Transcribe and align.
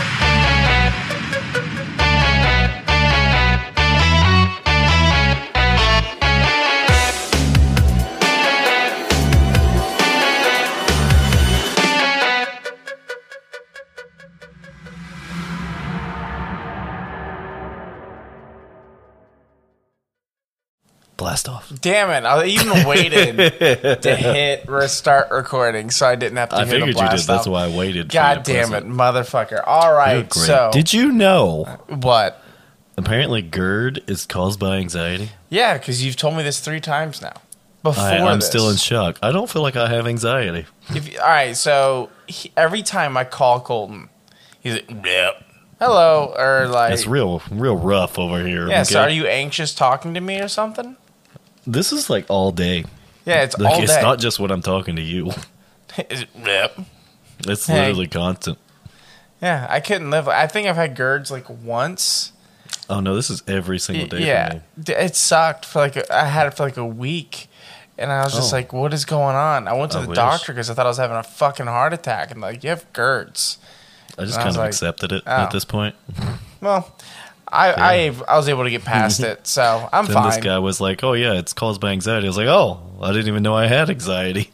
Blast 0.00 0.22
off. 0.22 0.29
Damn 21.80 22.10
it! 22.10 22.26
I 22.26 22.44
even 22.46 22.86
waited 22.86 23.36
to 24.02 24.16
hit 24.16 24.68
restart 24.68 25.30
recording, 25.30 25.90
so 25.90 26.06
I 26.06 26.14
didn't 26.14 26.36
have 26.36 26.50
to. 26.50 26.56
I 26.56 26.64
figured 26.64 26.88
you 26.88 26.94
did. 26.94 27.20
That's 27.20 27.46
why 27.46 27.64
I 27.64 27.76
waited. 27.76 28.10
God 28.10 28.42
damn 28.42 28.74
it, 28.74 28.86
motherfucker! 28.86 29.62
All 29.66 29.92
right, 29.92 30.32
so 30.32 30.70
did 30.72 30.92
you 30.92 31.10
know? 31.12 31.64
what? 31.88 32.42
Apparently, 32.96 33.40
GERD 33.40 34.02
is 34.08 34.26
caused 34.26 34.60
by 34.60 34.76
anxiety. 34.76 35.30
Yeah, 35.48 35.78
because 35.78 36.04
you've 36.04 36.16
told 36.16 36.36
me 36.36 36.42
this 36.42 36.60
three 36.60 36.80
times 36.80 37.22
now. 37.22 37.32
Before 37.82 38.04
I, 38.04 38.18
I'm 38.18 38.40
this. 38.40 38.46
still 38.46 38.68
in 38.68 38.76
shock. 38.76 39.18
I 39.22 39.32
don't 39.32 39.48
feel 39.48 39.62
like 39.62 39.74
I 39.76 39.88
have 39.88 40.06
anxiety. 40.06 40.66
If, 40.90 41.18
all 41.18 41.26
right, 41.26 41.56
so 41.56 42.10
he, 42.26 42.52
every 42.58 42.82
time 42.82 43.16
I 43.16 43.24
call 43.24 43.60
Colton, 43.60 44.10
he's 44.60 44.74
like, 44.74 44.90
yep. 45.02 45.42
hello, 45.78 46.34
or 46.36 46.68
like, 46.68 46.92
It's 46.92 47.06
real, 47.06 47.40
real 47.50 47.76
rough 47.76 48.18
over 48.18 48.44
here. 48.44 48.68
yeah. 48.68 48.82
So 48.82 49.00
are 49.00 49.08
you 49.08 49.26
anxious 49.26 49.74
talking 49.74 50.12
to 50.12 50.20
me 50.20 50.40
or 50.40 50.48
something? 50.48 50.96
This 51.72 51.92
is 51.92 52.10
like 52.10 52.26
all 52.28 52.52
day. 52.52 52.84
Yeah, 53.24 53.42
it's 53.42 53.56
Like 53.58 53.74
all 53.74 53.82
it's 53.82 53.94
day. 53.94 54.02
not 54.02 54.18
just 54.18 54.40
when 54.40 54.50
I'm 54.50 54.62
talking 54.62 54.96
to 54.96 55.02
you. 55.02 55.30
Is 56.10 56.22
it-. 56.22 56.72
It's 57.46 57.66
Hey. 57.66 57.80
literally 57.86 58.06
constant. 58.08 58.58
Yeah, 59.42 59.66
I 59.70 59.80
couldn't 59.80 60.10
live. 60.10 60.28
I 60.28 60.46
think 60.46 60.68
I've 60.68 60.76
had 60.76 60.96
GERDs 60.96 61.30
like 61.30 61.48
once. 61.48 62.32
Oh 62.88 63.00
no, 63.00 63.14
this 63.14 63.30
is 63.30 63.42
every 63.46 63.78
single 63.78 64.06
day 64.06 64.18
for 64.18 64.22
yeah, 64.26 64.50
me. 64.54 64.60
D- 64.82 64.92
it 64.92 65.16
sucked 65.16 65.64
for 65.64 65.78
like 65.78 65.96
a, 65.96 66.14
I 66.14 66.24
had 66.26 66.46
it 66.46 66.54
for 66.54 66.64
like 66.64 66.76
a 66.76 66.84
week, 66.84 67.48
and 67.96 68.10
I 68.12 68.22
was 68.24 68.34
just 68.34 68.52
Oh. 68.52 68.56
like, 68.56 68.72
"What 68.72 68.92
is 68.92 69.04
going 69.04 69.36
on?" 69.36 69.66
I 69.68 69.72
went 69.72 69.92
to 69.92 69.98
I 69.98 70.02
the 70.02 70.08
wish. 70.08 70.16
doctor 70.16 70.52
because 70.52 70.68
I 70.70 70.74
thought 70.74 70.86
I 70.86 70.90
was 70.90 70.98
having 70.98 71.16
a 71.16 71.22
fucking 71.22 71.66
heart 71.66 71.92
attack, 71.94 72.30
and 72.32 72.40
like, 72.40 72.62
you 72.64 72.70
have 72.70 72.92
GERDs. 72.92 73.56
I 74.18 74.24
just 74.24 74.34
I 74.38 74.42
kind 74.42 74.48
was 74.48 74.56
of 74.56 74.60
like, 74.60 74.68
accepted 74.70 75.12
it 75.12 75.22
oh. 75.26 75.30
at 75.30 75.50
this 75.52 75.64
point. 75.64 75.94
Well, 76.60 76.94
I 77.52 77.72
I, 77.72 78.12
I 78.28 78.36
was 78.36 78.48
able 78.48 78.64
to 78.64 78.70
get 78.70 78.84
past 78.84 79.20
it, 79.20 79.46
so 79.46 79.88
I'm 79.92 80.06
Then 80.06 80.14
fine. 80.14 80.30
this 80.30 80.44
guy 80.44 80.58
was 80.58 80.80
like, 80.80 81.02
"Oh 81.04 81.12
yeah, 81.14 81.34
it's 81.34 81.52
caused 81.52 81.80
by 81.80 81.90
anxiety." 81.90 82.26
I 82.26 82.30
was 82.30 82.36
like, 82.36 82.46
"Oh, 82.48 82.80
I 83.02 83.12
didn't 83.12 83.28
even 83.28 83.42
know 83.42 83.54
I 83.54 83.66
had 83.66 83.90
anxiety." 83.90 84.50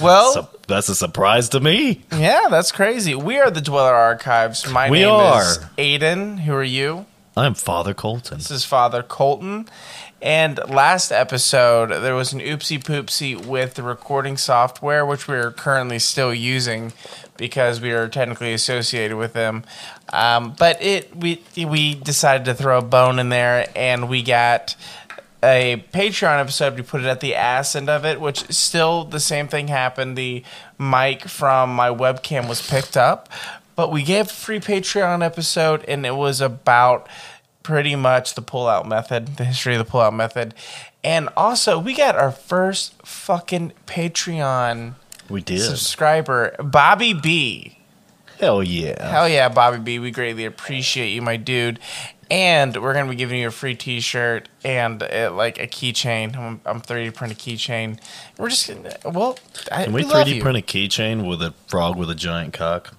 well, 0.00 0.32
So 0.32 0.48
that's 0.66 0.88
a 0.88 0.94
surprise 0.94 1.48
to 1.50 1.60
me. 1.60 2.02
yeah, 2.12 2.46
that's 2.50 2.72
crazy. 2.72 3.14
We 3.14 3.38
are 3.38 3.50
the 3.50 3.60
Dweller 3.60 3.94
Archives. 3.94 4.68
My 4.70 4.90
We 4.90 5.00
name 5.00 5.10
are. 5.10 5.42
is 5.42 5.58
Aiden. 5.78 6.40
Who 6.40 6.52
are 6.54 6.62
you? 6.64 7.06
I'm 7.36 7.54
Father 7.54 7.94
Colton. 7.94 8.38
This 8.38 8.50
is 8.50 8.64
Father 8.64 9.02
Colton. 9.02 9.68
And 10.22 10.58
last 10.68 11.12
episode, 11.12 11.90
there 11.90 12.14
was 12.14 12.32
an 12.32 12.40
oopsie 12.40 12.82
poopsie 12.82 13.44
with 13.44 13.74
the 13.74 13.82
recording 13.82 14.36
software, 14.36 15.04
which 15.04 15.28
we 15.28 15.36
are 15.36 15.50
currently 15.50 15.98
still 15.98 16.32
using 16.32 16.92
because 17.36 17.80
we 17.80 17.92
are 17.92 18.08
technically 18.08 18.54
associated 18.54 19.16
with 19.16 19.32
them. 19.32 19.64
Um, 20.12 20.54
but 20.58 20.80
it 20.82 21.14
we 21.14 21.42
we 21.56 21.94
decided 21.94 22.44
to 22.46 22.54
throw 22.54 22.78
a 22.78 22.82
bone 22.82 23.18
in 23.18 23.28
there, 23.28 23.70
and 23.76 24.08
we 24.08 24.22
got 24.22 24.76
a 25.42 25.84
Patreon 25.92 26.40
episode. 26.40 26.76
We 26.76 26.82
put 26.82 27.02
it 27.02 27.06
at 27.06 27.20
the 27.20 27.34
ass 27.34 27.76
end 27.76 27.90
of 27.90 28.04
it, 28.04 28.20
which 28.20 28.50
still 28.50 29.04
the 29.04 29.20
same 29.20 29.48
thing 29.48 29.68
happened. 29.68 30.16
The 30.16 30.42
mic 30.78 31.28
from 31.28 31.74
my 31.74 31.88
webcam 31.88 32.48
was 32.48 32.66
picked 32.66 32.96
up, 32.96 33.28
but 33.76 33.92
we 33.92 34.02
gave 34.02 34.26
a 34.26 34.32
free 34.32 34.60
Patreon 34.60 35.24
episode, 35.24 35.84
and 35.86 36.06
it 36.06 36.14
was 36.16 36.40
about 36.40 37.08
pretty 37.64 37.96
much 37.96 38.34
the 38.34 38.42
pull-out 38.42 38.86
method, 38.86 39.36
the 39.38 39.44
history 39.44 39.74
of 39.74 39.78
the 39.84 39.90
pull-out 39.90 40.14
method, 40.14 40.54
and 41.02 41.28
also 41.36 41.78
we 41.80 41.94
got 41.94 42.14
our 42.14 42.30
first 42.30 42.94
fucking 43.04 43.72
Patreon 43.86 44.94
We 45.28 45.42
did. 45.42 45.60
subscriber, 45.60 46.54
Bobby 46.62 47.12
B. 47.12 47.78
Hell 48.38 48.62
yeah. 48.62 49.10
Hell 49.10 49.28
yeah, 49.28 49.48
Bobby 49.48 49.78
B. 49.78 49.98
We 49.98 50.10
greatly 50.12 50.44
appreciate 50.44 51.10
you, 51.10 51.22
my 51.22 51.36
dude. 51.36 51.78
And 52.30 52.76
we're 52.82 52.94
gonna 52.94 53.10
be 53.10 53.16
giving 53.16 53.38
you 53.38 53.48
a 53.48 53.50
free 53.50 53.74
T-shirt 53.74 54.48
and 54.64 55.02
uh, 55.02 55.30
like 55.34 55.58
a 55.58 55.66
keychain. 55.66 56.34
I'm, 56.36 56.60
I'm 56.64 56.80
3D 56.80 57.14
print 57.14 57.32
a 57.32 57.36
keychain. 57.36 58.00
We're 58.38 58.48
just 58.48 58.66
gonna, 58.66 58.96
well, 59.04 59.38
I, 59.70 59.84
Can 59.84 59.92
we 59.92 60.04
we 60.04 60.10
3D 60.10 60.34
you. 60.36 60.42
print 60.42 60.56
a 60.58 60.62
keychain 60.62 61.28
with 61.28 61.42
a 61.42 61.52
frog 61.68 61.96
with 61.96 62.10
a 62.10 62.14
giant 62.14 62.54
cock? 62.54 62.94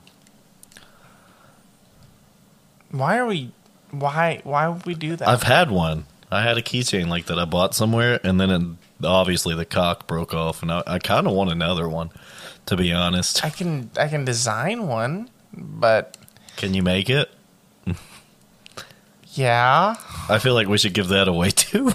Why 2.91 3.17
are 3.17 3.25
we? 3.25 3.51
Why? 3.91 4.41
Why 4.43 4.67
would 4.67 4.85
we 4.85 4.95
do 4.95 5.15
that? 5.15 5.27
I've 5.27 5.43
had 5.43 5.71
one. 5.71 6.05
I 6.31 6.41
had 6.41 6.57
a 6.57 6.61
keychain 6.61 7.07
like 7.07 7.25
that 7.27 7.37
I 7.39 7.45
bought 7.45 7.75
somewhere, 7.75 8.19
and 8.23 8.39
then 8.41 8.49
it, 8.49 9.05
obviously 9.05 9.55
the 9.55 9.65
cock 9.65 10.07
broke 10.07 10.33
off, 10.33 10.61
and 10.61 10.71
I, 10.71 10.83
I 10.85 10.99
kind 10.99 11.27
of 11.27 11.33
want 11.33 11.51
another 11.51 11.87
one. 11.87 12.09
To 12.67 12.75
be 12.75 12.91
honest, 12.91 13.45
I 13.45 13.51
can 13.51 13.91
I 13.97 14.07
can 14.07 14.25
design 14.25 14.87
one, 14.87 15.29
but 15.53 16.17
can 16.57 16.73
you 16.73 16.81
make 16.81 17.09
it? 17.09 17.29
yeah. 19.33 19.95
I 20.29 20.39
feel 20.39 20.53
like 20.55 20.67
we 20.67 20.77
should 20.77 20.93
give 20.93 21.09
that 21.09 21.27
away 21.27 21.49
too. 21.51 21.91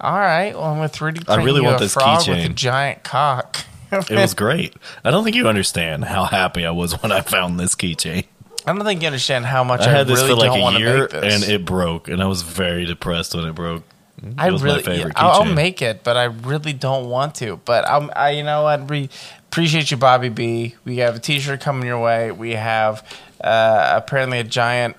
All 0.00 0.18
right. 0.18 0.54
Well, 0.54 0.64
I'm 0.64 0.88
3D 0.88 1.24
print 1.24 1.28
I 1.30 1.42
really 1.42 1.60
want 1.60 1.80
this 1.80 1.96
with 1.96 2.04
a 2.04 2.08
keychain. 2.08 2.54
giant 2.54 3.02
cock. 3.02 3.58
It 3.90 4.10
was 4.10 4.34
great. 4.34 4.74
I 5.04 5.10
don't 5.10 5.24
think 5.24 5.36
you 5.36 5.48
understand 5.48 6.04
how 6.04 6.24
happy 6.24 6.66
I 6.66 6.70
was 6.70 7.00
when 7.02 7.12
I 7.12 7.22
found 7.22 7.58
this 7.58 7.74
keychain. 7.74 8.26
I 8.66 8.72
don't 8.72 8.84
think 8.84 9.00
you 9.00 9.06
understand 9.06 9.46
how 9.46 9.62
much 9.62 9.82
I 9.82 9.90
I, 9.90 9.94
had 9.94 10.06
this 10.08 10.18
really 10.22 10.30
for 10.30 10.36
like 10.36 10.48
don't 10.50 10.58
a 10.58 10.62
want 10.62 10.76
to 10.76 10.82
year, 10.82 10.98
make 11.02 11.10
this. 11.10 11.34
and 11.44 11.52
it 11.52 11.64
broke, 11.64 12.08
and 12.08 12.20
I 12.22 12.26
was 12.26 12.42
very 12.42 12.84
depressed 12.84 13.34
when 13.34 13.44
it 13.46 13.54
broke. 13.54 13.84
It 14.22 14.34
I 14.38 14.46
really, 14.48 14.82
yeah, 14.98 15.10
I'll, 15.14 15.42
I'll 15.42 15.44
make 15.54 15.82
it, 15.82 16.02
but 16.02 16.16
I 16.16 16.24
really 16.24 16.72
don't 16.72 17.08
want 17.10 17.34
to. 17.36 17.60
But 17.64 17.86
I'm, 17.88 18.10
I, 18.16 18.30
you 18.30 18.42
know 18.42 18.62
what? 18.62 18.88
We 18.90 19.10
appreciate 19.48 19.90
you, 19.90 19.98
Bobby 19.98 20.30
B. 20.30 20.74
We 20.84 20.96
have 20.98 21.16
a 21.16 21.18
T-shirt 21.18 21.60
coming 21.60 21.86
your 21.86 22.00
way. 22.00 22.32
We 22.32 22.52
have 22.52 23.06
uh, 23.42 23.92
apparently 23.94 24.38
a 24.38 24.44
giant 24.44 24.96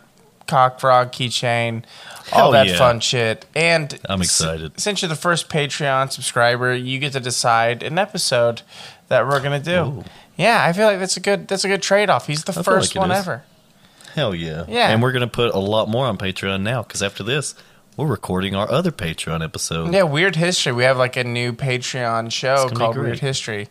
cock 0.48 0.80
frog 0.80 1.12
keychain, 1.12 1.84
all 2.32 2.38
Hell 2.40 2.52
that 2.52 2.68
yeah. 2.68 2.78
fun 2.78 3.00
shit. 3.00 3.46
And 3.56 4.00
I'm 4.08 4.22
s- 4.22 4.28
excited. 4.28 4.80
since 4.80 5.02
you're 5.02 5.10
the 5.10 5.16
first 5.16 5.50
Patreon 5.50 6.12
subscriber, 6.12 6.74
you 6.74 7.00
get 7.00 7.14
to 7.14 7.20
decide 7.20 7.84
an 7.84 7.98
episode 7.98 8.62
that 9.10 9.28
we're 9.28 9.42
gonna 9.42 9.60
do. 9.60 9.84
Ooh. 9.84 10.04
Yeah, 10.38 10.64
I 10.64 10.72
feel 10.74 10.86
like 10.86 11.00
that's 11.00 11.18
a 11.18 11.20
good 11.20 11.48
that's 11.48 11.66
a 11.66 11.68
good 11.68 11.82
trade 11.82 12.10
off. 12.10 12.28
He's 12.28 12.44
the 12.44 12.54
feel 12.54 12.64
first 12.64 12.96
like 12.96 13.02
one 13.02 13.12
ever. 13.12 13.44
Hell 14.18 14.34
yeah. 14.34 14.66
Yeah. 14.68 14.90
And 14.90 15.04
we're 15.04 15.12
going 15.12 15.22
to 15.22 15.28
put 15.28 15.54
a 15.54 15.60
lot 15.60 15.90
more 15.90 16.08
on 16.08 16.18
Patreon 16.18 16.64
now 16.64 16.82
because 16.82 17.04
after 17.04 17.22
this, 17.22 17.54
we're 17.98 18.08
recording 18.08 18.56
our 18.56 18.68
other 18.68 18.90
Patreon 18.92 19.44
episode. 19.44 19.94
Yeah, 19.94 20.04
Weird 20.04 20.36
History. 20.36 20.74
We 20.74 20.86
have 20.86 20.98
like 20.98 21.18
a 21.18 21.24
new 21.24 21.54
Patreon 21.54 22.32
show 22.32 22.68
called. 22.70 22.98
Weird 22.98 23.20
History. 23.20 23.68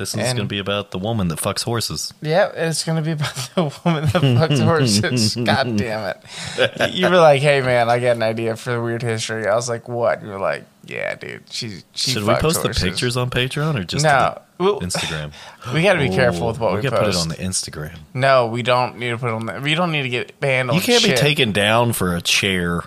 This 0.00 0.14
is 0.14 0.22
going 0.22 0.36
to 0.38 0.44
be 0.46 0.58
about 0.58 0.92
the 0.92 0.98
woman 0.98 1.28
that 1.28 1.38
fucks 1.38 1.62
horses. 1.62 2.14
Yeah, 2.22 2.50
it's 2.54 2.84
gonna 2.84 3.02
be 3.02 3.10
about 3.10 3.34
the 3.54 3.64
woman 3.84 4.04
that 4.04 4.22
fucks 4.22 4.64
horses. 4.64 5.34
God 5.44 5.76
damn 5.76 6.14
it! 6.16 6.94
You 6.94 7.10
were 7.10 7.18
like, 7.18 7.42
"Hey, 7.42 7.60
man, 7.60 7.90
I 7.90 7.98
got 7.98 8.16
an 8.16 8.22
idea 8.22 8.56
for 8.56 8.72
the 8.72 8.80
weird 8.80 9.02
history." 9.02 9.46
I 9.46 9.54
was 9.54 9.68
like, 9.68 9.88
"What?" 9.90 10.22
You 10.22 10.28
were 10.28 10.38
like, 10.38 10.64
"Yeah, 10.86 11.14
dude, 11.16 11.42
she 11.50 11.82
she." 11.92 12.12
Should 12.12 12.22
we 12.24 12.32
post 12.36 12.62
horses." 12.62 12.80
the 12.82 12.88
pictures 12.88 13.18
on 13.18 13.28
Patreon 13.28 13.78
or 13.78 13.84
just 13.84 14.02
No, 14.02 14.40
the 14.56 14.64
Instagram? 14.78 15.32
We 15.74 15.82
got 15.82 15.92
to 15.92 15.98
be 15.98 16.08
careful 16.08 16.46
with 16.46 16.58
what 16.58 16.72
we, 16.72 16.80
we 16.80 16.88
post. 16.88 17.02
put 17.02 17.08
it 17.10 17.16
on 17.16 17.28
the 17.28 17.34
Instagram. 17.36 17.98
no, 18.14 18.46
we 18.46 18.62
don't 18.62 18.96
need 18.96 19.10
to 19.10 19.18
put 19.18 19.28
it 19.28 19.34
on. 19.34 19.44
The, 19.44 19.60
we 19.60 19.74
don't 19.74 19.92
need 19.92 20.04
to 20.04 20.08
get 20.08 20.40
banned 20.40 20.70
on. 20.70 20.76
You 20.76 20.80
can't 20.82 21.04
be 21.04 21.12
taken 21.12 21.52
down 21.52 21.92
for 21.92 22.16
a 22.16 22.22
chair. 22.22 22.84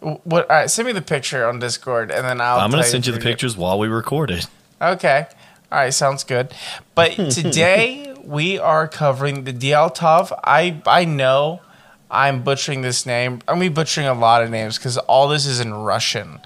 What? 0.00 0.48
All 0.50 0.56
right, 0.56 0.70
send 0.70 0.86
me 0.86 0.92
the 0.92 1.02
picture 1.02 1.46
on 1.46 1.58
Discord, 1.58 2.10
and 2.10 2.24
then 2.24 2.40
I'll. 2.40 2.58
I'm 2.60 2.70
gonna 2.70 2.84
send 2.84 3.06
you 3.06 3.12
the 3.12 3.18
if 3.18 3.24
we 3.24 3.28
get- 3.28 3.32
pictures 3.34 3.54
while 3.56 3.78
we 3.78 3.88
record 3.88 4.30
it. 4.30 4.46
Okay. 4.80 5.26
All 5.72 5.78
right, 5.78 5.92
sounds 5.92 6.24
good. 6.24 6.52
But 6.94 7.12
today 7.30 8.14
we 8.24 8.58
are 8.58 8.88
covering 8.88 9.44
the 9.44 9.52
Dyaltov. 9.52 10.38
I 10.44 10.80
I 10.86 11.04
know 11.04 11.60
I'm 12.10 12.42
butchering 12.42 12.82
this 12.82 13.06
name. 13.06 13.40
I'm 13.48 13.56
gonna 13.56 13.60
be 13.60 13.68
butchering 13.68 14.06
a 14.06 14.14
lot 14.14 14.42
of 14.42 14.50
names 14.50 14.78
because 14.78 14.98
all 14.98 15.28
this 15.28 15.46
is 15.46 15.60
in 15.60 15.74
Russian, 15.74 16.40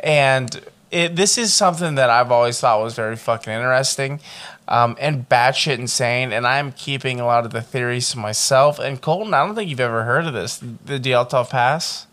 and 0.00 0.60
it, 0.90 1.16
this 1.16 1.36
is 1.38 1.52
something 1.52 1.96
that 1.96 2.10
I've 2.10 2.30
always 2.30 2.60
thought 2.60 2.80
was 2.82 2.94
very 2.94 3.16
fucking 3.16 3.52
interesting. 3.52 4.20
Um, 4.66 4.96
and 4.98 5.28
batshit 5.28 5.78
insane, 5.78 6.32
and 6.32 6.46
I'm 6.46 6.72
keeping 6.72 7.20
a 7.20 7.26
lot 7.26 7.44
of 7.44 7.52
the 7.52 7.60
theories 7.60 8.10
to 8.12 8.18
myself. 8.18 8.78
And 8.78 8.98
Colton, 8.98 9.34
I 9.34 9.44
don't 9.44 9.54
think 9.54 9.68
you've 9.68 9.78
ever 9.78 10.04
heard 10.04 10.24
of 10.24 10.32
this, 10.32 10.56
the 10.56 10.98
Dyaltov 10.98 11.50
Pass. 11.50 12.06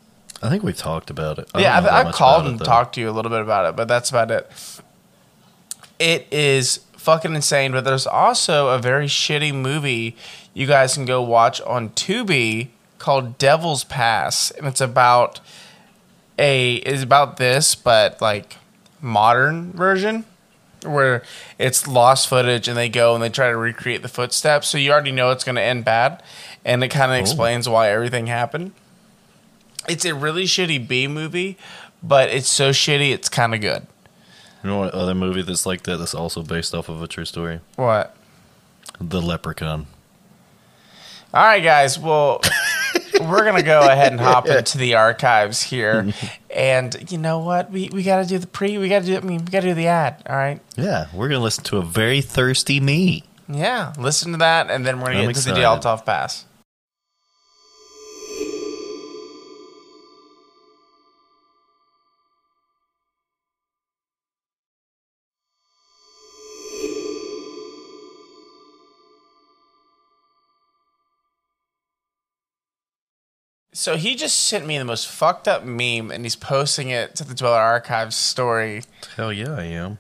I 0.44 0.50
think 0.50 0.62
we've 0.62 0.76
talked 0.76 1.10
about 1.10 1.40
it. 1.40 1.50
I 1.54 1.62
Yeah, 1.62 1.76
don't 1.76 1.84
know 1.86 1.90
that 1.92 1.96
I've, 1.96 2.08
I've 2.08 2.14
called 2.14 2.46
it, 2.48 2.50
and 2.50 2.60
talked 2.60 2.96
to 2.96 3.02
you 3.02 3.10
a 3.10 3.14
little 3.14 3.32
bit 3.32 3.40
about 3.40 3.70
it, 3.70 3.78
but 3.78 3.88
that's 3.88 4.10
about 4.10 4.32
it. 4.32 4.52
It 6.02 6.26
is 6.32 6.80
fucking 6.98 7.36
insane, 7.36 7.74
but 7.74 7.84
there's 7.84 8.08
also 8.08 8.70
a 8.70 8.80
very 8.80 9.06
shitty 9.06 9.54
movie 9.54 10.16
you 10.56 10.66
guys 10.66 10.96
can 10.96 11.06
go 11.06 11.22
watch 11.22 11.62
on 11.62 11.90
Tubi 11.92 12.70
called 12.98 13.38
Devil's 13.38 13.84
Pass, 13.84 14.50
and 14.50 14.66
it's 14.66 14.82
about 14.82 15.40
a 16.40 16.78
is 16.78 17.04
about 17.04 17.38
this, 17.38 17.76
but 17.76 18.20
like 18.20 18.58
modern 19.00 19.74
version. 19.74 20.26
where 20.84 21.24
it's 21.60 21.88
lost 21.88 22.28
footage 22.28 22.68
and 22.68 22.78
they 22.78 22.90
go 22.90 23.14
and 23.14 23.24
they 23.24 23.30
try 23.30 23.50
to 23.50 23.58
recreate 23.58 24.02
the 24.02 24.08
footsteps. 24.08 24.68
So 24.68 24.78
you 24.78 24.92
already 24.92 25.12
know 25.12 25.32
it's 25.32 25.44
going 25.44 25.56
to 25.56 25.62
end 25.62 25.86
bad, 25.86 26.24
and 26.66 26.84
it 26.84 26.90
kind 26.90 27.12
of 27.12 27.18
explains 27.18 27.68
why 27.68 27.90
everything 27.90 28.28
happened. 28.28 28.74
It's 29.88 30.06
a 30.06 30.14
really 30.14 30.44
shitty 30.44 30.88
B 30.88 31.08
movie, 31.08 31.58
but 32.04 32.30
it's 32.30 32.48
so 32.50 32.72
shitty 32.72 33.12
it's 33.12 33.30
kind 33.30 33.54
of 33.54 33.62
good. 33.62 33.88
You 34.64 34.70
know 34.70 34.78
what 34.80 34.94
other 34.94 35.16
movie 35.16 35.42
that's 35.42 35.66
like 35.66 35.84
that 35.84 35.98
that's 35.98 36.14
also 36.14 36.44
based 36.44 36.74
off 36.76 36.88
of 36.90 37.02
a 37.02 37.08
true 37.08 37.26
story? 37.26 37.60
What? 37.76 38.16
The 39.00 39.22
Leprechaun. 39.22 39.88
All 41.34 41.44
right, 41.44 41.64
guys. 41.64 41.98
Well, 41.98 42.42
we're 43.22 43.44
gonna 43.46 43.64
go 43.64 43.82
ahead 43.82 44.12
and 44.12 44.20
hop 44.22 44.48
into 44.48 44.78
the 44.78 44.96
archives 44.96 45.64
here, 45.64 46.14
and 46.50 47.12
you 47.12 47.18
know 47.18 47.40
what? 47.40 47.72
We 47.72 47.90
we 47.92 48.04
got 48.04 48.22
to 48.22 48.28
do 48.28 48.38
the 48.38 48.48
pre. 48.48 48.78
We 48.78 48.90
got 48.90 49.00
to 49.00 49.06
do. 49.06 49.18
I 49.18 49.22
mean, 49.22 49.46
we 49.46 49.52
got 49.52 49.62
to 49.62 49.70
do 49.70 49.74
the 49.74 49.88
ad. 49.88 50.22
All 50.30 50.36
right. 50.36 50.60
Yeah, 50.76 51.08
we're 51.14 51.30
gonna 51.30 51.44
listen 51.44 51.64
to 51.66 51.78
a 51.78 51.82
very 51.84 52.22
thirsty 52.22 52.80
me. 52.80 53.24
Yeah. 53.48 53.94
Listen 53.98 54.34
to 54.34 54.38
that, 54.40 54.70
and 54.70 54.86
then 54.86 55.00
we're 55.00 55.08
gonna 55.08 55.20
I'm 55.22 55.28
get 55.28 55.36
to 55.38 55.44
the 55.46 55.62
excited. 55.62 55.82
Dyaltov 55.82 56.06
Pass. 56.06 56.46
So 73.82 73.98
he 73.98 74.14
just 74.14 74.38
sent 74.42 74.68
me 74.68 74.78
the 74.78 74.86
most 74.86 75.08
fucked 75.08 75.48
up 75.48 75.66
meme, 75.66 76.12
and 76.12 76.24
he's 76.24 76.36
posting 76.36 76.90
it 76.92 77.16
to 77.16 77.24
the 77.24 77.34
Dweller 77.34 77.58
Archives 77.58 78.16
story. 78.16 78.84
Hell 79.16 79.34
yeah, 79.34 79.56
I 79.56 79.64
am. 79.64 79.98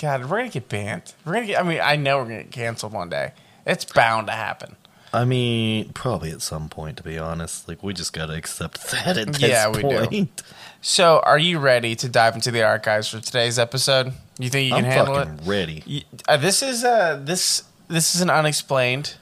God, 0.00 0.30
we're 0.30 0.38
gonna 0.38 0.50
get 0.50 0.68
banned. 0.68 1.14
We're 1.24 1.32
gonna 1.32 1.46
get. 1.46 1.58
I 1.58 1.64
mean, 1.64 1.80
I 1.82 1.96
know 1.96 2.18
we're 2.18 2.26
gonna 2.26 2.44
get 2.44 2.52
canceled 2.52 2.92
one 2.92 3.08
day. 3.08 3.32
It's 3.66 3.84
bound 3.84 4.28
to 4.28 4.34
happen. 4.34 4.76
I 5.12 5.24
mean, 5.24 5.88
probably 5.94 6.30
at 6.30 6.42
some 6.42 6.68
point, 6.68 6.96
to 6.98 7.02
be 7.02 7.18
honest. 7.18 7.66
Like, 7.66 7.82
we 7.82 7.92
just 7.92 8.12
gotta 8.12 8.34
accept 8.34 8.88
that 8.92 9.18
at 9.18 9.32
this 9.32 9.40
Yeah, 9.40 9.68
we 9.68 9.82
do. 9.82 10.28
So, 10.80 11.18
are 11.24 11.40
you 11.40 11.58
ready 11.58 11.96
to 11.96 12.08
dive 12.08 12.36
into 12.36 12.52
the 12.52 12.62
archives 12.62 13.08
for 13.08 13.18
today's 13.18 13.58
episode? 13.58 14.12
You 14.38 14.48
think 14.48 14.68
you 14.68 14.76
can 14.76 14.84
I'm 14.84 14.90
handle 14.92 15.14
fucking 15.16 15.38
it? 15.40 15.44
ready. 15.44 15.82
You- 15.84 16.02
uh, 16.28 16.36
this 16.36 16.62
is 16.62 16.84
uh 16.84 17.20
this 17.20 17.64
this 17.88 18.14
is 18.14 18.20
an 18.20 18.30
unexplained 18.30 19.16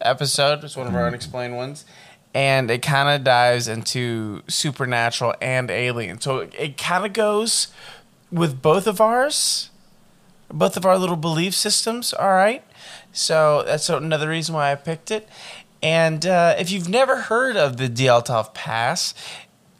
episode. 0.00 0.62
It's 0.64 0.76
one 0.76 0.86
of 0.86 0.94
our 0.94 1.06
unexplained 1.06 1.56
ones, 1.56 1.84
and 2.34 2.70
it 2.70 2.82
kind 2.82 3.08
of 3.08 3.24
dives 3.24 3.68
into 3.68 4.42
supernatural 4.46 5.34
and 5.40 5.70
alien. 5.70 6.20
So 6.20 6.38
it, 6.38 6.54
it 6.58 6.78
kind 6.78 7.04
of 7.04 7.12
goes 7.12 7.68
with 8.30 8.62
both 8.62 8.86
of 8.86 9.00
ours, 9.00 9.70
both 10.48 10.76
of 10.76 10.86
our 10.86 10.96
little 10.98 11.16
belief 11.16 11.54
systems. 11.54 12.12
All 12.12 12.30
right, 12.30 12.62
so 13.12 13.64
that's 13.66 13.88
another 13.88 14.28
reason 14.28 14.54
why 14.54 14.72
I 14.72 14.74
picked 14.76 15.10
it. 15.10 15.28
And 15.82 16.26
uh, 16.26 16.54
if 16.58 16.70
you've 16.70 16.88
never 16.88 17.16
heard 17.22 17.56
of 17.56 17.78
the 17.78 17.88
Dyaltov 17.88 18.52
Pass, 18.54 19.14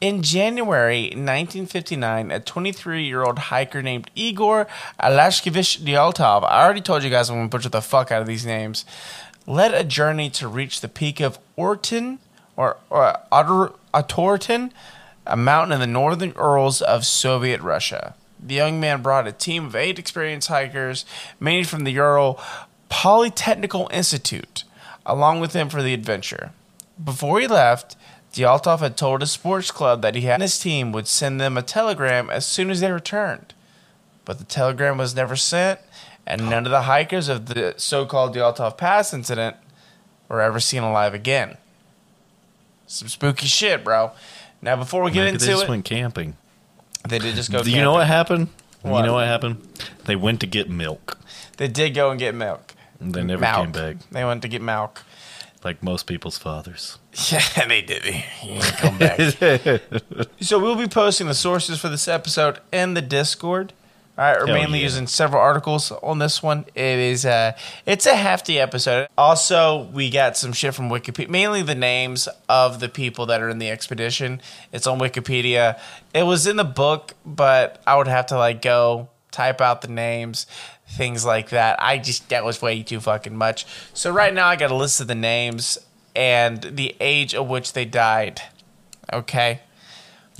in 0.01 0.23
January 0.23 1.03
1959, 1.09 2.31
a 2.31 2.41
23 2.41 3.05
year 3.05 3.23
old 3.23 3.39
hiker 3.39 3.83
named 3.83 4.11
Igor 4.15 4.67
Alashkevich 4.99 5.81
Dyaltov, 5.81 6.45
I 6.45 6.65
already 6.65 6.81
told 6.81 7.03
you 7.03 7.11
guys 7.11 7.29
I'm 7.29 7.37
going 7.37 7.51
to 7.51 7.57
butcher 7.57 7.69
the 7.69 7.83
fuck 7.83 8.11
out 8.11 8.23
of 8.23 8.27
these 8.27 8.47
names, 8.47 8.87
led 9.47 9.75
a 9.75 9.85
journey 9.85 10.31
to 10.31 10.49
reach 10.49 10.81
the 10.81 10.89
peak 10.89 11.21
of 11.21 11.39
Orton 11.55 12.19
or, 12.57 12.77
or 12.89 13.19
Otter- 13.31 13.73
Otorten, 13.95 14.71
a 15.27 15.37
mountain 15.37 15.73
in 15.73 15.81
the 15.81 15.87
northern 15.87 16.33
Urals 16.37 16.83
of 16.83 17.05
Soviet 17.05 17.61
Russia. 17.61 18.15
The 18.43 18.55
young 18.55 18.81
man 18.81 19.03
brought 19.03 19.27
a 19.27 19.33
team 19.33 19.67
of 19.67 19.77
eight 19.77 19.99
experienced 19.99 20.49
hikers, 20.49 21.05
mainly 21.39 21.65
from 21.65 21.85
the 21.85 21.93
Ural 21.93 22.41
Polytechnical 22.91 23.93
Institute, 23.93 24.65
along 25.05 25.41
with 25.41 25.53
him 25.53 25.69
for 25.69 25.83
the 25.83 25.95
adventure. 25.95 26.53
Before 27.03 27.41
he 27.41 27.47
left, 27.47 27.97
Dyaltov 28.33 28.81
had 28.81 28.97
told 28.97 29.21
his 29.21 29.33
sports 29.33 29.71
club 29.71 30.03
that 30.03 30.15
he 30.15 30.31
and 30.31 30.43
his 30.43 30.59
team 30.59 30.93
would 30.93 31.09
send 31.09 31.41
them 31.41 31.57
a 31.57 31.63
telegram 31.63 32.31
as 32.31 32.47
soon 32.47 32.71
as 32.71 32.81
they 32.81 32.93
returned. 32.93 33.55
But 34.25 34.39
the 34.39 34.45
telegram 34.45 34.99
was 34.99 35.15
never 35.15 35.37
sent, 35.37 35.81
and 36.27 36.49
none 36.49 36.65
of 36.65 36.71
the 36.71 36.83
hikers 36.83 37.29
of 37.29 37.47
the 37.47 37.75
so 37.77 38.07
called 38.07 38.35
Dyaltov 38.35 38.77
Pass 38.77 39.13
incident 39.13 39.57
were 40.29 40.41
ever 40.41 40.61
seen 40.61 40.83
alive 40.83 41.13
again. 41.13 41.57
Some 42.91 43.07
spooky 43.09 43.47
shit, 43.47 43.85
bro. 43.85 44.11
Now, 44.61 44.75
before 44.75 45.03
we 45.05 45.13
get 45.13 45.21
Maybe 45.21 45.27
they 45.29 45.33
into 45.35 45.47
just 45.47 45.63
it, 45.65 45.69
went 45.69 45.85
camping. 45.85 46.37
they 47.09 47.21
did 47.21 47.37
just 47.37 47.53
go. 47.53 47.63
Do 47.63 47.71
you 47.71 47.81
know 47.83 47.93
what 47.93 48.07
camping. 48.09 48.39
happened? 48.47 48.49
What? 48.83 49.01
You 49.01 49.07
know 49.07 49.15
what 49.15 49.27
happened? 49.27 49.67
They 50.07 50.17
went 50.17 50.41
to 50.41 50.47
get 50.47 50.69
milk. 50.69 51.19
They 51.57 51.69
did 51.69 51.91
go 51.95 52.11
and 52.11 52.19
get 52.19 52.35
milk. 52.35 52.75
And 52.99 53.15
they 53.15 53.23
never 53.23 53.41
Milk. 53.43 53.55
came 53.57 53.73
back, 53.73 53.97
They 54.11 54.25
went 54.25 54.43
to 54.43 54.49
get 54.49 54.61
milk. 54.61 55.03
like 55.63 55.83
most 55.85 56.07
people's 56.07 56.37
fathers. 56.37 56.99
Yeah, 57.31 57.41
they 57.69 57.81
did. 57.83 58.03
He 58.05 58.49
didn't 58.59 58.77
come 58.77 58.99
back. 58.99 59.21
so 60.41 60.59
we'll 60.59 60.75
be 60.77 60.89
posting 60.89 61.27
the 61.29 61.35
sources 61.35 61.79
for 61.81 61.89
this 61.89 62.09
episode 62.09 62.59
in 62.73 62.95
the 62.95 63.03
Discord. 63.03 63.73
All 64.21 64.27
right, 64.27 64.39
we're 64.39 64.49
Hell 64.49 64.55
mainly 64.55 64.81
yeah. 64.81 64.85
using 64.85 65.07
several 65.07 65.41
articles 65.41 65.91
on 65.91 66.19
this 66.19 66.43
one. 66.43 66.67
It 66.75 66.99
is 66.99 67.25
uh 67.25 67.53
it's 67.87 68.05
a 68.05 68.15
hefty 68.15 68.61
episode. 68.61 69.09
Also, 69.17 69.85
we 69.95 70.11
got 70.11 70.37
some 70.37 70.53
shit 70.53 70.75
from 70.75 70.91
Wikipedia, 70.91 71.31
mainly 71.31 71.63
the 71.63 71.75
names 71.75 72.29
of 72.47 72.81
the 72.81 72.91
people 72.91 73.25
that 73.27 73.41
are 73.41 73.49
in 73.49 73.59
the 73.59 73.71
expedition. 73.71 74.43
It's 74.75 74.87
on 74.87 74.99
Wikipedia. 74.99 75.81
It 76.13 76.25
was 76.25 76.47
in 76.47 76.57
the 76.57 76.65
book, 76.65 77.15
but 77.25 77.83
I 77.87 77.97
would 77.97 78.09
have 78.09 78.27
to 78.27 78.37
like 78.37 78.61
go 78.61 79.09
type 79.31 79.63
out 79.63 79.81
the 79.81 79.89
names, 79.89 80.47
things 80.87 81.25
like 81.25 81.49
that. 81.49 81.83
I 81.83 81.97
just 81.97 82.29
that 82.29 82.45
was 82.45 82.61
way 82.61 82.83
too 82.83 83.01
fucking 83.01 83.35
much. 83.35 83.65
So 83.95 84.11
right 84.11 84.35
now 84.35 84.49
I 84.49 84.57
got 84.57 84.71
a 84.71 84.77
list 84.77 85.01
of 85.01 85.07
the 85.07 85.15
names 85.15 85.79
and 86.15 86.61
the 86.63 86.95
age 87.01 87.35
of 87.35 87.49
which 87.49 87.73
they 87.73 87.87
died. 87.87 88.43
Okay. 89.11 89.61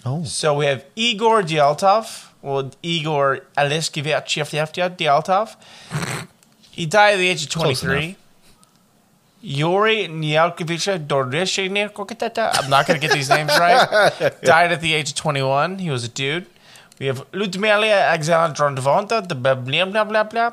Oh, 0.05 0.25
So 0.25 0.55
we 0.55 0.67
have 0.67 0.85
Igor 0.97 1.43
Dyaltov. 1.43 2.29
Well, 2.43 2.71
Igor 2.83 3.41
Aleskevich 3.57 4.97
Dyaltov. 4.97 5.57
He 6.71 6.87
died 6.87 7.15
at 7.15 7.19
the 7.19 7.29
age 7.29 7.43
of 7.43 7.51
23. 7.51 8.17
Yuri 9.43 10.09
Nyalkovich 10.09 11.07
Dorishnikokitata. 11.07 12.63
I'm 12.63 12.71
not 12.71 12.87
going 12.87 13.01
to 13.01 13.07
get 13.07 13.15
these 13.15 13.31
names 13.31 13.51
right. 13.59 14.41
died 14.43 14.73
at 14.73 14.81
the 14.81 14.95
age 14.95 15.11
of 15.11 15.17
21. 15.17 15.79
He 15.79 15.91
was 15.91 16.05
a 16.05 16.09
dude. 16.09 16.47
We 16.99 17.07
have 17.07 17.25
Ludmila 17.33 17.87
Alexandrovna, 17.87 19.27
the 19.27 19.35
blah, 19.35 19.55
blah, 19.55 20.05
blah, 20.05 20.25
blah, 20.25 20.53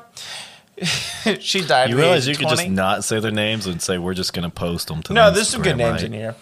she 1.40 1.60
died 1.66 1.90
you 1.90 1.96
realize 1.96 2.26
you 2.28 2.36
could 2.36 2.48
just 2.48 2.68
not 2.68 3.04
say 3.04 3.20
their 3.20 3.30
names 3.30 3.66
and 3.66 3.82
say 3.82 3.98
we're 3.98 4.14
just 4.14 4.32
going 4.32 4.48
to 4.48 4.54
post 4.54 4.88
them 4.88 5.02
to. 5.02 5.12
No, 5.12 5.30
there's 5.30 5.48
some 5.48 5.62
good 5.62 5.76
names 5.76 6.02
in 6.02 6.12
here. 6.12 6.36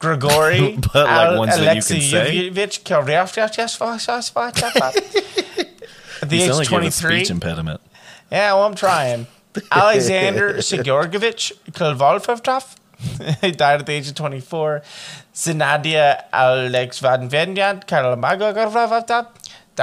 Grigory, 0.00 0.78
But, 0.92 1.06
like, 1.06 1.38
ones 1.38 1.56
that 1.56 1.76
you 1.76 1.82
can 1.82 2.00
say? 2.00 2.48
At 2.48 2.52
the 6.28 6.42
age 6.42 6.50
of 6.50 6.56
like 6.56 6.70
you 6.70 6.76
have 6.76 6.86
a 6.86 6.90
23. 6.90 6.92
speech 7.18 7.30
impediment. 7.30 7.80
Yeah, 8.32 8.54
well, 8.54 8.64
I'm 8.64 8.74
trying. 8.74 9.26
Alexander 9.72 10.54
Sigurgovich 10.54 11.52
Kolvolfov. 11.72 12.76
he 13.40 13.50
died 13.52 13.80
at 13.80 13.86
the 13.86 13.92
age 13.92 14.08
of 14.08 14.14
24. 14.14 14.82
Zinadia 15.34 16.24
Alex 16.32 16.98
Van 17.00 17.28
Venyan 17.28 17.84
Kalamagogorvov 17.86 19.06
died 19.06 19.26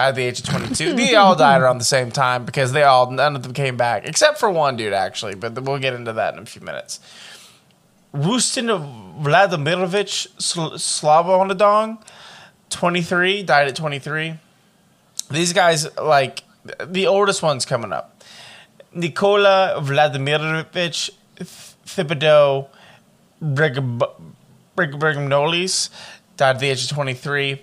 at 0.09 0.15
the 0.15 0.23
age 0.23 0.39
of 0.39 0.45
22. 0.45 0.93
they 0.93 1.15
all 1.15 1.35
died 1.35 1.61
around 1.61 1.79
the 1.79 1.83
same 1.83 2.11
time 2.11 2.45
because 2.45 2.71
they 2.71 2.83
all, 2.83 3.11
none 3.11 3.35
of 3.35 3.43
them 3.43 3.53
came 3.53 3.75
back, 3.77 4.05
except 4.05 4.39
for 4.39 4.49
one 4.49 4.77
dude, 4.77 4.93
actually, 4.93 5.35
but 5.35 5.59
we'll 5.63 5.79
get 5.79 5.93
into 5.93 6.13
that 6.13 6.33
in 6.35 6.39
a 6.39 6.45
few 6.45 6.61
minutes. 6.61 6.99
Rustin 8.17 8.67
Vladimirovich 9.21 10.27
Sl- 10.41 10.75
Slavonadong, 10.77 11.99
23, 12.69 13.43
died 13.43 13.67
at 13.67 13.75
23. 13.75 14.39
These 15.29 15.53
guys, 15.53 15.87
like, 15.97 16.43
the 16.85 17.07
oldest 17.07 17.43
one's 17.43 17.65
coming 17.65 17.93
up. 17.93 18.23
Nikola 18.93 19.75
Vladimirovich 19.81 21.11
Thibodeau 21.85 22.67
Brignolis 24.75 25.89
died 26.37 26.55
at 26.55 26.59
the 26.59 26.69
age 26.69 26.83
of 26.83 26.89
23. 26.89 27.61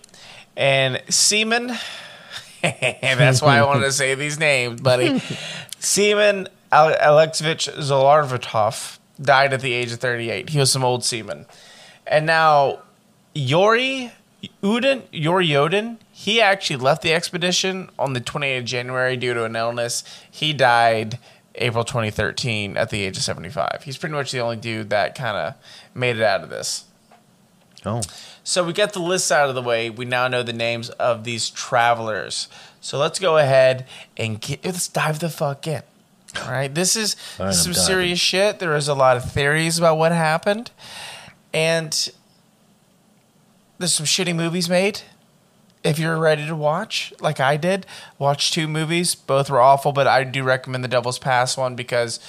And 0.57 1.03
Seaman, 1.09 1.73
that's 2.63 3.43
why 3.43 3.59
I 3.59 3.63
wanted 3.65 3.85
to 3.87 3.93
say 4.03 4.15
these 4.15 4.39
names, 4.39 4.81
buddy. 4.81 5.21
Seaman 5.81 6.49
Ale- 6.73 6.97
Alexevich 7.01 7.69
Zolarvatov 7.79 8.99
died 9.21 9.53
at 9.53 9.61
the 9.61 9.73
age 9.73 9.93
of 9.93 10.01
38. 10.01 10.51
He 10.51 10.59
was 10.59 10.71
some 10.71 10.85
old 10.85 11.05
seaman. 11.05 11.47
And 12.07 12.27
now, 12.27 12.81
Yori 13.35 14.13
Uden, 14.63 15.03
Yori 15.11 15.47
Yoden, 15.47 15.99
he 16.13 16.41
actually 16.41 16.77
left 16.77 17.03
the 17.03 17.13
expedition 17.13 17.91
on 17.99 18.13
the 18.13 18.21
28th 18.21 18.59
of 18.59 18.65
January 18.65 19.17
due 19.17 19.35
to 19.35 19.45
an 19.45 19.57
illness. 19.57 20.05
He 20.31 20.53
died 20.53 21.19
April 21.57 21.85
2013 21.85 22.77
at 22.77 22.91
the 22.91 23.03
age 23.03 23.17
of 23.17 23.23
75. 23.23 23.83
He's 23.85 23.97
pretty 23.97 24.15
much 24.15 24.33
the 24.33 24.41
only 24.41 24.57
dude 24.57 24.91
that 24.91 25.15
kind 25.15 25.37
of 25.37 25.55
made 25.95 26.17
it 26.17 26.23
out 26.23 26.43
of 26.43 26.51
this. 26.51 26.85
Oh, 27.87 28.01
So 28.43 28.65
we 28.65 28.73
got 28.73 28.95
the 28.95 29.01
list 29.01 29.31
out 29.31 29.49
of 29.49 29.55
the 29.55 29.63
way. 29.63 29.91
We 29.91 30.07
now 30.07 30.27
know 30.27 30.43
the 30.43 30.55
names 30.55 30.89
of 30.91 31.25
these 31.25 31.51
travelers. 31.51 32.49
So 32.81 32.99
let's 32.99 33.19
go 33.19 33.37
ahead 33.37 33.87
and 34.17 34.41
get 34.41 34.65
let's 34.65 34.89
dive 34.89 35.19
the 35.19 35.29
fuck 35.29 35.67
in. 35.67 35.83
All 36.43 36.51
right, 36.51 36.75
this 36.75 36.97
is 36.97 37.17
right, 37.39 37.53
some 37.53 37.73
diving. 37.73 37.87
serious 37.87 38.19
shit. 38.19 38.59
There 38.59 38.77
is 38.77 38.89
a 38.89 38.95
lot 38.95 39.17
of 39.17 39.31
theories 39.31 39.79
about 39.79 39.99
what 39.99 40.13
happened, 40.13 40.71
and 41.53 42.09
there's 43.79 43.93
some 43.93 44.07
shitty 44.07 44.35
movies 44.35 44.69
made. 44.69 45.03
If 45.83 45.99
you're 45.99 46.17
ready 46.19 46.47
to 46.47 46.57
watch, 46.57 47.13
like 47.21 47.41
I 47.41 47.57
did, 47.57 47.87
watch 48.19 48.51
two 48.53 48.67
movies. 48.67 49.15
Both 49.15 49.51
were 49.51 49.61
awful, 49.61 49.93
but 49.93 50.07
I 50.07 50.25
do 50.25 50.43
recommend 50.43 50.83
the 50.83 50.89
Devil's 50.89 51.19
Pass 51.19 51.57
one 51.59 51.77
because 51.77 52.21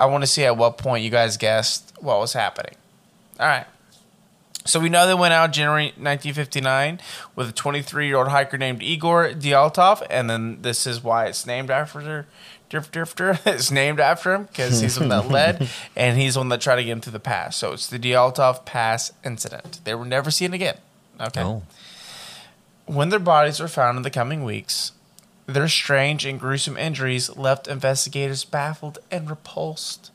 I 0.00 0.06
want 0.06 0.22
to 0.22 0.26
see 0.26 0.44
at 0.44 0.56
what 0.56 0.76
point 0.76 1.04
you 1.04 1.10
guys 1.10 1.36
guessed 1.36 1.92
what 2.00 2.18
was 2.18 2.32
happening. 2.32 2.74
All 3.38 3.46
right. 3.46 3.66
So 4.64 4.80
we 4.80 4.88
know 4.88 5.06
they 5.06 5.14
went 5.14 5.32
out 5.32 5.52
January 5.52 5.86
1959 5.86 7.00
with 7.36 7.50
a 7.50 7.52
23 7.52 8.08
year 8.08 8.16
old 8.16 8.28
hiker 8.28 8.58
named 8.58 8.82
Igor 8.82 9.30
Dyaltov, 9.30 10.04
and 10.10 10.28
then 10.28 10.62
this 10.62 10.86
is 10.86 11.04
why 11.04 11.26
it's 11.26 11.46
named 11.46 11.70
after 11.70 12.26
Dirf 12.70 12.90
Drifter. 12.90 13.38
is 13.46 13.70
named 13.70 14.00
after 14.00 14.34
him 14.34 14.44
because 14.44 14.80
he's 14.80 14.96
the 14.96 15.02
one 15.02 15.08
that 15.10 15.28
led, 15.30 15.68
and 15.94 16.18
he's 16.18 16.34
the 16.34 16.40
one 16.40 16.48
that 16.48 16.60
tried 16.60 16.76
to 16.76 16.84
get 16.84 16.92
him 16.92 17.00
through 17.00 17.12
the 17.12 17.20
pass. 17.20 17.56
So 17.56 17.72
it's 17.72 17.86
the 17.86 17.98
Dyaltov 17.98 18.64
Pass 18.64 19.12
incident. 19.24 19.80
They 19.84 19.94
were 19.94 20.04
never 20.04 20.30
seen 20.30 20.52
again. 20.52 20.78
Okay. 21.20 21.42
oh, 21.42 21.62
When 22.86 23.08
their 23.08 23.18
bodies 23.18 23.60
were 23.60 23.68
found 23.68 23.96
in 23.96 24.02
the 24.02 24.10
coming 24.10 24.44
weeks, 24.44 24.92
their 25.46 25.68
strange 25.68 26.26
and 26.26 26.40
gruesome 26.40 26.76
injuries 26.76 27.34
left 27.36 27.68
investigators 27.68 28.44
baffled 28.44 28.98
and 29.10 29.30
repulsed. 29.30 30.10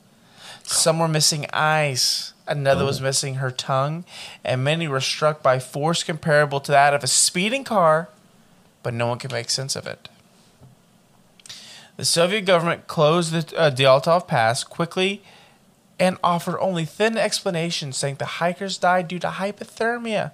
Some 0.64 1.00
were 1.00 1.08
missing 1.08 1.46
eyes, 1.54 2.34
another 2.48 2.86
was 2.86 3.02
oh. 3.02 3.04
missing 3.04 3.36
her 3.36 3.52
tongue, 3.52 4.06
and 4.44 4.64
many 4.64 4.88
were 4.88 5.02
struck 5.02 5.42
by 5.42 5.60
force 5.60 6.04
comparable 6.04 6.60
to 6.62 6.72
that 6.72 6.94
of 6.94 7.04
a 7.04 7.08
speeding 7.08 7.64
car, 7.64 8.10
but 8.84 8.94
no 8.94 9.08
one 9.08 9.20
could 9.20 9.32
make 9.32 9.50
sense 9.50 9.76
of 9.76 9.88
it. 9.88 10.08
The 12.02 12.06
Soviet 12.06 12.46
government 12.46 12.88
closed 12.88 13.32
the 13.32 13.56
uh, 13.56 13.70
Dyaltov 13.70 14.26
Pass 14.26 14.64
quickly 14.64 15.22
and 16.00 16.18
offered 16.24 16.60
only 16.60 16.84
thin 16.84 17.16
explanations, 17.16 17.96
saying 17.96 18.16
the 18.16 18.26
hikers 18.26 18.80
died 18.80 19.08
due 19.08 19.20
to 19.20 19.28
hypothermia 19.28 20.32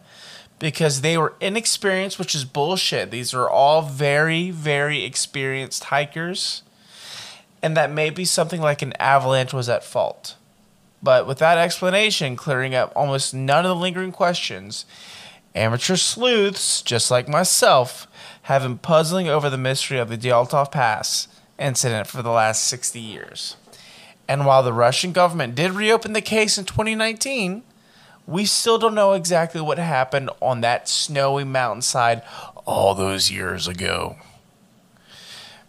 because 0.60 1.02
they 1.02 1.18
were 1.18 1.34
inexperienced, 1.42 2.18
which 2.18 2.34
is 2.34 2.46
bullshit. 2.46 3.12
These 3.12 3.34
are 3.34 3.50
all 3.50 3.82
very, 3.82 4.50
very 4.50 5.04
experienced 5.04 5.84
hikers, 5.84 6.64
and 7.62 7.76
that 7.76 7.92
maybe 7.92 8.24
something 8.24 8.62
like 8.62 8.82
an 8.82 8.94
avalanche 8.94 9.52
was 9.52 9.68
at 9.68 9.84
fault. 9.84 10.38
But 11.04 11.28
with 11.28 11.40
that 11.40 11.58
explanation 11.58 12.38
clearing 12.38 12.76
up 12.76 12.94
almost 12.96 13.34
none 13.34 13.66
of 13.66 13.76
the 13.76 13.84
lingering 13.84 14.14
questions, 14.14 14.86
amateur 15.54 15.98
sleuths, 15.98 16.82
just 16.82 17.12
like 17.12 17.28
myself, 17.28 18.08
have 18.44 18.62
been 18.62 18.78
puzzling 18.78 19.28
over 19.28 19.50
the 19.50 19.58
mystery 19.58 19.98
of 19.98 20.08
the 20.08 20.18
Dyaltov 20.18 20.72
Pass 20.72 21.28
incident 21.60 22.08
for 22.08 22.22
the 22.22 22.32
last 22.32 22.66
60 22.66 23.00
years. 23.00 23.56
And 24.28 24.46
while 24.46 24.64
the 24.64 24.74
Russian 24.74 25.12
government 25.12 25.56
did 25.56 25.72
reopen 25.72 26.14
the 26.14 26.22
case 26.22 26.58
in 26.58 26.66
2019, 26.66 27.64
we 28.26 28.46
still 28.46 28.78
don't 28.78 28.94
know 28.94 29.14
exactly 29.14 29.62
what 29.62 29.78
happened 29.78 30.30
on 30.42 30.62
that 30.62 30.90
snowy 30.90 31.46
mountainside 31.46 32.22
all 32.66 32.94
those 32.94 33.32
years 33.32 33.68
ago. 33.68 34.18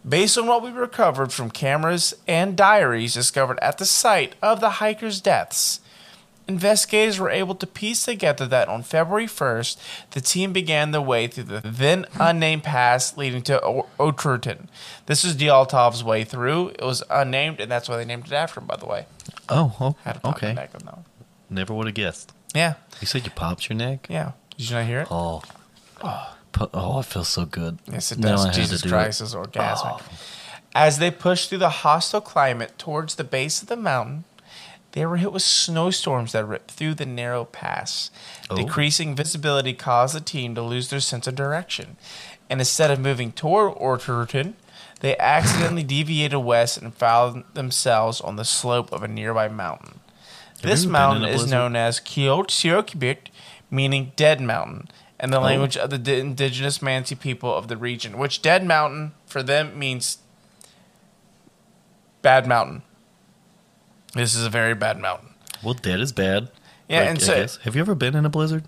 Based 0.06 0.36
on 0.36 0.46
what 0.46 0.62
we 0.62 0.70
recovered 0.70 1.32
from 1.32 1.50
cameras 1.50 2.14
and 2.26 2.56
diaries 2.56 3.14
discovered 3.14 3.58
at 3.60 3.78
the 3.78 3.84
site 3.84 4.34
of 4.42 4.60
the 4.60 4.70
hikers' 4.70 5.20
deaths, 5.20 5.80
investigators 6.48 7.20
were 7.20 7.30
able 7.30 7.54
to 7.54 7.66
piece 7.66 8.04
together 8.04 8.46
that 8.46 8.68
on 8.68 8.82
February 8.82 9.26
1st, 9.26 9.76
the 10.12 10.20
team 10.20 10.52
began 10.52 10.90
their 10.90 11.00
way 11.02 11.26
through 11.26 11.44
the 11.44 11.60
then 11.64 12.06
unnamed 12.18 12.64
pass 12.64 13.16
leading 13.16 13.42
to 13.42 13.62
O-. 13.62 13.86
This 15.06 15.24
was 15.24 15.36
Dyaltov's 15.36 16.02
way 16.02 16.24
through. 16.24 16.68
It 16.70 16.82
was 16.82 17.02
unnamed, 17.10 17.60
and 17.60 17.70
that's 17.70 17.88
why 17.88 17.96
they 17.98 18.04
named 18.04 18.26
it 18.26 18.32
after 18.32 18.60
him, 18.60 18.66
by 18.66 18.76
the 18.76 18.86
way. 18.86 19.06
oh, 19.48 19.76
oh 19.78 19.96
Had 20.04 20.22
to 20.22 20.28
okay. 20.30 20.48
on 20.50 20.54
that 20.56 20.74
one. 20.74 21.04
Never 21.50 21.74
would 21.74 21.86
have 21.86 21.94
guessed. 21.94 22.32
Yeah, 22.54 22.74
You 23.00 23.06
said 23.06 23.24
you 23.24 23.30
popped 23.30 23.68
your 23.68 23.76
neck. 23.76 24.06
yeah. 24.08 24.32
Did 24.56 24.70
you 24.70 24.76
not 24.76 24.86
hear 24.86 25.00
it? 25.02 25.08
Oh, 25.10 25.42
oh. 26.02 26.34
Pu- 26.50 26.70
oh, 26.74 26.98
it 27.00 27.04
feels 27.04 27.28
so 27.28 27.44
good. 27.44 27.78
Yes, 27.92 28.10
it 28.10 28.20
does. 28.20 28.40
I 28.44 28.46
had 28.48 28.54
to 28.54 28.60
Jesus 28.60 28.82
do 28.82 28.88
Christ 28.88 29.20
it. 29.20 29.24
is 29.24 29.34
orgasmic. 29.34 30.00
Oh. 30.00 30.02
As 30.74 30.98
they 30.98 31.10
pushed 31.10 31.48
through 31.48 31.58
the 31.58 31.68
hostile 31.68 32.20
climate 32.20 32.72
towards 32.78 33.14
the 33.14 33.22
base 33.24 33.62
of 33.62 33.68
the 33.68 33.76
mountain, 33.76 34.24
they 34.92 35.04
were 35.06 35.16
hit 35.18 35.32
with 35.32 35.42
snowstorms 35.42 36.32
that 36.32 36.46
ripped 36.46 36.70
through 36.70 36.94
the 36.94 37.06
narrow 37.06 37.44
pass. 37.44 38.10
Oh. 38.50 38.56
Decreasing 38.56 39.14
visibility 39.14 39.74
caused 39.74 40.14
the 40.14 40.20
team 40.20 40.54
to 40.54 40.62
lose 40.62 40.88
their 40.88 41.00
sense 41.00 41.26
of 41.26 41.34
direction. 41.34 41.96
And 42.50 42.60
instead 42.60 42.90
of 42.90 42.98
moving 42.98 43.32
toward 43.32 43.74
Orterton, 43.76 44.56
they 45.00 45.16
accidentally 45.18 45.82
deviated 45.84 46.38
west 46.38 46.78
and 46.78 46.94
found 46.94 47.44
themselves 47.54 48.20
on 48.20 48.36
the 48.36 48.44
slope 48.44 48.90
of 48.92 49.02
a 49.02 49.08
nearby 49.08 49.48
mountain. 49.48 50.00
Have 50.62 50.62
This 50.62 50.84
you 50.84 50.88
ever 50.88 50.92
been 51.12 51.20
mountain 51.22 51.24
is 51.28 51.50
known 51.50 51.76
as 51.76 52.00
Kyotsiokibit, 52.00 53.28
meaning 53.70 54.12
Dead 54.16 54.40
Mountain, 54.40 54.88
in 55.20 55.30
the 55.30 55.38
Oh. 55.38 55.42
language 55.42 55.76
of 55.76 55.90
the 55.90 55.98
di- 55.98 56.18
indigenous 56.18 56.78
Mansi 56.78 57.18
people 57.18 57.54
of 57.54 57.68
the 57.68 57.76
region, 57.76 58.18
which 58.18 58.40
Dead 58.42 58.64
Mountain 58.64 59.12
for 59.26 59.42
them 59.42 59.78
means 59.78 60.18
bad 62.22 62.46
mountain. 62.46 62.82
This 64.18 64.34
is 64.34 64.44
a 64.44 64.50
very 64.50 64.74
bad 64.74 64.98
mountain. 64.98 65.28
Well, 65.62 65.74
dead 65.74 66.00
is 66.00 66.10
bad. 66.10 66.50
Yeah, 66.88 67.00
Like, 67.02 67.08
and 67.10 67.22
so 67.22 67.46
have 67.62 67.76
you 67.76 67.80
ever 67.80 67.94
been 67.94 68.16
in 68.16 68.26
a 68.26 68.28
blizzard? 68.28 68.64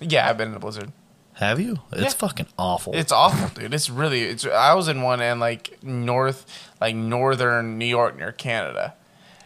yeah, 0.00 0.26
I've 0.26 0.38
been 0.38 0.48
in 0.48 0.54
a 0.54 0.58
blizzard. 0.58 0.92
Have 1.34 1.60
you? 1.60 1.80
It's 1.92 2.00
Yeah. 2.02 2.08
fucking 2.08 2.46
awful. 2.58 2.94
It's 2.96 3.12
awful, 3.12 3.48
dude. 3.48 3.74
It's 3.74 3.90
really. 3.90 4.22
It's. 4.22 4.46
I 4.46 4.72
was 4.72 4.88
in 4.88 5.02
one 5.02 5.20
in 5.20 5.38
like 5.38 5.78
north, 5.82 6.46
like 6.80 6.96
northern 6.96 7.76
New 7.78 7.84
York 7.84 8.16
near 8.16 8.32
Canada. 8.32 8.94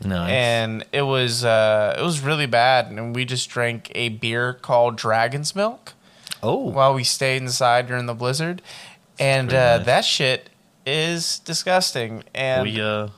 nice. 0.04 0.30
and 0.30 0.84
it 0.92 1.02
was 1.02 1.44
uh, 1.44 1.96
it 1.98 2.02
was 2.02 2.20
really 2.20 2.46
bad. 2.46 2.86
And 2.86 3.14
we 3.14 3.24
just 3.24 3.50
drank 3.50 3.90
a 3.96 4.10
beer 4.10 4.52
called 4.54 4.96
Dragon's 4.96 5.56
Milk 5.56 5.92
oh, 6.40 6.70
while 6.70 6.94
we 6.94 7.02
stayed 7.02 7.42
inside 7.42 7.88
during 7.88 8.06
the 8.06 8.14
blizzard, 8.14 8.62
and 9.18 9.52
uh, 9.52 9.78
nice. 9.78 9.86
that 9.86 10.04
shit 10.04 10.50
is 10.86 11.40
disgusting. 11.40 12.22
And 12.32 12.62
we 12.62 12.80
uh, 12.80 13.08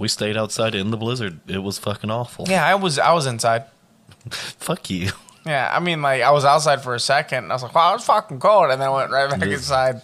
we 0.00 0.08
stayed 0.08 0.36
outside 0.36 0.74
in 0.74 0.90
the 0.90 0.96
blizzard. 0.96 1.38
It 1.46 1.58
was 1.58 1.78
fucking 1.78 2.10
awful. 2.10 2.46
yeah, 2.48 2.66
I 2.66 2.74
was 2.74 2.98
I 2.98 3.12
was 3.12 3.26
inside. 3.26 3.66
Fuck 4.30 4.88
you. 4.90 5.10
Yeah, 5.46 5.70
I 5.72 5.78
mean, 5.78 6.02
like 6.02 6.22
I 6.22 6.30
was 6.30 6.44
outside 6.44 6.82
for 6.82 6.94
a 6.94 7.00
second. 7.00 7.44
And 7.44 7.52
I 7.52 7.54
was 7.54 7.62
like, 7.62 7.74
"Wow, 7.74 7.94
it's 7.94 8.04
fucking 8.04 8.40
cold," 8.40 8.70
and 8.70 8.80
then 8.80 8.88
I 8.88 8.90
went 8.90 9.10
right 9.10 9.30
back 9.30 9.42
inside 9.42 10.02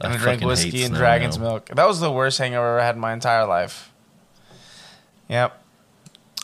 and 0.00 0.12
I 0.12 0.16
drank 0.16 0.38
fucking 0.40 0.48
whiskey 0.48 0.70
hate 0.70 0.80
and 0.82 0.90
snow 0.90 0.98
Dragon's 0.98 1.38
now. 1.38 1.44
Milk. 1.44 1.68
That 1.68 1.86
was 1.86 2.00
the 2.00 2.10
worst 2.10 2.38
hangover 2.38 2.66
I 2.66 2.70
ever 2.70 2.82
had 2.82 2.94
in 2.96 3.00
my 3.00 3.12
entire 3.12 3.46
life. 3.46 3.92
Yep. 5.28 5.62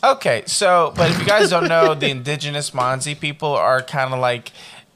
Okay, 0.03 0.43
so 0.45 0.93
but 0.95 1.11
if 1.11 1.19
you 1.19 1.25
guys 1.25 1.49
don't 1.49 1.67
know, 1.67 1.93
the 1.93 2.09
indigenous 2.17 2.71
Monzi 2.71 3.19
people 3.19 3.49
are 3.49 3.81
kind 3.81 4.13
of 4.13 4.19
like, 4.19 4.51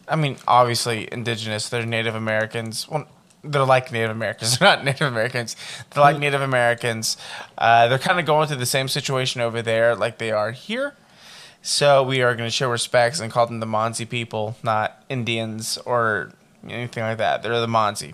I 0.07 0.15
mean, 0.15 0.37
obviously 0.47 1.07
indigenous. 1.11 1.69
They're 1.69 1.85
Native 1.85 2.15
Americans. 2.15 2.87
Well, 2.89 3.07
they're 3.43 3.65
like 3.65 3.91
Native 3.91 4.11
Americans. 4.11 4.57
They're 4.59 4.67
not 4.67 4.83
Native 4.83 5.07
Americans. 5.07 5.55
They're 5.91 6.03
like 6.03 6.19
Native 6.19 6.41
Americans. 6.41 7.17
Uh, 7.57 7.87
they're 7.87 7.99
kind 7.99 8.19
of 8.19 8.25
going 8.25 8.47
through 8.47 8.57
the 8.57 8.65
same 8.65 8.87
situation 8.87 9.41
over 9.41 9.61
there, 9.61 9.95
like 9.95 10.17
they 10.17 10.31
are 10.31 10.51
here. 10.51 10.95
So 11.61 12.03
we 12.03 12.21
are 12.21 12.35
going 12.35 12.47
to 12.47 12.55
show 12.55 12.69
respects 12.69 13.19
and 13.19 13.31
call 13.31 13.47
them 13.47 13.59
the 13.59 13.65
Monzi 13.65 14.07
people, 14.07 14.55
not 14.63 15.03
Indians 15.09 15.77
or 15.79 16.31
anything 16.67 17.03
like 17.03 17.17
that. 17.17 17.43
They're 17.43 17.59
the 17.59 17.67
Monzi. 17.67 18.13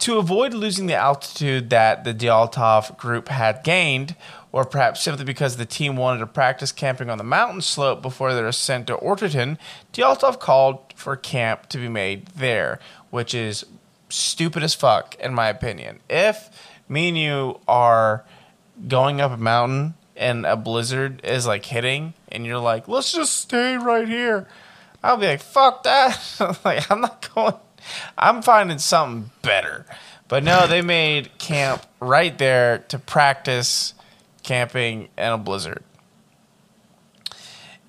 To 0.00 0.18
avoid 0.18 0.52
losing 0.52 0.86
the 0.86 0.94
altitude 0.94 1.70
that 1.70 2.04
the 2.04 2.12
Dyaltov 2.12 2.96
group 2.98 3.28
had 3.28 3.64
gained, 3.64 4.14
or 4.52 4.64
perhaps 4.64 5.02
simply 5.02 5.24
because 5.24 5.56
the 5.56 5.64
team 5.64 5.96
wanted 5.96 6.20
to 6.20 6.26
practice 6.26 6.72
camping 6.72 7.10
on 7.10 7.18
the 7.18 7.24
mountain 7.24 7.62
slope 7.62 8.02
before 8.02 8.34
their 8.34 8.46
ascent 8.46 8.86
to 8.88 8.94
Orterton, 8.94 9.58
Dyaltov 9.92 10.38
called 10.40 10.92
for 10.94 11.16
camp 11.16 11.68
to 11.68 11.78
be 11.78 11.88
made 11.88 12.26
there, 12.28 12.78
which 13.16 13.32
is 13.32 13.64
stupid 14.10 14.62
as 14.62 14.74
fuck, 14.74 15.14
in 15.14 15.32
my 15.32 15.48
opinion. 15.48 16.00
If 16.10 16.50
me 16.86 17.08
and 17.08 17.16
you 17.16 17.60
are 17.66 18.26
going 18.86 19.22
up 19.22 19.32
a 19.32 19.38
mountain 19.38 19.94
and 20.14 20.44
a 20.44 20.54
blizzard 20.54 21.24
is 21.24 21.46
like 21.46 21.64
hitting, 21.64 22.12
and 22.30 22.44
you're 22.44 22.58
like, 22.58 22.88
let's 22.88 23.12
just 23.12 23.32
stay 23.32 23.78
right 23.78 24.06
here, 24.06 24.46
I'll 25.02 25.16
be 25.16 25.28
like, 25.28 25.40
fuck 25.40 25.82
that. 25.84 26.20
like, 26.64 26.90
I'm 26.90 27.00
not 27.00 27.34
going, 27.34 27.54
I'm 28.18 28.42
finding 28.42 28.78
something 28.78 29.30
better. 29.40 29.86
But 30.28 30.44
no, 30.44 30.66
they 30.66 30.82
made 30.82 31.38
camp 31.38 31.86
right 31.98 32.36
there 32.36 32.80
to 32.88 32.98
practice 32.98 33.94
camping 34.42 35.08
in 35.16 35.32
a 35.32 35.38
blizzard. 35.38 35.82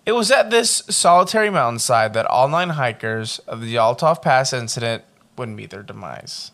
It 0.06 0.14
was 0.14 0.32
at 0.32 0.52
this 0.52 0.84
solitary 0.88 1.50
mountainside 1.50 2.14
that 2.14 2.26
all 2.28 2.48
nine 2.48 2.70
hikers 2.70 3.40
of 3.40 3.60
the 3.60 3.76
Yaltov 3.76 4.22
Pass 4.22 4.54
incident 4.54 5.04
would 5.38 5.50
meet 5.50 5.70
their 5.70 5.84
demise. 5.84 6.51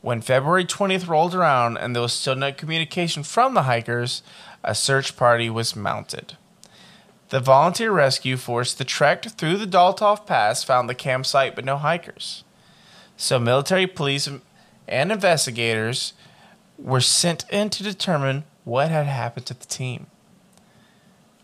When 0.00 0.20
February 0.20 0.64
20th 0.64 1.08
rolled 1.08 1.34
around 1.34 1.78
and 1.78 1.94
there 1.94 2.02
was 2.02 2.12
still 2.12 2.36
no 2.36 2.52
communication 2.52 3.22
from 3.22 3.54
the 3.54 3.62
hikers, 3.62 4.22
a 4.62 4.74
search 4.74 5.16
party 5.16 5.48
was 5.48 5.74
mounted. 5.74 6.36
The 7.30 7.40
volunteer 7.40 7.90
rescue 7.90 8.36
force 8.36 8.74
that 8.74 8.86
trekked 8.86 9.30
through 9.30 9.56
the 9.56 9.66
Daltov 9.66 10.26
Pass 10.26 10.62
found 10.62 10.88
the 10.88 10.94
campsite 10.94 11.54
but 11.54 11.64
no 11.64 11.78
hikers. 11.78 12.44
So 13.16 13.38
military 13.38 13.86
police 13.86 14.28
and 14.86 15.12
investigators 15.12 16.12
were 16.78 17.00
sent 17.00 17.44
in 17.50 17.70
to 17.70 17.82
determine 17.82 18.44
what 18.64 18.90
had 18.90 19.06
happened 19.06 19.46
to 19.46 19.54
the 19.54 19.66
team. 19.66 20.06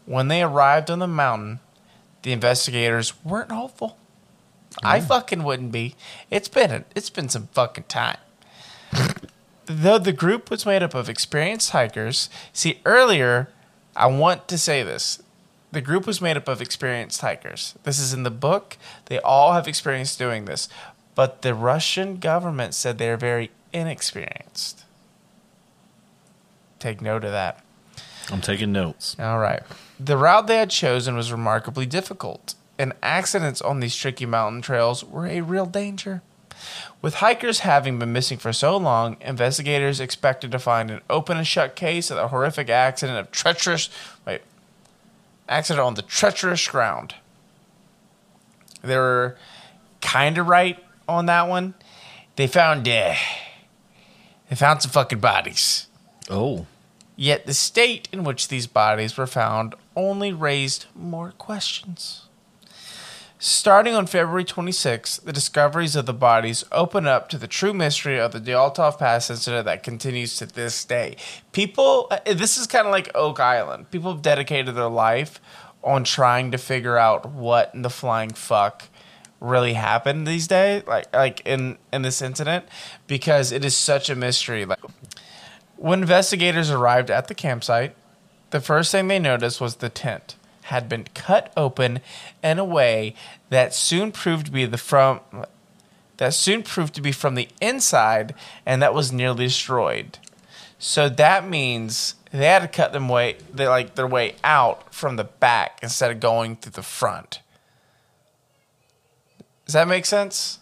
When 0.06 0.28
they 0.28 0.42
arrived 0.42 0.90
on 0.90 0.98
the 0.98 1.06
mountain, 1.06 1.60
the 2.22 2.32
investigators 2.32 3.24
weren't 3.24 3.52
hopeful. 3.52 3.96
I 4.82 5.00
fucking 5.00 5.42
wouldn't 5.42 5.72
be. 5.72 5.94
It's 6.30 6.48
been 6.48 6.70
a, 6.70 6.84
it's 6.94 7.10
been 7.10 7.28
some 7.28 7.48
fucking 7.52 7.84
time. 7.84 8.18
Though 9.66 9.98
the 9.98 10.12
group 10.12 10.50
was 10.50 10.66
made 10.66 10.82
up 10.82 10.94
of 10.94 11.08
experienced 11.08 11.70
hikers, 11.70 12.28
see 12.52 12.80
earlier, 12.84 13.48
I 13.94 14.06
want 14.06 14.48
to 14.48 14.58
say 14.58 14.82
this. 14.82 15.22
The 15.72 15.80
group 15.80 16.06
was 16.06 16.20
made 16.20 16.36
up 16.36 16.48
of 16.48 16.60
experienced 16.60 17.20
hikers. 17.20 17.74
This 17.84 18.00
is 18.00 18.12
in 18.12 18.24
the 18.24 18.30
book. 18.30 18.76
They 19.06 19.20
all 19.20 19.52
have 19.52 19.68
experience 19.68 20.16
doing 20.16 20.44
this. 20.44 20.68
But 21.14 21.42
the 21.42 21.54
Russian 21.54 22.16
government 22.16 22.74
said 22.74 22.98
they're 22.98 23.16
very 23.16 23.50
inexperienced. 23.72 24.84
Take 26.80 27.00
note 27.00 27.24
of 27.24 27.30
that. 27.30 27.62
I'm 28.32 28.40
taking 28.40 28.72
notes. 28.72 29.16
All 29.18 29.38
right. 29.38 29.62
The 29.98 30.16
route 30.16 30.46
they 30.46 30.56
had 30.56 30.70
chosen 30.70 31.14
was 31.14 31.30
remarkably 31.30 31.86
difficult, 31.86 32.54
and 32.80 32.94
accidents 33.02 33.60
on 33.60 33.80
these 33.80 33.94
tricky 33.94 34.24
mountain 34.24 34.62
trails 34.62 35.04
were 35.04 35.26
a 35.26 35.42
real 35.42 35.66
danger. 35.66 36.22
With 37.02 37.14
hikers 37.16 37.60
having 37.60 37.98
been 37.98 38.12
missing 38.12 38.38
for 38.38 38.52
so 38.52 38.76
long, 38.76 39.16
investigators 39.20 40.00
expected 40.00 40.50
to 40.52 40.58
find 40.58 40.90
an 40.90 41.00
open 41.10 41.36
and 41.36 41.46
shut 41.46 41.76
case 41.76 42.10
of 42.10 42.16
the 42.16 42.28
horrific 42.28 42.70
accident 42.70 43.18
of 43.18 43.30
treacherous 43.30 43.90
wait 44.26 44.42
accident 45.48 45.84
on 45.84 45.94
the 45.94 46.02
treacherous 46.02 46.66
ground. 46.68 47.14
They 48.82 48.96
were 48.96 49.36
kind 50.00 50.38
of 50.38 50.48
right 50.48 50.82
on 51.06 51.26
that 51.26 51.48
one. 51.48 51.74
They 52.36 52.46
found 52.46 52.88
uh, 52.88 53.14
they 54.48 54.56
found 54.56 54.80
some 54.80 54.90
fucking 54.90 55.20
bodies. 55.20 55.86
Oh, 56.30 56.66
Yet 57.20 57.44
the 57.44 57.52
state 57.52 58.08
in 58.12 58.24
which 58.24 58.48
these 58.48 58.66
bodies 58.66 59.18
were 59.18 59.26
found 59.26 59.74
only 59.94 60.32
raised 60.32 60.86
more 60.94 61.32
questions. 61.32 62.29
Starting 63.42 63.94
on 63.94 64.04
February 64.04 64.44
26, 64.44 65.16
the 65.20 65.32
discoveries 65.32 65.96
of 65.96 66.04
the 66.04 66.12
bodies 66.12 66.62
open 66.72 67.06
up 67.06 67.26
to 67.30 67.38
the 67.38 67.46
true 67.46 67.72
mystery 67.72 68.20
of 68.20 68.32
the 68.32 68.38
Dyaltov 68.38 68.98
Pass 68.98 69.30
incident 69.30 69.64
that 69.64 69.82
continues 69.82 70.36
to 70.36 70.44
this 70.44 70.84
day. 70.84 71.16
People, 71.52 72.08
uh, 72.10 72.18
this 72.26 72.58
is 72.58 72.66
kind 72.66 72.86
of 72.86 72.92
like 72.92 73.10
Oak 73.14 73.40
Island. 73.40 73.90
People 73.90 74.12
have 74.12 74.20
dedicated 74.20 74.74
their 74.74 74.90
life 74.90 75.40
on 75.82 76.04
trying 76.04 76.50
to 76.50 76.58
figure 76.58 76.98
out 76.98 77.30
what 77.30 77.70
in 77.72 77.80
the 77.80 77.88
flying 77.88 78.28
fuck 78.28 78.88
really 79.40 79.72
happened 79.72 80.26
these 80.26 80.46
days, 80.46 80.82
like 80.86 81.10
like 81.14 81.40
in 81.46 81.78
in 81.94 82.02
this 82.02 82.20
incident, 82.20 82.66
because 83.06 83.52
it 83.52 83.64
is 83.64 83.74
such 83.74 84.10
a 84.10 84.14
mystery. 84.14 84.66
Like 84.66 84.80
when 85.76 86.02
investigators 86.02 86.70
arrived 86.70 87.10
at 87.10 87.28
the 87.28 87.34
campsite, 87.34 87.96
the 88.50 88.60
first 88.60 88.92
thing 88.92 89.08
they 89.08 89.18
noticed 89.18 89.62
was 89.62 89.76
the 89.76 89.88
tent 89.88 90.36
had 90.70 90.88
been 90.88 91.04
cut 91.14 91.52
open 91.56 92.00
in 92.42 92.58
a 92.58 92.64
way 92.64 93.14
that 93.50 93.74
soon 93.74 94.12
proved 94.12 94.46
to 94.46 94.52
be 94.52 94.64
the 94.64 94.78
from 94.78 95.20
that 96.16 96.34
soon 96.34 96.62
proved 96.62 96.94
to 96.94 97.00
be 97.00 97.12
from 97.12 97.34
the 97.34 97.48
inside 97.60 98.34
and 98.64 98.80
that 98.82 98.94
was 98.94 99.10
nearly 99.10 99.46
destroyed. 99.46 100.18
So 100.78 101.08
that 101.08 101.48
means 101.48 102.14
they 102.30 102.46
had 102.46 102.62
to 102.62 102.68
cut 102.68 102.92
them 102.92 103.08
way 103.08 103.36
they 103.52 103.66
like 103.66 103.94
their 103.96 104.06
way 104.06 104.36
out 104.44 104.94
from 104.94 105.16
the 105.16 105.24
back 105.24 105.78
instead 105.82 106.10
of 106.10 106.20
going 106.20 106.56
through 106.56 106.72
the 106.72 106.82
front. 106.82 107.40
Does 109.66 109.74
that 109.74 109.88
make 109.88 110.06
sense? 110.06 110.58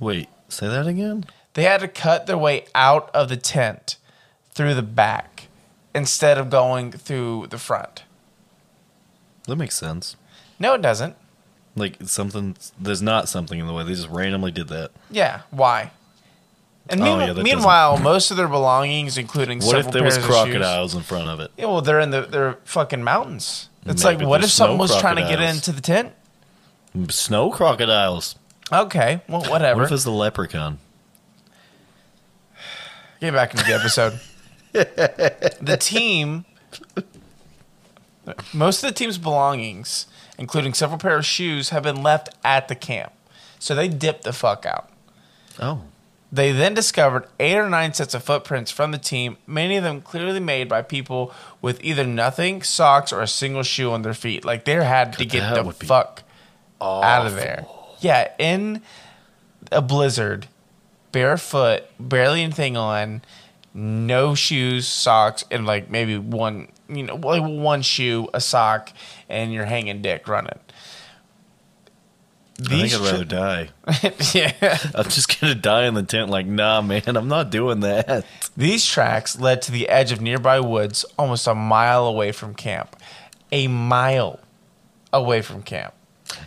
wait. 0.00 0.28
Say 0.48 0.68
that 0.68 0.86
again. 0.86 1.24
They 1.54 1.64
had 1.64 1.80
to 1.80 1.88
cut 1.88 2.26
their 2.26 2.38
way 2.38 2.66
out 2.74 3.10
of 3.14 3.28
the 3.28 3.36
tent 3.36 3.96
through 4.52 4.74
the 4.74 4.82
back 4.82 5.48
instead 5.94 6.38
of 6.38 6.50
going 6.50 6.92
through 6.92 7.48
the 7.48 7.58
front. 7.58 8.03
That 9.46 9.56
makes 9.56 9.76
sense. 9.76 10.16
No, 10.58 10.74
it 10.74 10.82
doesn't. 10.82 11.16
Like 11.76 11.96
something. 12.04 12.56
There's 12.78 13.02
not 13.02 13.28
something 13.28 13.58
in 13.58 13.66
the 13.66 13.72
way. 13.72 13.82
They 13.84 13.94
just 13.94 14.08
randomly 14.08 14.50
did 14.52 14.68
that. 14.68 14.92
Yeah, 15.10 15.42
why? 15.50 15.90
And 16.88 17.00
Oh, 17.00 17.04
meanwhile, 17.04 17.26
yeah, 17.26 17.32
that 17.32 17.42
meanwhile 17.42 17.96
most 17.98 18.30
of 18.30 18.36
their 18.36 18.46
belongings, 18.48 19.16
including 19.18 19.58
What 19.58 19.76
if 19.78 19.84
several 19.86 19.92
there 19.92 20.02
was 20.04 20.14
pairs 20.18 20.24
of 20.28 20.30
shoes- 20.30 20.42
crocodiles 20.44 20.94
in 20.94 21.02
front 21.02 21.28
of 21.28 21.40
it? 21.40 21.50
Yeah, 21.56 21.66
well, 21.66 21.80
they're 21.80 22.00
in 22.00 22.10
the 22.10 22.22
they're 22.22 22.58
fucking 22.64 23.02
mountains. 23.02 23.68
It's 23.86 24.04
Maybe 24.04 24.18
like, 24.18 24.28
what 24.28 24.40
there's 24.40 24.50
if 24.50 24.54
someone 24.56 24.78
was 24.78 24.98
trying 25.00 25.16
to 25.16 25.22
get 25.22 25.38
crocodiles. 25.38 25.56
into 25.56 25.72
the 25.72 25.80
tent? 25.80 26.12
Snow 27.10 27.50
crocodiles. 27.50 28.36
Okay, 28.72 29.20
well, 29.28 29.42
whatever. 29.44 29.80
What 29.80 29.86
if 29.86 29.92
it's 29.92 30.04
the 30.04 30.10
leprechaun? 30.10 30.78
Get 33.20 33.32
back 33.34 33.52
into 33.52 33.64
the 33.64 33.74
episode. 33.74 34.20
the 34.72 35.76
team, 35.80 36.44
most 38.52 38.82
of 38.82 38.88
the 38.88 38.94
team's 38.94 39.18
belongings, 39.18 40.06
including 40.38 40.74
several 40.74 40.98
pair 40.98 41.16
of 41.16 41.26
shoes, 41.26 41.70
have 41.70 41.82
been 41.82 42.02
left 42.02 42.28
at 42.44 42.68
the 42.68 42.74
camp. 42.74 43.12
So 43.58 43.74
they 43.74 43.88
dipped 43.88 44.24
the 44.24 44.32
fuck 44.32 44.66
out. 44.66 44.90
Oh, 45.60 45.82
They 46.32 46.50
then 46.52 46.74
discovered 46.74 47.26
eight 47.38 47.56
or 47.56 47.68
nine 47.70 47.94
sets 47.94 48.12
of 48.14 48.24
footprints 48.24 48.70
from 48.70 48.90
the 48.90 48.98
team, 48.98 49.36
many 49.46 49.76
of 49.76 49.84
them 49.84 50.00
clearly 50.02 50.40
made 50.40 50.68
by 50.68 50.82
people 50.82 51.32
with 51.62 51.82
either 51.84 52.04
nothing, 52.04 52.62
socks, 52.62 53.12
or 53.12 53.20
a 53.22 53.28
single 53.28 53.62
shoe 53.62 53.92
on 53.92 54.02
their 54.02 54.14
feet. 54.14 54.44
Like 54.44 54.64
they 54.64 54.72
had 54.74 55.12
to 55.14 55.24
get 55.24 55.54
the 55.54 55.62
fuck 55.86 56.22
out 56.80 57.26
of 57.26 57.34
there. 57.36 57.66
Yeah, 58.00 58.32
in 58.38 58.82
a 59.70 59.80
blizzard, 59.80 60.48
barefoot, 61.12 61.84
barely 62.00 62.42
anything 62.42 62.76
on, 62.76 63.22
no 63.72 64.34
shoes, 64.34 64.86
socks, 64.88 65.44
and 65.50 65.64
like 65.64 65.88
maybe 65.88 66.18
one, 66.18 66.68
you 66.88 67.02
know, 67.02 67.16
like 67.16 67.42
one 67.42 67.82
shoe, 67.82 68.28
a 68.34 68.40
sock, 68.40 68.92
and 69.28 69.52
you're 69.52 69.64
hanging 69.64 70.02
dick 70.02 70.28
running. 70.28 70.58
I 72.60 72.64
think 72.68 72.94
I'd 72.94 73.00
rather 73.00 73.24
die. 73.24 73.70
yeah. 74.32 74.78
I'm 74.94 75.04
just 75.04 75.40
gonna 75.40 75.56
die 75.56 75.86
in 75.86 75.94
the 75.94 76.04
tent. 76.04 76.30
Like, 76.30 76.46
nah, 76.46 76.80
man, 76.82 77.02
I'm 77.06 77.26
not 77.26 77.50
doing 77.50 77.80
that. 77.80 78.24
These 78.56 78.86
tracks 78.86 79.38
led 79.38 79.60
to 79.62 79.72
the 79.72 79.88
edge 79.88 80.12
of 80.12 80.20
nearby 80.20 80.60
woods, 80.60 81.04
almost 81.18 81.48
a 81.48 81.54
mile 81.54 82.06
away 82.06 82.30
from 82.30 82.54
camp. 82.54 82.96
A 83.50 83.66
mile 83.66 84.38
away 85.12 85.42
from 85.42 85.62
camp. 85.62 85.94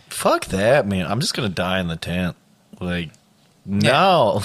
Fuck 0.10 0.46
that, 0.46 0.88
man. 0.88 1.08
I'm 1.08 1.20
just 1.20 1.34
gonna 1.34 1.50
die 1.50 1.80
in 1.80 1.88
the 1.88 1.98
tent. 1.98 2.38
Like, 2.80 3.10
no. 3.66 4.44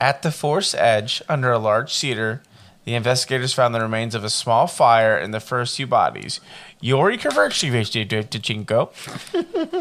At 0.00 0.22
the 0.22 0.32
forest 0.32 0.74
edge, 0.74 1.22
under 1.28 1.52
a 1.52 1.58
large 1.58 1.92
cedar, 1.92 2.42
the 2.84 2.94
investigators 2.94 3.52
found 3.52 3.74
the 3.74 3.80
remains 3.80 4.14
of 4.14 4.24
a 4.24 4.30
small 4.30 4.66
fire 4.66 5.18
in 5.18 5.30
the 5.32 5.40
first 5.40 5.76
two 5.76 5.86
bodies. 5.86 6.40
Yuri 6.80 7.18
Kverchivichenko, 7.18 8.90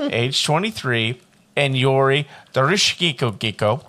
age 0.14 0.44
23, 0.44 1.22
and 1.56 1.78
Yori 1.78 2.28
Dorishkiko, 2.54 3.38
Giko, 3.38 3.86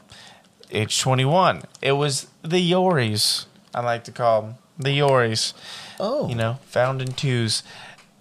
age 0.71 1.01
21. 1.01 1.63
It 1.83 1.93
was 1.93 2.29
the 2.43 2.61
Yoris, 2.61 3.47
I 3.75 3.81
like 3.81 4.05
to 4.05 4.13
call 4.13 4.43
them. 4.43 4.55
The 4.79 4.93
Yoris. 4.93 5.53
Oh, 5.99 6.29
you 6.29 6.35
know, 6.35 6.59
found 6.67 7.03
in 7.03 7.13
twos. 7.13 7.63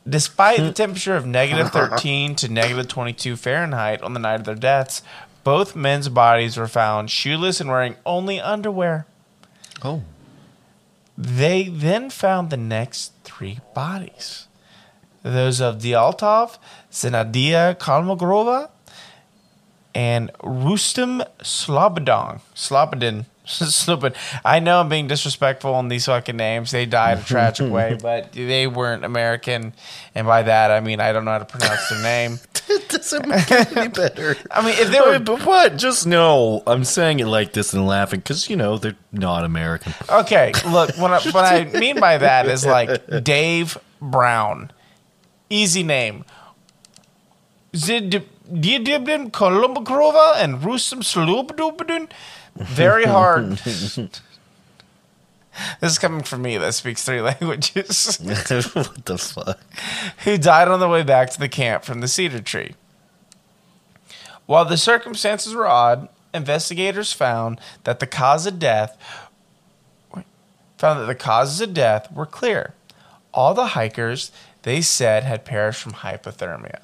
Despite 0.07 0.57
the 0.57 0.67
hmm. 0.67 0.73
temperature 0.73 1.15
of 1.15 1.25
negative 1.25 1.71
13 1.71 2.35
to 2.35 2.49
negative 2.49 2.87
22 2.87 3.35
Fahrenheit 3.37 4.01
on 4.01 4.13
the 4.13 4.19
night 4.19 4.39
of 4.41 4.45
their 4.45 4.55
deaths, 4.55 5.01
both 5.43 5.75
men's 5.75 6.09
bodies 6.09 6.57
were 6.57 6.67
found 6.67 7.09
shoeless 7.09 7.61
and 7.61 7.69
wearing 7.69 7.95
only 8.05 8.41
underwear. 8.41 9.05
oh, 9.83 10.03
They 11.21 11.67
then 11.67 12.09
found 12.09 12.49
the 12.49 12.55
next 12.55 13.11
three 13.25 13.59
bodies 13.75 14.47
those 15.21 15.59
of 15.59 15.79
Dyaltov, 15.79 16.57
Zenadia 16.89 17.77
Kalmogrova, 17.77 18.69
and 19.93 20.31
Rustem 20.41 21.27
Slobodon. 21.41 22.39
Slobodin. 22.55 23.25
Slobodin. 23.49 24.15
I 24.45 24.59
know 24.59 24.79
I'm 24.79 24.89
being 24.89 25.07
disrespectful 25.07 25.73
on 25.73 25.87
these 25.87 26.05
fucking 26.05 26.37
names. 26.37 26.71
They 26.71 26.85
died 26.85 27.19
a 27.19 27.23
tragic 27.23 27.71
way, 27.71 27.97
but 28.01 28.31
they 28.33 28.67
weren't 28.67 29.03
American. 29.03 29.73
And 30.13 30.27
by 30.27 30.43
that, 30.43 30.71
I 30.71 30.79
mean, 30.79 30.99
I 30.99 31.11
don't 31.11 31.25
know 31.25 31.31
how 31.31 31.39
to 31.39 31.45
pronounce 31.45 31.89
their 31.89 32.01
name. 32.01 32.39
it 32.69 32.89
doesn't 32.89 33.27
make 33.27 33.49
it 33.51 33.75
any 33.75 33.87
better. 33.89 34.35
I 34.51 34.61
mean, 34.65 34.75
if 34.77 34.91
they 34.91 34.99
Wait, 35.01 35.19
were. 35.19 35.19
but 35.19 35.45
what? 35.45 35.77
Just 35.77 36.05
no. 36.05 36.61
I'm 36.67 36.83
saying 36.83 37.19
it 37.19 37.25
like 37.25 37.53
this 37.53 37.73
and 37.73 37.85
laughing 37.87 38.19
because 38.19 38.49
you 38.49 38.55
know 38.55 38.77
they're 38.77 38.95
not 39.11 39.43
American. 39.43 39.93
Okay, 40.09 40.51
look, 40.67 40.95
what 40.97 41.11
I, 41.11 41.31
what 41.31 41.45
I 41.45 41.65
mean 41.65 41.99
by 41.99 42.17
that 42.19 42.47
is 42.47 42.65
like 42.65 43.23
Dave 43.23 43.77
Brown. 44.01 44.71
Easy 45.49 45.81
name. 45.83 46.23
Didibdin 47.73 49.31
Kolumbakrova 49.31 50.37
and 50.37 50.59
Rusum 50.61 51.01
Slubdubdin. 51.03 52.09
Very 52.59 53.05
hard. 53.05 53.61
This 55.81 55.91
is 55.91 55.99
coming 55.99 56.23
from 56.23 56.41
me 56.41 56.57
that 56.57 56.73
speaks 56.73 57.03
three 57.03 57.21
languages. 57.21 58.17
what 58.21 59.05
the 59.05 59.17
fuck? 59.17 59.59
who 60.23 60.37
died 60.37 60.67
on 60.67 60.79
the 60.79 60.87
way 60.87 61.03
back 61.03 61.29
to 61.31 61.39
the 61.39 61.49
camp 61.49 61.83
from 61.83 62.01
the 62.01 62.07
cedar 62.07 62.41
tree. 62.41 62.75
While 64.45 64.65
the 64.65 64.77
circumstances 64.77 65.53
were 65.53 65.67
odd, 65.67 66.07
investigators 66.33 67.13
found 67.13 67.59
that 67.83 67.99
the 67.99 68.07
cause 68.07 68.45
of 68.45 68.57
death 68.57 68.97
found 70.77 71.01
that 71.01 71.07
the 71.07 71.15
causes 71.15 71.59
of 71.59 71.73
death 71.73 72.11
were 72.11 72.25
clear. 72.25 72.73
All 73.33 73.53
the 73.53 73.67
hikers, 73.67 74.31
they 74.63 74.81
said, 74.81 75.23
had 75.23 75.43
perished 75.43 75.81
from 75.81 75.93
hypothermia. 75.93 76.83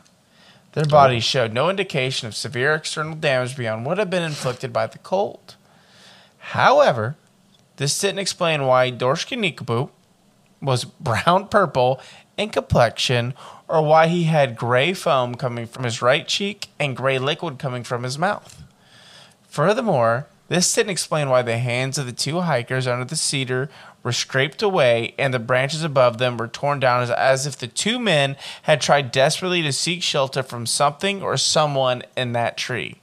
Their 0.74 0.86
bodies 0.86 1.24
oh. 1.24 1.26
showed 1.26 1.54
no 1.54 1.70
indication 1.70 2.28
of 2.28 2.36
severe 2.36 2.76
external 2.76 3.16
damage 3.16 3.56
beyond 3.56 3.86
what 3.86 3.98
had 3.98 4.10
been 4.10 4.24
inflicted 4.24 4.74
by 4.74 4.88
the 4.88 4.98
cold. 4.98 5.56
However, 6.50 7.16
this 7.78 8.00
didn't 8.00 8.20
explain 8.20 8.66
why 8.68 8.92
Dorshkinikubu 8.92 9.90
was 10.62 10.86
brown 10.86 11.48
purple 11.48 12.00
in 12.38 12.50
complexion 12.50 13.34
or 13.68 13.82
why 13.82 14.08
he 14.08 14.26
had 14.26 14.56
gray 14.56 14.94
foam 14.94 15.34
coming 15.34 15.66
from 15.66 15.86
his 15.86 16.04
right 16.04 16.28
cheek 16.28 16.68
and 16.80 16.96
gray 16.96 17.18
liquid 17.18 17.58
coming 17.58 17.84
from 17.84 18.04
his 18.04 18.20
mouth. 18.20 18.64
Furthermore, 19.48 20.28
this 20.48 20.72
didn't 20.72 20.92
explain 20.92 21.30
why 21.30 21.42
the 21.42 21.58
hands 21.58 21.98
of 21.98 22.06
the 22.06 22.12
two 22.12 22.42
hikers 22.42 22.86
under 22.86 23.06
the 23.06 23.16
cedar 23.16 23.68
were 24.04 24.12
scraped 24.12 24.62
away 24.62 25.16
and 25.18 25.34
the 25.34 25.40
branches 25.40 25.84
above 25.84 26.20
them 26.20 26.38
were 26.38 26.48
torn 26.48 26.80
down 26.80 27.02
as, 27.02 27.10
as 27.10 27.48
if 27.48 27.58
the 27.58 27.68
two 27.68 27.98
men 27.98 28.36
had 28.62 28.80
tried 28.80 29.12
desperately 29.12 29.64
to 29.64 29.74
seek 29.74 30.04
shelter 30.04 30.44
from 30.44 30.68
something 30.68 31.24
or 31.24 31.38
someone 31.38 32.04
in 32.16 32.34
that 32.34 32.56
tree. 32.56 33.02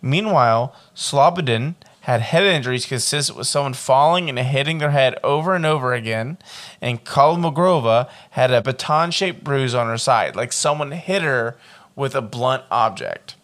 Meanwhile, 0.00 0.74
Slobodin 0.94 1.74
had 2.02 2.20
head 2.20 2.42
injuries 2.42 2.86
consistent 2.86 3.38
with 3.38 3.46
someone 3.46 3.74
falling 3.74 4.28
and 4.28 4.38
hitting 4.38 4.78
their 4.78 4.90
head 4.90 5.14
over 5.22 5.54
and 5.54 5.64
over 5.64 5.94
again, 5.94 6.36
and 6.80 7.04
Kolmogrova 7.04 8.08
had 8.30 8.50
a 8.50 8.60
baton 8.60 9.12
shaped 9.12 9.44
bruise 9.44 9.74
on 9.74 9.86
her 9.86 9.98
side, 9.98 10.34
like 10.34 10.52
someone 10.52 10.90
hit 10.90 11.22
her 11.22 11.56
with 11.94 12.16
a 12.16 12.22
blunt 12.22 12.64
object. 12.72 13.36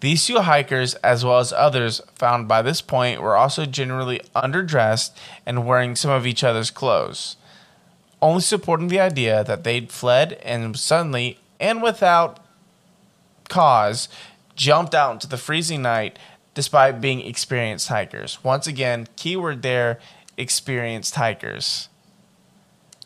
These 0.00 0.26
two 0.26 0.40
hikers, 0.40 0.94
as 0.96 1.24
well 1.24 1.38
as 1.38 1.52
others 1.52 2.00
found 2.16 2.48
by 2.48 2.62
this 2.62 2.80
point, 2.80 3.22
were 3.22 3.36
also 3.36 3.64
generally 3.64 4.20
underdressed 4.34 5.12
and 5.46 5.66
wearing 5.66 5.94
some 5.94 6.10
of 6.10 6.26
each 6.26 6.42
other's 6.42 6.72
clothes, 6.72 7.36
only 8.20 8.40
supporting 8.40 8.88
the 8.88 9.00
idea 9.00 9.44
that 9.44 9.62
they'd 9.62 9.92
fled 9.92 10.32
and 10.42 10.76
suddenly, 10.76 11.38
and 11.60 11.80
without 11.80 12.44
cause, 13.48 14.08
jumped 14.56 14.96
out 14.96 15.12
into 15.12 15.28
the 15.28 15.36
freezing 15.36 15.82
night 15.82 16.18
despite 16.58 17.00
being 17.00 17.20
experienced 17.20 17.86
hikers. 17.86 18.42
Once 18.42 18.66
again, 18.66 19.06
keyword 19.14 19.62
there 19.62 19.96
experienced 20.36 21.14
hikers. 21.14 21.88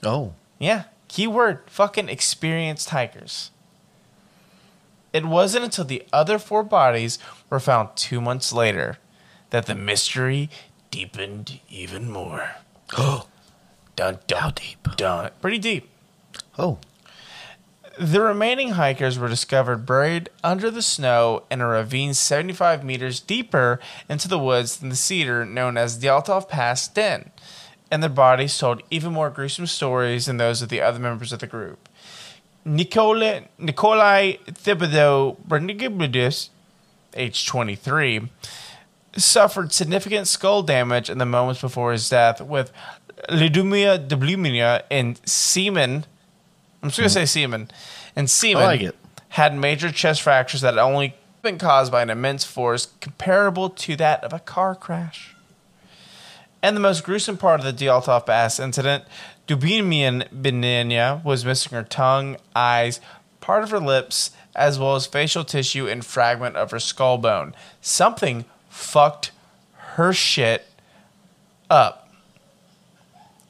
Oh, 0.03 0.33
Yeah, 0.59 0.85
keyword 1.07 1.59
fucking 1.67 2.09
experienced 2.09 2.89
hikers. 2.89 3.51
It 5.13 5.27
wasn't 5.27 5.67
until 5.67 5.85
the 5.85 6.03
other 6.15 6.39
four 6.39 6.63
bodies 6.63 7.19
were 7.51 7.61
found 7.61 7.91
two 7.95 8.23
months 8.23 8.55
later 8.55 8.97
that 9.51 9.67
the 9.67 9.75
mystery 9.75 10.49
deepened 10.91 11.61
even 11.69 12.11
more. 12.11 12.53
oh, 12.97 13.27
Dun, 13.97 14.21
dun, 14.27 14.41
How 14.41 14.51
deep? 14.53 14.97
Dun. 14.97 15.31
Pretty 15.43 15.59
deep. 15.59 15.91
oh. 16.59 16.79
The 17.99 18.23
remaining 18.23 18.71
hikers 18.71 19.19
were 19.19 19.29
discovered 19.29 19.85
buried 19.85 20.31
under 20.43 20.71
the 20.71 20.81
snow 20.81 21.45
in 21.51 21.61
a 21.61 21.67
ravine 21.67 22.15
75 22.15 22.83
meters 22.83 23.21
deeper 23.21 23.81
into 24.09 24.29
the 24.29 24.39
woods 24.39 24.79
than 24.79 24.89
the 24.89 24.97
cedar 24.97 25.45
known 25.45 25.77
as 25.77 25.99
the 25.99 26.09
Altov 26.09 26.49
Pass 26.49 26.89
Den, 26.89 27.31
and 27.91 28.03
their 28.03 28.11
bodies 28.11 28.57
told 28.57 28.83
even 28.91 29.13
more 29.13 29.29
gruesome 29.29 29.67
stories 29.67 30.25
than 30.25 30.39
those 30.39 30.63
of 30.63 30.71
the 30.71 30.81
other 30.81 30.99
members 30.99 31.33
of 31.33 31.41
the 31.41 31.47
group. 31.47 31.89
Nikolai, 32.65 33.43
Nikolai 33.59 34.37
Thibodeau 34.47 35.37
Bernigibudis, 35.47 36.49
age 37.15 37.47
23, 37.47 38.31
suffered 39.17 39.73
significant 39.73 40.27
skull 40.29 40.63
damage 40.63 41.11
in 41.11 41.19
the 41.19 41.27
moments 41.27 41.61
before 41.61 41.93
his 41.93 42.09
death 42.09 42.41
with 42.41 42.73
leukemia 43.29 44.09
debluminia 44.09 44.83
and 44.91 45.21
semen. 45.29 46.07
I'm 46.83 46.89
just 46.89 46.99
going 46.99 47.09
to 47.09 47.15
mm-hmm. 47.15 47.25
say 47.25 47.27
semen. 47.27 47.71
And 48.17 48.29
semen 48.29 48.63
like 48.65 48.95
had 49.31 49.57
major 49.57 49.91
chest 49.91 50.23
fractures 50.23 50.61
that 50.63 50.75
had 50.75 50.81
only 50.81 51.15
been 51.43 51.59
caused 51.59 51.91
by 51.91 52.03
an 52.03 52.11
immense 52.11 52.45
force 52.45 52.89
comparable 53.01 53.71
to 53.71 53.97
that 53.97 54.23
of 54.25 54.33
a 54.33 54.39
car 54.39 54.75
crash. 54.75 55.35
And 56.63 56.77
the 56.77 56.81
most 56.81 57.03
gruesome 57.03 57.37
part 57.37 57.61
of 57.61 57.67
the 57.67 57.73
Dyaltov 57.73 58.27
Bass 58.27 58.61
incident, 58.61 59.05
Dubinian 59.49 60.29
Benania 60.29 61.25
was 61.25 61.45
missing 61.45 61.77
her 61.77 61.83
tongue, 61.83 62.37
eyes, 62.55 63.01
part 63.41 63.65
of 63.65 63.71
her 63.71 63.81
lips, 63.81 64.31
as 64.55 64.79
well 64.79 64.95
as 64.95 65.07
facial 65.07 65.45
tissue 65.45 65.89
and 65.89 66.05
fragment 66.05 66.57
of 66.57 66.71
her 66.71 66.79
skull 66.79 67.19
bone. 67.19 67.55
Something 67.81 68.45
fucked 68.69 69.33
her 69.97 70.13
shit 70.13 70.67
up. 71.69 72.02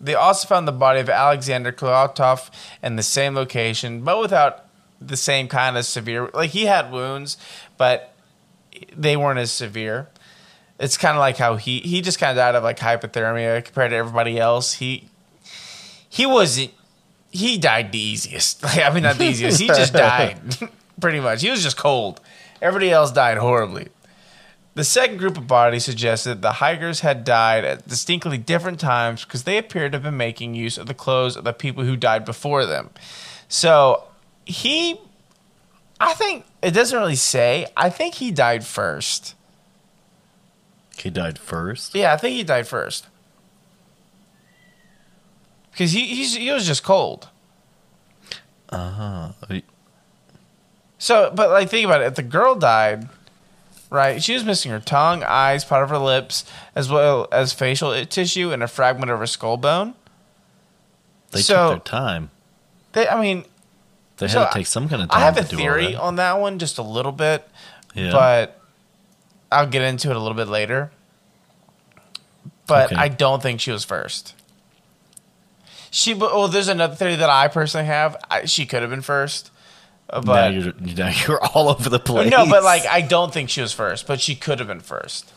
They 0.03 0.15
also 0.15 0.49
found 0.49 0.67
the 0.67 0.73
body 0.73 0.99
of 0.99 1.09
Alexander 1.09 1.71
Klautov 1.71 2.51
in 2.83 2.97
the 2.97 3.03
same 3.05 3.35
location, 3.35 4.03
but 4.03 4.19
without 4.21 4.67
the 5.01 5.17
same 5.17 5.49
kind 5.49 5.77
of 5.77 5.85
severe. 5.85 6.29
Like 6.35 6.51
he 6.51 6.67
had 6.67 6.91
wounds, 6.91 7.37
but 7.77 8.15
they 8.97 9.17
weren't 9.17 9.39
as 9.39 9.53
severe. 9.53 10.09
It's 10.79 10.97
kind 10.97 11.17
of 11.17 11.21
like 11.21 11.37
how 11.37 11.57
he 11.57 11.79
he 11.81 12.01
just 12.01 12.19
kind 12.19 12.31
of 12.31 12.37
died 12.37 12.55
of 12.55 12.65
like 12.65 12.79
hypothermia 12.79 13.65
compared 13.65 13.91
to 13.91 13.97
everybody 13.97 14.39
else. 14.39 14.75
He 14.75 15.09
he 16.09 16.27
wasn't. 16.27 16.73
He 17.31 17.57
died 17.57 17.93
the 17.93 17.99
easiest. 17.99 18.63
Like, 18.63 18.79
I 18.85 18.93
mean, 18.93 19.05
not 19.05 19.17
the 19.17 19.25
easiest. 19.25 19.61
He 19.61 19.69
just 19.69 19.93
died 19.93 20.39
pretty 21.01 21.21
much. 21.21 21.43
He 21.43 21.51
was 21.51 21.63
just 21.63 21.77
cold. 21.77 22.21
Everybody 22.61 22.91
else 22.91 23.13
died 23.13 23.39
horribly. 23.39 23.89
The 24.75 24.85
second 24.85 25.19
group 25.19 25.37
of 25.37 25.47
bodies 25.47 25.85
suggested 25.85 26.41
the 26.41 26.53
hikers 26.53 27.01
had 27.01 27.25
died 27.25 27.65
at 27.65 27.87
distinctly 27.87 28.39
different 28.39 28.81
times 28.81 29.25
because 29.25 29.45
they 29.45 29.59
appeared 29.59 29.93
to 29.93 29.97
have 29.97 30.03
been 30.03 30.17
making 30.17 30.55
use 30.55 30.79
of 30.79 30.87
the 30.87 30.95
clothes 30.95 31.37
of 31.37 31.45
the 31.45 31.53
people 31.53 31.85
who 31.85 31.95
died 31.95 32.25
before 32.25 32.65
them. 32.65 32.91
So 33.49 34.05
he, 34.47 34.99
I 36.01 36.15
think 36.15 36.47
it 36.63 36.71
doesn't 36.71 36.99
really 36.99 37.17
say. 37.17 37.67
I 37.77 37.91
think 37.91 38.15
he 38.15 38.31
died 38.31 38.65
first. 38.65 39.35
He 40.97 41.11
died 41.11 41.39
first. 41.39 41.95
Yeah, 41.95 42.15
I 42.15 42.17
think 42.17 42.37
he 42.37 42.43
died 42.45 42.67
first 42.67 43.09
because 45.73 45.93
he 45.93 46.07
he's, 46.07 46.37
he 46.37 46.51
was 46.51 46.67
just 46.67 46.83
cold. 46.83 47.29
Uh 48.69 48.91
huh. 48.91 49.61
So, 50.99 51.33
but 51.35 51.51
like, 51.51 51.69
think 51.69 51.85
about 51.85 52.03
it. 52.03 52.07
If 52.07 52.15
the 52.15 52.23
girl 52.23 52.55
died, 52.55 53.09
right? 53.93 54.23
She 54.23 54.33
was 54.35 54.43
missing 54.45 54.73
her 54.73 54.81
tongue, 54.81 55.23
eyes, 55.23 55.65
part 55.65 55.85
of 55.85 55.91
her 55.91 55.99
lips, 55.99 56.45
as 56.75 56.89
well 56.91 57.29
as 57.31 57.53
facial 57.53 58.05
tissue 58.07 58.51
and 58.53 58.63
a 58.63 58.69
fragment 58.69 59.11
of 59.13 59.19
her 59.19 59.27
skull 59.27 59.57
bone. 59.59 59.95
They 61.31 61.43
So- 61.43 61.75
took 61.75 61.85
their 61.85 62.01
time. 62.01 62.31
They, 62.93 63.07
I 63.09 63.21
mean, 63.21 63.45
They 64.17 64.29
so 64.29 64.41
had 64.41 64.49
to 64.49 64.55
take 64.55 64.67
some 64.67 64.89
kind 64.89 65.03
of 65.03 65.11
time. 65.11 65.21
I 65.21 65.25
have 65.25 65.37
a 65.39 65.43
theory 65.45 65.95
on 65.95 66.17
that 66.17 66.39
one, 66.41 66.59
just 66.59 66.79
a 66.79 66.83
little 66.83 67.13
bit, 67.13 67.49
Yeah. 67.95 68.11
but 68.13 68.61
I'll 69.51 69.67
get 69.67 69.83
into 69.83 70.11
it 70.11 70.17
a 70.17 70.19
little 70.19 70.37
bit 70.37 70.49
later. 70.49 70.91
But 72.67 72.87
Okay. 72.93 72.97
I 72.97 73.09
don't 73.09 73.43
think 73.43 73.61
she 73.61 73.71
was 73.71 73.85
first. 73.85 74.35
She, 75.91 76.15
well, 76.15 76.49
there's 76.49 76.69
another 76.69 76.95
theory 76.95 77.17
that 77.17 77.29
I 77.29 77.49
personally 77.49 77.87
have. 77.87 78.17
I, 78.31 78.47
she 78.47 78.65
could 78.65 78.81
have 78.81 78.91
been 78.91 79.03
first, 79.03 79.51
uh, 80.13 80.21
now 80.21 80.47
you're 80.49 80.73
now 80.97 81.09
you're 81.27 81.43
all 81.43 81.69
over 81.69 81.89
the 81.89 81.99
place. 81.99 82.31
no, 82.31 82.47
but 82.49 82.63
like 82.63 82.87
I 82.87 83.01
don't 83.01 83.33
think 83.33 83.51
she 83.51 83.61
was 83.61 83.73
first, 83.73 84.07
but 84.07 84.21
she 84.21 84.35
could 84.35 84.59
have 84.59 84.69
been 84.69 84.81
first. 84.81 85.33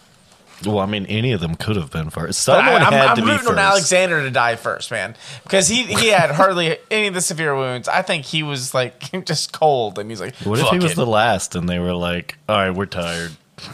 well, 0.65 0.79
I 0.79 0.85
mean, 0.85 1.05
any 1.07 1.31
of 1.31 1.41
them 1.41 1.55
could 1.55 1.75
have 1.75 1.91
been 1.91 2.09
first. 2.09 2.45
But 2.45 2.63
Someone 2.63 2.81
I, 2.81 2.87
am 2.87 2.93
had 2.93 3.07
I'm 3.07 3.15
to 3.17 3.21
be 3.21 3.27
rooting 3.27 3.39
first. 3.45 3.49
on 3.51 3.59
Alexander 3.59 4.21
to 4.23 4.31
die 4.31 4.55
first, 4.55 4.91
man, 4.91 5.15
because 5.43 5.67
he 5.67 5.83
he 5.83 6.07
had 6.07 6.31
hardly 6.31 6.77
any 6.91 7.07
of 7.07 7.13
the 7.13 7.21
severe 7.21 7.55
wounds. 7.55 7.87
I 7.87 8.01
think 8.01 8.25
he 8.25 8.43
was 8.43 8.73
like 8.73 8.99
just 9.25 9.51
cold, 9.53 9.97
and 9.99 10.09
he's 10.09 10.21
like, 10.21 10.35
What 10.37 10.59
if 10.59 10.65
he 10.65 10.71
"Fuck 10.71 10.81
was 10.83 10.95
the 10.95 11.05
last 11.05 11.55
and 11.55 11.67
they 11.69 11.79
were 11.79 11.93
like, 11.93 12.37
"All 12.49 12.55
right, 12.57 12.71
we're 12.71 12.85
tired." 12.85 13.31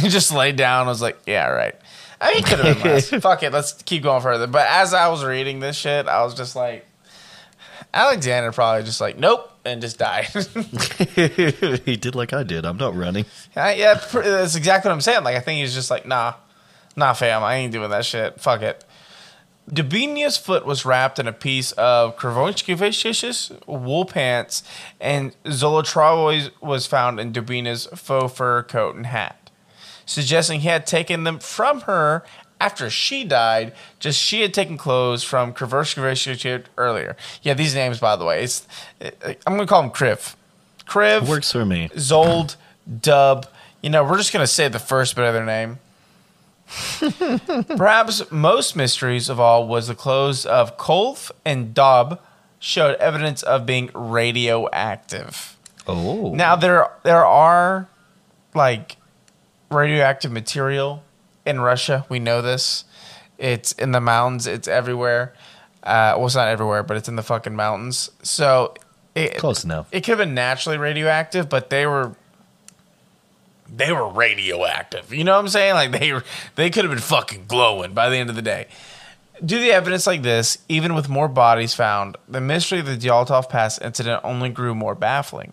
He 0.00 0.08
just 0.08 0.32
laid 0.32 0.56
down. 0.56 0.86
I 0.86 0.90
was 0.90 1.00
like, 1.00 1.20
yeah, 1.24 1.46
right. 1.46 1.74
I 2.20 2.28
mean, 2.34 2.36
he 2.38 2.42
could 2.42 2.58
have 2.58 2.82
been 2.82 2.92
less. 2.94 3.10
Fuck 3.10 3.44
it. 3.44 3.52
Let's 3.52 3.74
keep 3.84 4.02
going 4.02 4.22
further. 4.22 4.48
But 4.48 4.66
as 4.68 4.92
I 4.92 5.06
was 5.06 5.24
reading 5.24 5.60
this 5.60 5.76
shit, 5.76 6.08
I 6.08 6.24
was 6.24 6.34
just 6.34 6.56
like, 6.56 6.84
Alexander 7.92 8.50
probably 8.50 8.82
just 8.82 9.00
like, 9.00 9.18
nope, 9.18 9.48
and 9.64 9.80
just 9.80 9.98
died. 9.98 10.24
he 11.84 11.96
did 11.96 12.14
like 12.14 12.32
I 12.32 12.42
did. 12.42 12.64
I'm 12.64 12.76
not 12.76 12.94
running. 12.94 13.24
I- 13.56 13.74
yeah, 13.74 13.94
that's 13.94 14.54
exactly 14.54 14.88
what 14.88 14.94
I'm 14.94 15.00
saying. 15.00 15.24
Like, 15.24 15.36
I 15.36 15.40
think 15.40 15.60
he's 15.60 15.74
just 15.74 15.90
like, 15.90 16.06
nah, 16.06 16.34
nah, 16.96 17.12
fam, 17.12 17.42
I 17.42 17.56
ain't 17.56 17.72
doing 17.72 17.90
that 17.90 18.04
shit. 18.04 18.40
Fuck 18.40 18.62
it. 18.62 18.84
Dubinia's 19.70 20.36
foot 20.36 20.66
was 20.66 20.84
wrapped 20.84 21.18
in 21.18 21.26
a 21.26 21.32
piece 21.32 21.72
of 21.72 22.16
Kravonchkivish's 22.16 23.50
wool 23.66 24.04
pants, 24.04 24.62
and 25.00 25.34
Zolotrovois 25.44 26.50
was 26.60 26.86
found 26.86 27.18
in 27.18 27.32
Dubina's 27.32 27.86
faux 27.94 28.36
fur 28.36 28.62
coat 28.62 28.94
and 28.94 29.06
hat, 29.06 29.50
suggesting 30.04 30.60
he 30.60 30.68
had 30.68 30.86
taken 30.86 31.24
them 31.24 31.38
from 31.38 31.82
her 31.82 32.24
after 32.60 32.88
she 32.90 33.24
died, 33.24 33.72
just 33.98 34.20
she 34.20 34.42
had 34.42 34.54
taken 34.54 34.76
clothes 34.76 35.22
from 35.22 35.52
Kriv 35.52 36.64
earlier. 36.78 37.16
Yeah, 37.42 37.54
these 37.54 37.74
names, 37.74 37.98
by 37.98 38.16
the 38.16 38.24
way, 38.24 38.44
it's 38.44 38.66
I'm 39.00 39.56
gonna 39.56 39.66
call 39.66 39.82
them 39.82 39.90
Kriv, 39.90 40.34
Kriv 40.86 41.28
Works 41.28 41.52
for 41.52 41.64
me. 41.64 41.88
Zold, 41.94 42.56
Dub. 43.00 43.46
You 43.82 43.90
know, 43.90 44.04
we're 44.04 44.18
just 44.18 44.32
gonna 44.32 44.46
say 44.46 44.68
the 44.68 44.78
first 44.78 45.16
bit 45.16 45.24
of 45.24 45.34
their 45.34 45.44
name. 45.44 45.78
Perhaps 47.76 48.30
most 48.30 48.74
mysteries 48.74 49.28
of 49.28 49.38
all 49.38 49.68
was 49.68 49.88
the 49.88 49.94
clothes 49.94 50.46
of 50.46 50.78
Kolf 50.78 51.30
and 51.44 51.74
Dob 51.74 52.20
showed 52.58 52.96
evidence 52.96 53.42
of 53.42 53.66
being 53.66 53.90
radioactive. 53.92 55.56
Oh. 55.86 56.34
Now 56.34 56.56
there 56.56 56.90
there 57.02 57.24
are 57.24 57.88
like 58.54 58.96
radioactive 59.70 60.32
material 60.32 61.02
in 61.46 61.60
Russia. 61.60 62.06
We 62.08 62.18
know 62.18 62.42
this. 62.42 62.84
It's 63.38 63.72
in 63.72 63.92
the 63.92 64.00
mountains. 64.00 64.46
It's 64.46 64.68
everywhere. 64.68 65.34
Uh, 65.82 66.14
well, 66.16 66.26
it's 66.26 66.34
not 66.34 66.48
everywhere, 66.48 66.82
but 66.82 66.96
it's 66.96 67.08
in 67.08 67.16
the 67.16 67.22
fucking 67.22 67.54
mountains. 67.54 68.10
So 68.22 68.74
it, 69.14 69.36
Close 69.36 69.64
enough. 69.64 69.88
it 69.92 70.00
could 70.00 70.18
have 70.18 70.18
been 70.18 70.34
naturally 70.34 70.78
radioactive, 70.78 71.48
but 71.48 71.70
they 71.70 71.86
were 71.86 72.14
they 73.68 73.92
were 73.92 74.08
radioactive. 74.08 75.12
You 75.12 75.24
know 75.24 75.32
what 75.32 75.40
I'm 75.40 75.48
saying? 75.48 75.74
Like 75.74 75.92
they 75.92 76.12
were, 76.12 76.24
they 76.54 76.70
could 76.70 76.84
have 76.84 76.92
been 76.92 77.02
fucking 77.02 77.46
glowing 77.48 77.92
by 77.92 78.08
the 78.10 78.16
end 78.16 78.30
of 78.30 78.36
the 78.36 78.42
day. 78.42 78.66
Due 79.44 79.56
to 79.56 79.62
the 79.62 79.72
evidence 79.72 80.06
like 80.06 80.22
this, 80.22 80.58
even 80.68 80.94
with 80.94 81.08
more 81.08 81.28
bodies 81.28 81.74
found, 81.74 82.16
the 82.28 82.40
mystery 82.40 82.78
of 82.78 82.86
the 82.86 82.96
Dyaltov 82.96 83.48
Pass 83.48 83.78
incident 83.80 84.20
only 84.22 84.48
grew 84.48 84.74
more 84.74 84.94
baffling. 84.94 85.52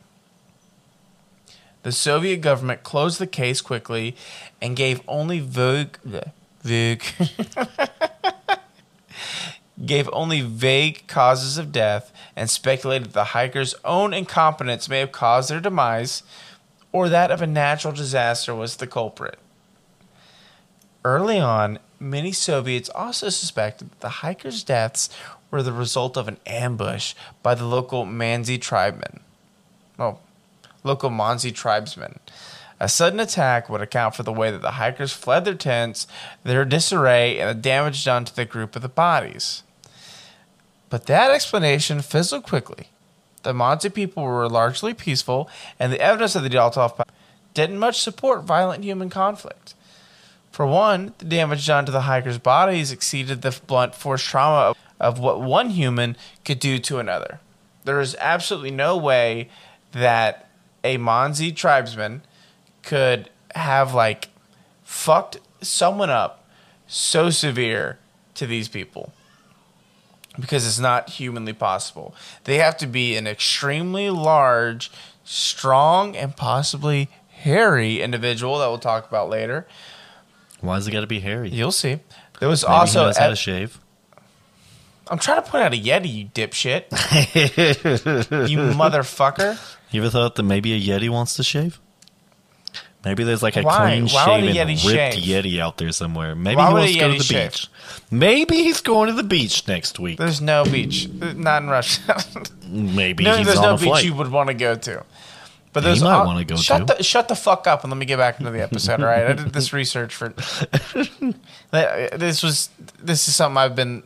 The 1.84 1.92
Soviet 1.92 2.38
government 2.42 2.84
closed 2.84 3.20
the 3.20 3.28
case 3.28 3.62
quickly 3.62 4.16
and 4.62 4.76
gave 4.76 5.02
only 5.08 5.40
vague, 5.40 5.98
vague 6.62 7.04
gave 9.86 10.10
only 10.14 10.42
vague 10.42 11.08
causes 11.08 11.58
of 11.58 11.72
death 11.72 12.14
and 12.36 12.50
speculated 12.50 13.06
that 13.08 13.14
the 13.14 13.24
hikers' 13.26 13.74
own 13.84 14.14
incompetence 14.14 14.88
may 14.88 15.00
have 15.00 15.12
caused 15.12 15.50
their 15.50 15.60
demise 15.60 16.22
or 16.92 17.10
that 17.10 17.32
of 17.32 17.42
a 17.42 17.48
natural 17.48 17.94
disaster 17.94 18.54
was 18.54 18.78
the 18.78 18.88
culprit. 18.88 19.40
Early 21.04 21.40
on, 21.40 21.80
many 22.00 22.32
Soviets 22.32 22.90
also 22.90 23.30
suspected 23.30 23.90
that 23.90 24.02
the 24.02 24.10
hikers' 24.10 24.64
deaths 24.64 25.10
were 25.50 25.64
the 25.64 25.74
result 25.74 26.16
of 26.16 26.28
an 26.28 26.38
ambush 26.46 27.16
by 27.42 27.56
the 27.56 27.66
local 27.66 28.06
Manzi 28.06 28.60
tribemen. 28.60 29.22
Oh, 29.98 30.20
local 30.84 31.10
Manzi 31.10 31.54
tribesmen. 31.54 32.20
A 32.80 32.90
sudden 32.90 33.20
attack 33.20 33.70
would 33.70 33.82
account 33.82 34.16
for 34.16 34.24
the 34.24 34.34
way 34.34 34.50
that 34.50 34.62
the 34.62 34.72
hikers 34.72 35.14
fled 35.14 35.46
their 35.46 35.54
tents, 35.54 36.08
their 36.44 36.66
disarray, 36.66 37.40
and 37.40 37.50
the 37.50 37.62
damage 37.62 38.04
done 38.04 38.26
to 38.26 38.36
the 38.36 38.46
group 38.46 38.76
of 38.76 38.82
the 38.82 38.90
bodies. 38.90 39.62
But 40.90 41.06
that 41.06 41.32
explanation 41.32 42.02
fizzled 42.02 42.44
quickly. 42.44 42.88
The 43.44 43.54
Manzi 43.54 43.94
people 43.94 44.24
were 44.24 44.50
largely 44.50 44.94
peaceful, 44.94 45.50
and 45.80 45.92
the 45.92 46.02
evidence 46.02 46.36
of 46.36 46.44
the 46.44 46.50
Dyaltov 46.50 46.98
Pass 46.98 47.06
didn't 47.54 47.80
much 47.80 48.02
support 48.02 48.44
violent 48.44 48.84
human 48.84 49.10
conflict. 49.10 49.74
For 50.52 50.66
one, 50.66 51.14
the 51.18 51.26
damage 51.26 51.66
done 51.66 51.86
to 51.86 51.92
the 51.92 52.02
hikers' 52.02 52.38
bodies 52.38 52.92
exceeded 52.92 53.42
the 53.42 53.58
blunt 53.68 53.96
force 53.96 54.24
trauma 54.24 54.72
of, 54.72 54.78
of 55.00 55.20
what 55.20 55.42
one 55.42 55.70
human 55.70 56.18
could 56.44 56.60
do 56.60 56.78
to 56.80 57.00
another. 57.00 57.40
There 57.84 58.00
is 58.00 58.16
absolutely 58.20 58.72
no 58.72 58.98
way 58.98 59.50
that 59.94 60.50
a 60.84 60.98
Manzi 60.98 61.56
tribesman 61.56 62.22
could 62.84 63.30
have 63.56 63.94
like 63.94 64.30
fucked 64.84 65.40
someone 65.62 66.10
up 66.10 66.46
so 66.88 67.30
severe 67.30 68.00
to 68.36 68.46
these 68.48 68.68
people 68.68 69.14
because 70.40 70.66
it's 70.66 70.80
not 70.80 71.10
humanly 71.10 71.54
possible. 71.54 72.16
They 72.46 72.58
have 72.58 72.78
to 72.78 72.88
be 72.88 73.16
an 73.16 73.28
extremely 73.28 74.10
large, 74.10 74.92
strong, 75.24 76.16
and 76.16 76.36
possibly 76.36 77.10
hairy 77.30 78.02
individual 78.02 78.60
that 78.60 78.68
we'll 78.68 78.80
talk 78.80 79.08
about 79.08 79.30
later. 79.30 79.68
Why's 80.62 80.88
it 80.88 80.92
got 80.92 81.02
to 81.02 81.08
be 81.08 81.20
hairy? 81.20 81.50
You'll 81.50 81.72
see. 81.72 82.00
There 82.40 82.50
was 82.50 82.64
Maybe 82.64 82.74
also 82.74 83.00
he 83.00 83.06
knows 83.06 83.18
how 83.18 83.30
to 83.30 83.36
shave. 83.36 83.80
I'm 85.08 85.20
trying 85.20 85.44
to 85.44 85.50
point 85.50 85.64
out 85.64 85.74
a 85.74 85.78
Yeti, 85.78 86.14
you 86.14 86.26
dipshit. 86.28 86.86
you 88.50 88.58
motherfucker. 88.58 89.60
You 89.92 90.02
ever 90.02 90.10
thought 90.10 90.36
that 90.36 90.44
maybe 90.44 90.74
a 90.74 90.80
Yeti 90.80 91.10
wants 91.10 91.36
to 91.36 91.44
shave? 91.44 91.80
Maybe 93.04 93.24
there's 93.24 93.42
like 93.42 93.56
a 93.58 93.64
Why? 93.64 93.78
clean 93.90 94.08
Why 94.08 94.40
would 94.40 94.50
a 94.50 94.54
shaven, 94.54 94.68
Yeti 94.76 94.88
ripped 94.88 95.16
shave? 95.16 95.44
Yeti 95.46 95.60
out 95.60 95.78
there 95.78 95.92
somewhere. 95.92 96.36
Maybe 96.36 96.58
Why 96.58 96.68
he 96.68 96.74
would 96.74 96.80
a 96.80 96.82
wants 96.84 96.94
to 96.94 97.00
go 97.00 97.08
to 97.08 97.14
Yeti 97.16 97.18
the 97.18 97.24
shave? 97.24 97.52
beach. 97.52 97.68
Maybe 98.12 98.56
he's 98.58 98.82
going 98.82 99.08
to 99.08 99.14
the 99.14 99.24
beach 99.24 99.68
next 99.68 100.00
week. 100.00 100.18
There's 100.20 100.40
no 100.40 100.64
beach. 100.66 101.10
Not 101.10 101.64
in 101.64 101.70
Russia. 101.70 102.18
Maybe 102.68 103.24
no, 103.24 103.36
he's 103.38 103.48
there's 103.48 103.58
on 103.60 103.64
no 103.64 103.74
a 103.74 103.78
beach 103.78 103.86
flight. 103.88 104.06
you 104.06 104.14
would 104.16 104.30
want 104.32 104.48
to 104.50 104.54
go 104.54 104.76
to. 104.76 105.04
But 105.74 105.84
He 105.84 105.88
there's 105.90 106.04
might 106.04 106.12
al- 106.20 106.26
wanna 106.26 106.44
go 106.46 106.58
shut 106.58 106.88
to. 106.88 106.94
The, 106.96 107.04
shut 107.04 107.28
the 107.28 107.36
fuck 107.36 107.66
up 107.66 107.84
and 107.84 107.92
let 107.92 107.98
me 107.98 108.06
get 108.06 108.18
back 108.18 108.40
into 108.40 108.52
the 108.52 108.62
episode. 108.62 109.00
All 109.00 109.08
right, 109.08 109.26
I 109.26 109.34
did 109.34 109.52
this 109.54 109.74
research 109.74 110.14
for. 110.14 110.30
this 111.72 112.44
was 112.44 112.70
this 113.00 113.28
is 113.28 113.36
something 113.36 113.58
I've 113.58 113.76
been 113.76 114.04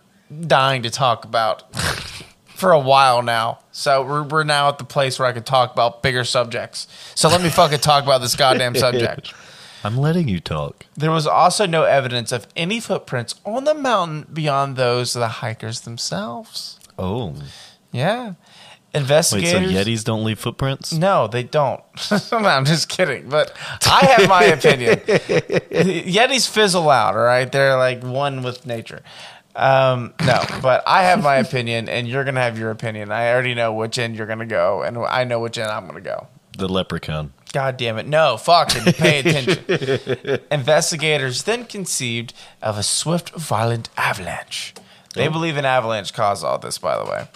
dying 0.47 0.83
to 0.83 0.89
talk 0.89 1.25
about 1.25 1.63
for 2.55 2.71
a 2.71 2.79
while 2.79 3.21
now. 3.21 3.59
So 3.71 4.03
we're 4.03 4.23
we're 4.23 4.43
now 4.43 4.69
at 4.69 4.77
the 4.77 4.83
place 4.83 5.19
where 5.19 5.27
I 5.27 5.33
could 5.33 5.45
talk 5.45 5.73
about 5.73 6.01
bigger 6.01 6.23
subjects. 6.23 6.87
So 7.15 7.29
let 7.29 7.41
me 7.41 7.49
fucking 7.49 7.79
talk 7.79 8.03
about 8.03 8.21
this 8.21 8.35
goddamn 8.35 8.75
subject. 8.75 9.33
I'm 9.83 9.97
letting 9.97 10.27
you 10.27 10.39
talk. 10.39 10.87
There 10.95 11.11
was 11.11 11.27
also 11.27 11.67
no 11.67 11.83
evidence 11.83 12.31
of 12.31 12.47
any 12.55 12.79
footprints 12.79 13.35
on 13.45 13.65
the 13.65 13.75
mountain 13.75 14.25
beyond 14.33 14.77
those 14.77 15.15
of 15.15 15.19
the 15.19 15.27
hikers 15.27 15.81
themselves. 15.81 16.79
Oh. 16.97 17.35
Yeah. 17.91 18.33
Wait, 18.95 19.01
Investigators. 19.01 19.73
so 19.73 19.77
Yetis 19.77 20.03
don't 20.03 20.23
leave 20.23 20.39
footprints? 20.39 20.93
No, 20.93 21.27
they 21.27 21.43
don't. 21.43 21.81
no, 22.31 22.37
I'm 22.37 22.65
just 22.65 22.89
kidding. 22.89 23.29
But 23.29 23.55
I 23.85 24.05
have 24.05 24.29
my 24.29 24.45
opinion. 24.45 24.95
Yetis 25.05 26.49
fizzle 26.49 26.89
out, 26.89 27.13
all 27.15 27.21
right? 27.21 27.51
They're 27.51 27.77
like 27.77 28.01
one 28.01 28.41
with 28.41 28.65
nature. 28.65 29.01
Um, 29.55 30.13
no, 30.25 30.43
but 30.61 30.83
I 30.85 31.03
have 31.03 31.23
my 31.23 31.37
opinion, 31.37 31.87
and 31.87 32.07
you're 32.07 32.23
going 32.25 32.35
to 32.35 32.41
have 32.41 32.59
your 32.59 32.71
opinion. 32.71 33.11
I 33.11 33.31
already 33.31 33.53
know 33.53 33.71
which 33.73 33.97
end 33.97 34.15
you're 34.17 34.27
going 34.27 34.39
to 34.39 34.45
go, 34.45 34.81
and 34.83 34.97
I 34.97 35.23
know 35.23 35.39
which 35.39 35.57
end 35.57 35.71
I'm 35.71 35.83
going 35.87 35.95
to 35.95 36.01
go. 36.01 36.27
The 36.57 36.67
leprechaun. 36.67 37.31
God 37.53 37.77
damn 37.77 37.97
it. 37.97 38.05
No, 38.07 38.35
fuck 38.35 38.69
it. 38.75 38.95
Pay 38.97 39.19
attention. 39.19 40.39
Investigators 40.51 41.43
then 41.43 41.65
conceived 41.65 42.33
of 42.61 42.77
a 42.77 42.83
swift, 42.83 43.29
violent 43.31 43.89
avalanche. 43.97 44.73
They 45.13 45.27
Oh. 45.27 45.31
believe 45.31 45.55
an 45.55 45.63
avalanche 45.65 46.13
caused 46.13 46.43
all 46.43 46.57
this, 46.57 46.77
by 46.77 46.97
the 46.97 47.05
way, 47.09 47.27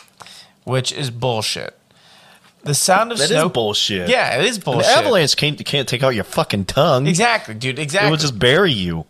which 0.65 0.91
is 0.91 1.09
bullshit. 1.11 1.75
The 2.63 2.73
sound 2.75 3.13
of 3.13 3.17
That 3.19 3.23
is 3.25 3.29
snow. 3.29 3.47
bullshit. 3.47 4.09
Yeah, 4.09 4.37
it 4.37 4.43
is 4.45 4.57
An 4.57 4.63
bullshit. 4.63 4.91
avalanche 4.91 5.37
can't 5.37 5.63
can't 5.65 5.87
take 5.87 6.03
out 6.03 6.09
your 6.09 6.25
fucking 6.25 6.65
tongue. 6.65 7.07
Exactly, 7.07 7.53
dude. 7.55 7.79
Exactly. 7.79 8.09
It 8.09 8.11
would 8.11 8.19
just 8.19 8.37
bury 8.37 8.73
you. 8.73 9.05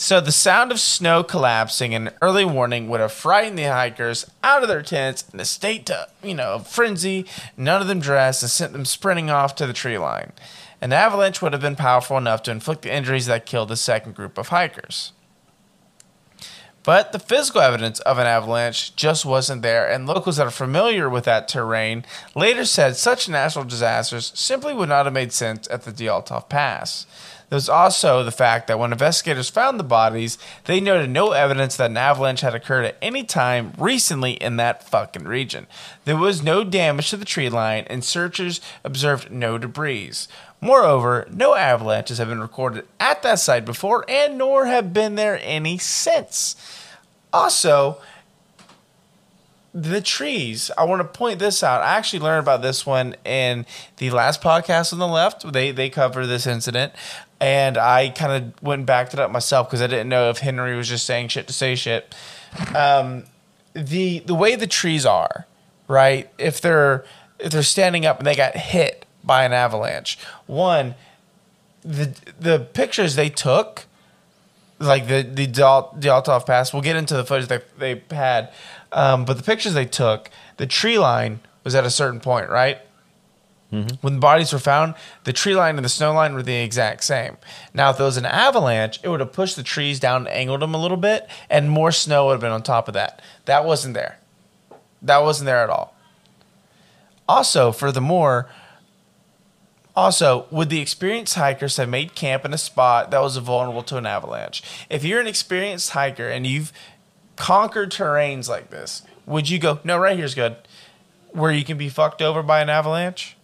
So 0.00 0.18
the 0.18 0.32
sound 0.32 0.72
of 0.72 0.80
snow 0.80 1.22
collapsing 1.22 1.94
and 1.94 2.10
early 2.22 2.42
warning 2.42 2.88
would 2.88 3.00
have 3.00 3.12
frightened 3.12 3.58
the 3.58 3.64
hikers 3.64 4.24
out 4.42 4.62
of 4.62 4.68
their 4.70 4.80
tents 4.80 5.26
in 5.30 5.38
a 5.38 5.44
state 5.44 5.84
to, 5.84 6.08
you 6.22 6.32
know, 6.32 6.60
frenzy. 6.60 7.26
None 7.54 7.82
of 7.82 7.86
them 7.86 8.00
dressed 8.00 8.42
and 8.42 8.50
sent 8.50 8.72
them 8.72 8.86
sprinting 8.86 9.28
off 9.28 9.54
to 9.56 9.66
the 9.66 9.74
tree 9.74 9.98
line. 9.98 10.32
An 10.80 10.94
avalanche 10.94 11.42
would 11.42 11.52
have 11.52 11.60
been 11.60 11.76
powerful 11.76 12.16
enough 12.16 12.42
to 12.44 12.50
inflict 12.50 12.80
the 12.80 12.94
injuries 12.94 13.26
that 13.26 13.44
killed 13.44 13.68
the 13.68 13.76
second 13.76 14.14
group 14.14 14.38
of 14.38 14.48
hikers. 14.48 15.12
But 16.82 17.12
the 17.12 17.18
physical 17.18 17.60
evidence 17.60 18.00
of 18.00 18.16
an 18.16 18.26
avalanche 18.26 18.96
just 18.96 19.26
wasn't 19.26 19.60
there, 19.60 19.86
and 19.86 20.06
locals 20.06 20.38
that 20.38 20.46
are 20.46 20.50
familiar 20.50 21.10
with 21.10 21.24
that 21.24 21.46
terrain 21.46 22.06
later 22.34 22.64
said 22.64 22.96
such 22.96 23.28
natural 23.28 23.66
disasters 23.66 24.32
simply 24.34 24.72
would 24.72 24.88
not 24.88 25.04
have 25.04 25.12
made 25.12 25.34
sense 25.34 25.68
at 25.70 25.82
the 25.82 25.92
Dyaltov 25.92 26.48
Pass. 26.48 27.04
There's 27.50 27.68
also 27.68 28.22
the 28.22 28.30
fact 28.30 28.68
that 28.68 28.78
when 28.78 28.92
investigators 28.92 29.50
found 29.50 29.78
the 29.78 29.84
bodies, 29.84 30.38
they 30.64 30.80
noted 30.80 31.10
no 31.10 31.32
evidence 31.32 31.76
that 31.76 31.90
an 31.90 31.96
avalanche 31.96 32.40
had 32.40 32.54
occurred 32.54 32.86
at 32.86 32.96
any 33.02 33.24
time 33.24 33.72
recently 33.76 34.32
in 34.32 34.56
that 34.56 34.88
fucking 34.88 35.24
region. 35.24 35.66
There 36.04 36.16
was 36.16 36.44
no 36.44 36.62
damage 36.62 37.10
to 37.10 37.16
the 37.16 37.24
tree 37.24 37.48
line, 37.48 37.84
and 37.88 38.04
searchers 38.04 38.60
observed 38.84 39.32
no 39.32 39.58
debris. 39.58 40.12
Moreover, 40.60 41.26
no 41.30 41.56
avalanches 41.56 42.18
have 42.18 42.28
been 42.28 42.40
recorded 42.40 42.86
at 43.00 43.22
that 43.22 43.40
site 43.40 43.64
before, 43.64 44.04
and 44.08 44.38
nor 44.38 44.66
have 44.66 44.92
been 44.92 45.16
there 45.16 45.40
any 45.42 45.76
since. 45.76 46.54
Also, 47.32 47.98
the 49.72 50.00
trees. 50.00 50.70
I 50.76 50.84
want 50.84 51.00
to 51.00 51.18
point 51.18 51.38
this 51.38 51.62
out. 51.62 51.82
I 51.82 51.96
actually 51.96 52.20
learned 52.20 52.40
about 52.40 52.62
this 52.62 52.84
one 52.84 53.14
in 53.24 53.66
the 53.96 54.10
last 54.10 54.42
podcast 54.42 54.92
on 54.92 54.98
the 54.98 55.06
left. 55.06 55.52
They 55.52 55.70
they 55.70 55.88
cover 55.88 56.26
this 56.26 56.46
incident, 56.46 56.92
and 57.40 57.78
I 57.78 58.10
kind 58.10 58.32
of 58.32 58.62
went 58.62 58.80
and 58.80 58.86
backed 58.86 59.14
it 59.14 59.20
up 59.20 59.30
myself 59.30 59.68
because 59.68 59.80
I 59.80 59.86
didn't 59.86 60.08
know 60.08 60.30
if 60.30 60.38
Henry 60.38 60.76
was 60.76 60.88
just 60.88 61.06
saying 61.06 61.28
shit 61.28 61.46
to 61.46 61.52
say 61.52 61.74
shit. 61.74 62.14
Um, 62.74 63.24
the 63.74 64.20
the 64.20 64.34
way 64.34 64.56
the 64.56 64.66
trees 64.66 65.06
are, 65.06 65.46
right? 65.88 66.30
If 66.38 66.60
they're 66.60 67.04
if 67.38 67.52
they're 67.52 67.62
standing 67.62 68.04
up 68.04 68.18
and 68.18 68.26
they 68.26 68.36
got 68.36 68.56
hit 68.56 69.06
by 69.24 69.44
an 69.44 69.52
avalanche, 69.52 70.18
one 70.46 70.94
the 71.82 72.14
the 72.38 72.60
pictures 72.60 73.14
they 73.14 73.30
took 73.30 73.86
like 74.78 75.08
the 75.08 75.22
the 75.22 75.46
Dal- 75.46 75.96
Dyaltov 75.98 76.46
Pass. 76.46 76.72
We'll 76.72 76.82
get 76.82 76.96
into 76.96 77.14
the 77.14 77.24
footage 77.24 77.48
they 77.48 77.60
they 77.78 78.02
had, 78.14 78.50
um, 78.92 79.24
but 79.24 79.36
the 79.36 79.42
pictures 79.42 79.74
they 79.74 79.86
took, 79.86 80.30
the 80.56 80.66
tree 80.66 80.98
line 80.98 81.40
was 81.64 81.74
at 81.74 81.84
a 81.84 81.90
certain 81.90 82.20
point, 82.20 82.48
right? 82.50 82.78
Mm-hmm. 83.72 83.96
When 84.00 84.14
the 84.14 84.20
bodies 84.20 84.52
were 84.52 84.58
found, 84.58 84.94
the 85.24 85.32
tree 85.32 85.54
line 85.54 85.76
and 85.76 85.84
the 85.84 85.88
snow 85.88 86.12
line 86.12 86.34
were 86.34 86.42
the 86.42 86.56
exact 86.56 87.04
same. 87.04 87.36
Now, 87.72 87.90
if 87.90 87.98
there 87.98 88.06
was 88.06 88.16
an 88.16 88.26
avalanche, 88.26 88.98
it 89.02 89.08
would 89.08 89.20
have 89.20 89.32
pushed 89.32 89.54
the 89.54 89.62
trees 89.62 90.00
down 90.00 90.26
and 90.26 90.34
angled 90.34 90.60
them 90.60 90.74
a 90.74 90.80
little 90.80 90.96
bit, 90.96 91.28
and 91.48 91.70
more 91.70 91.92
snow 91.92 92.26
would 92.26 92.32
have 92.32 92.40
been 92.40 92.50
on 92.50 92.62
top 92.62 92.88
of 92.88 92.94
that. 92.94 93.22
That 93.44 93.64
wasn't 93.64 93.94
there. 93.94 94.18
That 95.00 95.22
wasn't 95.22 95.46
there 95.46 95.62
at 95.62 95.70
all. 95.70 95.94
Also, 97.28 97.70
furthermore, 97.70 98.50
also, 99.94 100.46
would 100.50 100.68
the 100.68 100.80
experienced 100.80 101.34
hikers 101.34 101.76
have 101.76 101.88
made 101.88 102.14
camp 102.14 102.44
in 102.44 102.52
a 102.52 102.58
spot 102.58 103.10
that 103.10 103.20
was 103.20 103.36
vulnerable 103.36 103.82
to 103.84 103.96
an 103.96 104.06
avalanche? 104.06 104.62
If 104.88 105.04
you're 105.04 105.20
an 105.20 105.26
experienced 105.26 105.90
hiker 105.90 106.28
and 106.28 106.46
you've 106.46 106.72
conquered 107.36 107.92
terrains 107.92 108.48
like 108.48 108.70
this, 108.70 109.02
would 109.26 109.48
you 109.48 109.58
go, 109.58 109.78
no, 109.84 109.96
right 109.96 110.16
here's 110.16 110.34
good, 110.34 110.56
where 111.30 111.52
you 111.52 111.64
can 111.64 111.78
be 111.78 111.88
fucked 111.88 112.20
over 112.20 112.42
by 112.42 112.60
an 112.60 112.68
avalanche? 112.68 113.36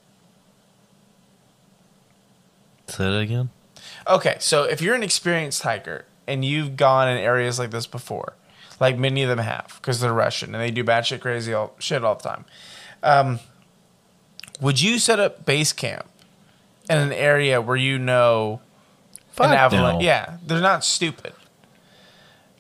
Say 2.88 3.05
that 3.05 3.18
again. 3.18 3.51
Okay, 4.09 4.37
so 4.38 4.64
if 4.64 4.81
you're 4.81 4.94
an 4.94 5.03
experienced 5.03 5.62
hiker 5.62 6.05
and 6.27 6.44
you've 6.44 6.77
gone 6.77 7.09
in 7.09 7.18
areas 7.18 7.59
like 7.59 7.70
this 7.70 7.87
before, 7.87 8.35
like 8.79 8.99
many 8.99 9.22
of 9.22 9.29
them 9.29 9.38
have, 9.38 9.79
because 9.81 10.01
they're 10.01 10.12
Russian 10.12 10.55
and 10.55 10.62
they 10.62 10.70
do 10.70 10.85
batshit 10.85 11.20
crazy 11.20 11.53
all, 11.53 11.75
shit 11.79 12.05
all 12.05 12.14
the 12.14 12.29
time, 12.29 12.44
um, 13.03 13.40
would 14.61 14.81
you 14.81 14.99
set 14.99 15.18
up 15.20 15.44
base 15.44 15.72
camp 15.72 16.07
in 16.88 16.99
an 16.99 17.12
area 17.12 17.61
where 17.61 17.77
you 17.77 17.99
know 17.99 18.61
Fuck 19.33 19.46
an 19.49 19.53
avalanche? 19.53 20.01
no. 20.01 20.07
Yeah, 20.07 20.38
they're 20.46 20.61
not 20.61 20.85
stupid. 20.85 21.33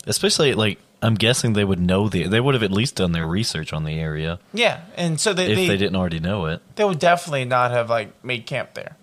Especially 0.06 0.54
like 0.54 0.78
I'm 1.02 1.14
guessing 1.14 1.52
they 1.52 1.64
would 1.64 1.80
know 1.80 2.08
the. 2.08 2.26
They 2.26 2.40
would 2.40 2.54
have 2.54 2.62
at 2.62 2.72
least 2.72 2.96
done 2.96 3.12
their 3.12 3.26
research 3.26 3.72
on 3.72 3.84
the 3.84 3.98
area 3.98 4.38
Yeah, 4.52 4.80
and 4.96 5.20
so 5.20 5.32
they 5.32 5.50
if 5.50 5.56
they, 5.56 5.68
they 5.68 5.76
didn't 5.76 5.96
already 5.96 6.20
know 6.20 6.46
it. 6.46 6.62
they 6.76 6.84
would 6.84 6.98
definitely 6.98 7.44
not 7.44 7.70
have 7.70 7.90
like 7.90 8.24
made 8.24 8.46
camp 8.46 8.74
there. 8.74 8.96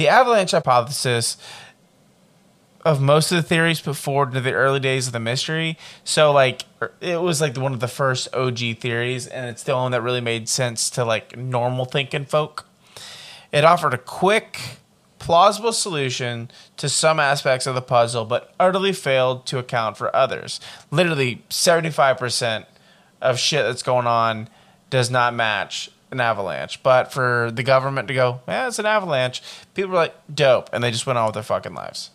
The 0.00 0.08
avalanche 0.08 0.52
hypothesis 0.52 1.36
of 2.86 3.02
most 3.02 3.30
of 3.30 3.36
the 3.36 3.42
theories 3.42 3.82
put 3.82 3.96
forward 3.96 4.34
in 4.34 4.42
the 4.42 4.54
early 4.54 4.80
days 4.80 5.06
of 5.06 5.12
the 5.12 5.20
mystery. 5.20 5.76
So 6.04 6.32
like 6.32 6.62
er, 6.80 6.94
it 7.02 7.20
was 7.20 7.42
like 7.42 7.54
one 7.58 7.74
of 7.74 7.80
the 7.80 7.86
first 7.86 8.34
OG 8.34 8.78
theories, 8.78 9.26
and 9.26 9.50
it's 9.50 9.62
the 9.62 9.74
one 9.74 9.92
that 9.92 10.00
really 10.00 10.22
made 10.22 10.48
sense 10.48 10.88
to 10.92 11.04
like 11.04 11.36
normal 11.36 11.84
thinking 11.84 12.24
folk. 12.24 12.66
It 13.52 13.62
offered 13.62 13.92
a 13.92 13.98
quick, 13.98 14.78
plausible 15.18 15.74
solution 15.74 16.50
to 16.78 16.88
some 16.88 17.20
aspects 17.20 17.66
of 17.66 17.74
the 17.74 17.82
puzzle, 17.82 18.24
but 18.24 18.54
utterly 18.58 18.94
failed 18.94 19.44
to 19.48 19.58
account 19.58 19.98
for 19.98 20.16
others. 20.16 20.60
Literally, 20.90 21.44
seventy 21.50 21.90
five 21.90 22.16
percent 22.16 22.64
of 23.20 23.38
shit 23.38 23.66
that's 23.66 23.82
going 23.82 24.06
on 24.06 24.48
does 24.88 25.10
not 25.10 25.34
match 25.34 25.90
an 26.10 26.20
avalanche. 26.20 26.82
But 26.82 27.12
for 27.12 27.50
the 27.52 27.62
government 27.62 28.08
to 28.08 28.14
go, 28.14 28.40
yeah, 28.48 28.66
it's 28.66 28.78
an 28.78 28.86
avalanche, 28.86 29.42
people 29.74 29.92
were 29.92 29.96
like, 29.96 30.14
dope, 30.32 30.70
and 30.72 30.82
they 30.82 30.90
just 30.90 31.06
went 31.06 31.18
on 31.18 31.26
with 31.26 31.34
their 31.34 31.42
fucking 31.42 31.74
lives. 31.74 32.10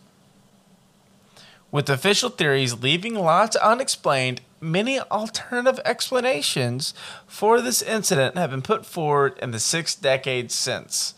With 1.71 1.89
official 1.89 2.29
theories 2.29 2.81
leaving 2.81 3.15
lots 3.15 3.55
unexplained, 3.57 4.41
many 4.61 4.99
alternative 4.99 5.79
explanations 5.83 6.93
for 7.27 7.59
this 7.59 7.81
incident 7.81 8.37
have 8.37 8.51
been 8.51 8.61
put 8.61 8.85
forward 8.85 9.37
in 9.41 9.51
the 9.51 9.59
six 9.59 9.95
decades 9.95 10.55
since. 10.55 11.15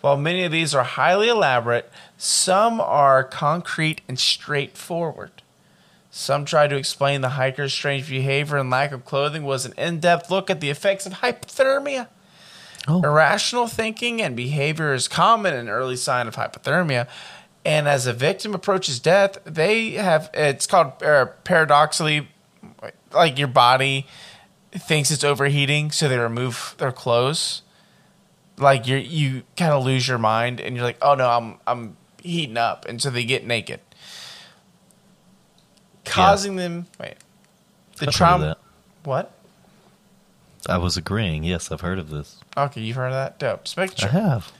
While 0.00 0.16
many 0.16 0.44
of 0.44 0.52
these 0.52 0.74
are 0.74 0.82
highly 0.82 1.28
elaborate, 1.28 1.90
some 2.16 2.80
are 2.80 3.22
concrete 3.22 4.00
and 4.08 4.18
straightforward. 4.18 5.42
Some 6.10 6.44
try 6.44 6.66
to 6.66 6.76
explain 6.76 7.20
the 7.20 7.30
hiker's 7.30 7.72
strange 7.72 8.08
behavior 8.08 8.56
and 8.56 8.68
lack 8.68 8.92
of 8.92 9.04
clothing 9.04 9.44
was 9.44 9.64
an 9.64 9.74
in 9.78 10.00
depth 10.00 10.30
look 10.30 10.50
at 10.50 10.60
the 10.60 10.70
effects 10.70 11.06
of 11.06 11.14
hypothermia. 11.14 12.08
Oh. 12.88 13.02
Irrational 13.02 13.66
thinking 13.66 14.22
and 14.22 14.34
behavior 14.34 14.94
is 14.94 15.06
common 15.06 15.54
in 15.54 15.68
early 15.68 15.96
sign 15.96 16.26
of 16.26 16.36
hypothermia. 16.36 17.06
And 17.64 17.86
as 17.86 18.06
a 18.06 18.12
victim 18.12 18.54
approaches 18.54 18.98
death, 19.00 19.38
they 19.44 19.92
have 19.92 20.30
it's 20.32 20.66
called 20.66 21.02
uh, 21.02 21.26
paradoxically, 21.44 22.28
like 23.12 23.38
your 23.38 23.48
body 23.48 24.06
thinks 24.72 25.10
it's 25.10 25.24
overheating, 25.24 25.90
so 25.90 26.08
they 26.08 26.18
remove 26.18 26.74
their 26.78 26.92
clothes. 26.92 27.60
Like 28.56 28.86
you 28.86 28.96
you 28.96 29.42
kind 29.56 29.72
of 29.72 29.84
lose 29.84 30.08
your 30.08 30.16
mind, 30.18 30.60
and 30.60 30.74
you're 30.74 30.84
like, 30.84 30.98
oh 31.02 31.14
no, 31.14 31.28
I'm 31.28 31.56
I'm 31.66 31.96
heating 32.22 32.56
up, 32.56 32.86
and 32.88 33.00
so 33.00 33.10
they 33.10 33.24
get 33.24 33.46
naked, 33.46 33.80
causing 36.06 36.56
them 36.56 36.86
wait 36.98 37.16
the 37.96 38.06
I've 38.06 38.06
heard 38.06 38.08
of 38.08 38.14
trauma. 38.14 38.56
What? 39.04 39.32
I 40.66 40.78
was 40.78 40.96
agreeing. 40.96 41.44
Yes, 41.44 41.70
I've 41.72 41.80
heard 41.80 41.98
of 41.98 42.10
this. 42.10 42.36
Okay, 42.56 42.80
you've 42.80 42.96
heard 42.96 43.08
of 43.08 43.12
that. 43.12 43.38
Dope. 43.38 43.64
Just 43.64 43.76
making 43.76 44.08
I 44.08 44.12
have. 44.12 44.52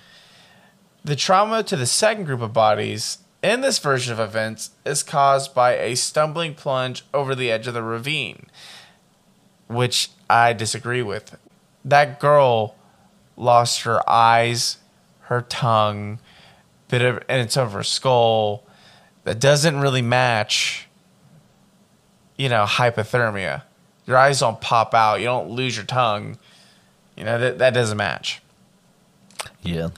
The 1.04 1.16
trauma 1.16 1.62
to 1.62 1.76
the 1.76 1.86
second 1.86 2.24
group 2.24 2.40
of 2.40 2.52
bodies 2.52 3.18
in 3.42 3.60
this 3.60 3.78
version 3.78 4.12
of 4.12 4.20
events 4.20 4.70
is 4.84 5.02
caused 5.02 5.54
by 5.54 5.76
a 5.76 5.94
stumbling 5.94 6.54
plunge 6.54 7.04
over 7.14 7.34
the 7.34 7.50
edge 7.50 7.66
of 7.66 7.74
the 7.74 7.82
ravine, 7.82 8.46
which 9.66 10.10
I 10.28 10.52
disagree 10.52 11.02
with. 11.02 11.36
That 11.84 12.20
girl 12.20 12.74
lost 13.36 13.82
her 13.82 14.08
eyes, 14.08 14.78
her 15.22 15.40
tongue, 15.42 16.18
bit 16.88 17.02
of, 17.02 17.22
and 17.28 17.40
it's 17.40 17.56
over 17.56 17.78
her 17.78 17.84
skull. 17.84 18.64
That 19.24 19.38
doesn't 19.38 19.80
really 19.80 20.02
match, 20.02 20.88
you 22.36 22.48
know, 22.48 22.64
hypothermia. 22.66 23.62
Your 24.10 24.18
eyes 24.18 24.40
don't 24.40 24.60
pop 24.60 24.92
out. 24.92 25.20
You 25.20 25.26
don't 25.26 25.50
lose 25.50 25.76
your 25.76 25.86
tongue. 25.86 26.36
You 27.16 27.22
know, 27.22 27.38
that, 27.38 27.58
that 27.58 27.74
doesn't 27.74 27.96
match. 27.96 28.42
Yeah. 29.62 29.90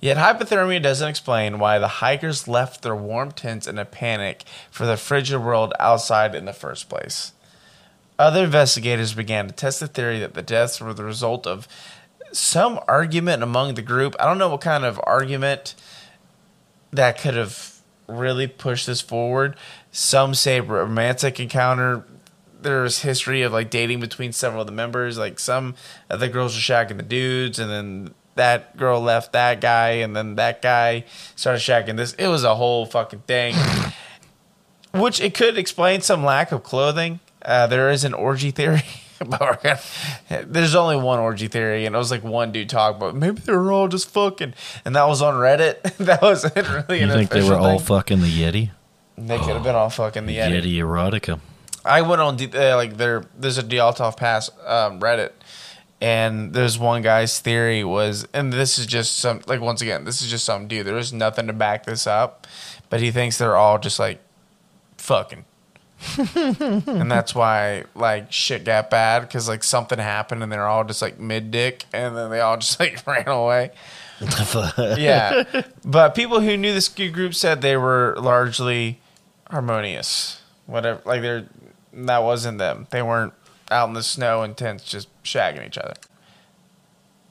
Yet 0.00 0.16
hypothermia 0.16 0.82
doesn't 0.82 1.06
explain 1.06 1.58
why 1.58 1.78
the 1.78 1.86
hikers 1.86 2.48
left 2.48 2.80
their 2.80 2.96
warm 2.96 3.32
tents 3.32 3.66
in 3.66 3.78
a 3.78 3.84
panic 3.84 4.44
for 4.70 4.86
the 4.86 4.96
frigid 4.96 5.42
world 5.42 5.74
outside 5.78 6.34
in 6.34 6.46
the 6.46 6.54
first 6.54 6.88
place. 6.88 7.34
Other 8.18 8.44
investigators 8.44 9.12
began 9.12 9.48
to 9.48 9.52
test 9.52 9.80
the 9.80 9.86
theory 9.86 10.18
that 10.20 10.32
the 10.32 10.40
deaths 10.40 10.80
were 10.80 10.94
the 10.94 11.04
result 11.04 11.46
of 11.46 11.68
some 12.32 12.80
argument 12.88 13.42
among 13.42 13.74
the 13.74 13.82
group. 13.82 14.16
I 14.18 14.24
don't 14.24 14.38
know 14.38 14.48
what 14.48 14.62
kind 14.62 14.86
of 14.86 14.98
argument 15.04 15.74
that 16.90 17.20
could 17.20 17.34
have 17.34 17.80
really 18.08 18.46
pushed 18.46 18.86
this 18.86 19.02
forward. 19.02 19.56
Some 19.92 20.32
say 20.32 20.58
romantic 20.58 21.38
encounter. 21.38 22.06
There's 22.62 23.00
history 23.00 23.42
of 23.42 23.52
like 23.52 23.70
dating 23.70 24.00
between 24.00 24.32
several 24.32 24.60
of 24.62 24.66
the 24.66 24.72
members. 24.72 25.18
Like 25.18 25.38
some 25.38 25.74
of 26.08 26.20
the 26.20 26.28
girls 26.28 26.54
were 26.54 26.60
shacking 26.60 26.96
the 26.96 27.02
dudes, 27.02 27.58
and 27.58 27.70
then 27.70 28.14
that 28.36 28.76
girl 28.76 29.00
left 29.00 29.32
that 29.32 29.60
guy, 29.60 29.90
and 29.90 30.14
then 30.16 30.36
that 30.36 30.62
guy 30.62 31.04
started 31.36 31.60
shacking 31.60 31.96
this. 31.96 32.12
It 32.14 32.28
was 32.28 32.44
a 32.44 32.54
whole 32.54 32.86
fucking 32.86 33.20
thing. 33.26 33.54
Which 34.92 35.20
it 35.20 35.34
could 35.34 35.56
explain 35.56 36.00
some 36.00 36.24
lack 36.24 36.50
of 36.52 36.62
clothing. 36.62 37.20
Uh, 37.42 37.66
there 37.68 37.90
is 37.90 38.04
an 38.04 38.12
orgy 38.12 38.50
theory. 38.50 38.82
gonna- 39.28 39.78
There's 40.46 40.74
only 40.74 40.96
one 40.96 41.18
orgy 41.18 41.46
theory, 41.48 41.86
and 41.86 41.94
it 41.94 41.98
was 41.98 42.10
like 42.10 42.24
one 42.24 42.52
dude 42.52 42.68
talk, 42.68 42.98
but 42.98 43.14
maybe 43.14 43.40
they 43.40 43.52
were 43.52 43.70
all 43.70 43.86
just 43.88 44.10
fucking, 44.10 44.54
and 44.84 44.96
that 44.96 45.06
was 45.06 45.22
on 45.22 45.34
Reddit. 45.34 45.82
that 45.98 46.22
wasn't 46.22 46.56
really 46.56 47.00
You 47.00 47.08
think 47.12 47.30
they 47.30 47.40
were 47.40 47.52
official 47.54 47.64
all 47.64 47.78
fucking 47.78 48.20
the 48.20 48.26
Yeti? 48.28 48.70
They 49.16 49.38
could 49.38 49.48
have 49.48 49.62
been 49.62 49.74
all 49.74 49.90
fucking 49.90 50.26
the 50.26 50.36
Yeti. 50.36 50.62
Yeti 50.62 50.74
erotica. 50.76 51.38
I 51.84 52.02
went 52.02 52.20
on 52.20 52.38
uh, 52.54 52.76
like 52.76 52.96
there. 52.96 53.24
There's 53.38 53.58
a 53.58 53.62
Dyaltov 53.62 54.16
Pass 54.16 54.50
um, 54.66 55.00
Reddit, 55.00 55.32
and 56.00 56.52
there's 56.52 56.78
one 56.78 57.02
guy's 57.02 57.38
theory 57.38 57.84
was, 57.84 58.26
and 58.32 58.52
this 58.52 58.78
is 58.78 58.86
just 58.86 59.18
some 59.18 59.40
like 59.46 59.60
once 59.60 59.80
again, 59.80 60.04
this 60.04 60.22
is 60.22 60.30
just 60.30 60.44
some 60.44 60.68
dude. 60.68 60.86
There 60.86 60.98
is 60.98 61.12
nothing 61.12 61.46
to 61.46 61.52
back 61.52 61.86
this 61.86 62.06
up, 62.06 62.46
but 62.88 63.00
he 63.00 63.10
thinks 63.10 63.38
they're 63.38 63.56
all 63.56 63.78
just 63.78 63.98
like 63.98 64.20
fucking. 64.96 65.44
and 66.16 67.10
that's 67.12 67.34
why 67.34 67.84
like 67.94 68.32
shit 68.32 68.64
got 68.64 68.88
bad 68.88 69.20
because 69.20 69.46
like 69.48 69.62
something 69.62 69.98
happened 69.98 70.42
and 70.42 70.50
they're 70.50 70.66
all 70.66 70.82
just 70.82 71.02
like 71.02 71.20
mid 71.20 71.50
dick 71.50 71.84
and 71.92 72.16
then 72.16 72.30
they 72.30 72.40
all 72.40 72.56
just 72.56 72.80
like 72.80 73.06
ran 73.06 73.28
away 73.28 73.70
yeah. 74.78 75.44
But 75.84 76.14
people 76.14 76.40
who 76.40 76.56
knew 76.56 76.72
this 76.72 76.88
group 76.88 77.34
said 77.34 77.62
they 77.62 77.76
were 77.76 78.14
largely 78.18 79.00
harmonious. 79.50 80.42
Whatever, 80.66 81.00
like 81.04 81.22
they're 81.22 81.46
that 81.92 82.22
wasn't 82.22 82.58
them. 82.58 82.86
They 82.90 83.02
weren't 83.02 83.32
out 83.70 83.88
in 83.88 83.94
the 83.94 84.02
snow 84.02 84.42
in 84.42 84.54
tents 84.54 84.84
just 84.84 85.08
shagging 85.22 85.66
each 85.66 85.78
other. 85.78 85.94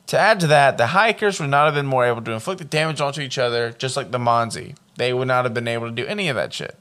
To 0.07 0.17
add 0.17 0.39
to 0.39 0.47
that, 0.47 0.77
the 0.77 0.87
hikers 0.87 1.39
would 1.39 1.51
not 1.51 1.65
have 1.65 1.75
been 1.75 1.85
more 1.85 2.05
able 2.05 2.21
to 2.23 2.31
inflict 2.31 2.57
the 2.57 2.65
damage 2.65 2.99
onto 2.99 3.21
each 3.21 3.37
other, 3.37 3.71
just 3.71 3.95
like 3.95 4.11
the 4.11 4.17
Mansi. 4.17 4.75
They 4.95 5.13
would 5.13 5.27
not 5.27 5.45
have 5.45 5.53
been 5.53 5.67
able 5.67 5.87
to 5.87 5.93
do 5.93 6.05
any 6.07 6.29
of 6.29 6.35
that 6.35 6.51
shit. 6.51 6.79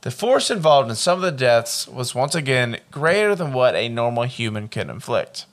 The 0.00 0.10
force 0.10 0.50
involved 0.50 0.90
in 0.90 0.96
some 0.96 1.16
of 1.16 1.22
the 1.22 1.30
deaths 1.30 1.86
was 1.86 2.14
once 2.14 2.34
again 2.34 2.78
greater 2.90 3.34
than 3.34 3.52
what 3.52 3.74
a 3.74 3.88
normal 3.88 4.24
human 4.24 4.68
could 4.68 4.90
inflict. 4.90 5.46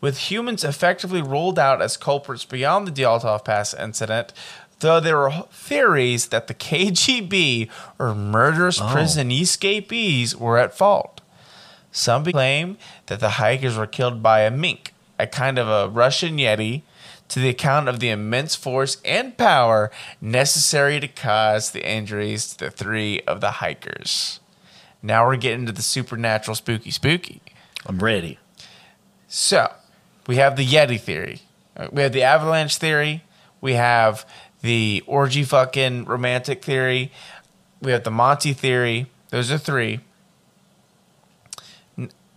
With 0.00 0.30
humans 0.30 0.64
effectively 0.64 1.20
ruled 1.20 1.58
out 1.58 1.82
as 1.82 1.96
culprits 1.96 2.44
beyond 2.44 2.86
the 2.86 2.92
Dyaltov 2.92 3.44
Pass 3.44 3.74
incident, 3.74 4.32
though 4.84 5.00
there 5.00 5.16
were 5.16 5.44
theories 5.50 6.26
that 6.28 6.46
the 6.46 6.54
KGB 6.54 7.68
or 7.98 8.14
murderous 8.14 8.80
Oh. 8.80 8.88
prison 8.92 9.30
escapees 9.32 10.36
were 10.36 10.58
at 10.58 10.76
fault. 10.76 11.20
Some 11.90 12.24
claim 12.24 12.76
that 13.06 13.18
the 13.20 13.30
hikers 13.40 13.76
were 13.76 13.86
killed 13.86 14.22
by 14.22 14.40
a 14.40 14.50
menk, 14.50 14.92
a 15.18 15.26
kind 15.26 15.58
of 15.58 15.68
a 15.68 15.88
Russian 15.88 16.36
Yeti, 16.38 16.82
to 17.28 17.40
the 17.40 17.48
account 17.48 17.88
of 17.88 17.98
the 18.00 18.10
immense 18.10 18.54
force 18.54 18.98
and 19.04 19.36
power 19.38 19.90
necessary 20.20 21.00
to 21.00 21.08
cause 21.08 21.70
the 21.70 21.88
injuries 21.88 22.48
to 22.48 22.58
the 22.66 22.70
three 22.70 23.20
of 23.26 23.40
the 23.40 23.52
hikers. 23.62 24.40
Now 25.02 25.26
we're 25.26 25.36
getting 25.36 25.66
to 25.66 25.72
the 25.72 25.82
supernatural 25.82 26.54
spooky 26.54 26.90
spooky. 26.90 27.40
I'm 27.86 27.98
ready. 27.98 28.38
So, 29.28 29.72
we 30.26 30.36
have 30.36 30.56
the 30.56 30.66
Yeti 30.66 31.00
theory. 31.00 31.42
Uh, 31.76 31.88
We 31.92 32.02
have 32.02 32.12
the 32.12 32.22
avalanche 32.22 32.76
theory. 32.76 33.22
We 33.60 33.74
have 33.74 34.26
the 34.64 35.02
orgy 35.06 35.44
fucking 35.44 36.06
romantic 36.06 36.64
theory. 36.64 37.12
We 37.82 37.92
have 37.92 38.04
the 38.04 38.10
Monty 38.10 38.54
theory. 38.54 39.10
Those 39.28 39.52
are 39.52 39.58
three. 39.58 40.00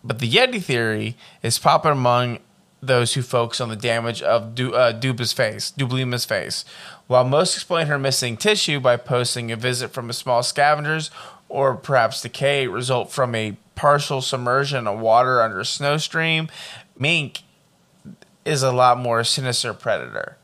But 0.04 0.20
the 0.20 0.30
Yeti 0.30 0.62
theory 0.62 1.16
is 1.42 1.58
popular 1.58 1.94
among 1.94 2.40
those 2.82 3.14
who 3.14 3.22
focus 3.22 3.62
on 3.62 3.70
the 3.70 3.78
damage 3.78 4.22
of 4.22 4.56
du- 4.56 4.74
uh, 4.76 4.92
Duba's 4.92 5.32
face, 5.32 5.72
Dublima's 5.72 6.26
face, 6.26 6.66
while 7.08 7.24
most 7.24 7.56
explain 7.56 7.88
her 7.88 7.98
missing 7.98 8.36
tissue 8.36 8.82
by 8.82 8.98
posting 8.98 9.50
a 9.50 9.56
visit 9.56 9.92
from 9.92 10.10
a 10.10 10.14
small 10.14 10.44
scavengers 10.44 11.10
or 11.48 11.76
perhaps 11.76 12.22
decay 12.22 12.68
result 12.68 13.10
from 13.10 13.36
a 13.36 13.56
partial 13.76 14.22
submersion 14.22 14.86
of 14.86 15.00
water 15.00 15.42
under 15.42 15.62
a 15.62 15.66
snow 15.66 15.96
stream. 15.96 16.50
Menk 17.00 17.44
is 18.44 18.64
a 18.64 18.74
lot 18.74 18.98
more 18.98 19.24
sinister 19.24 19.74
predator, 19.74 20.36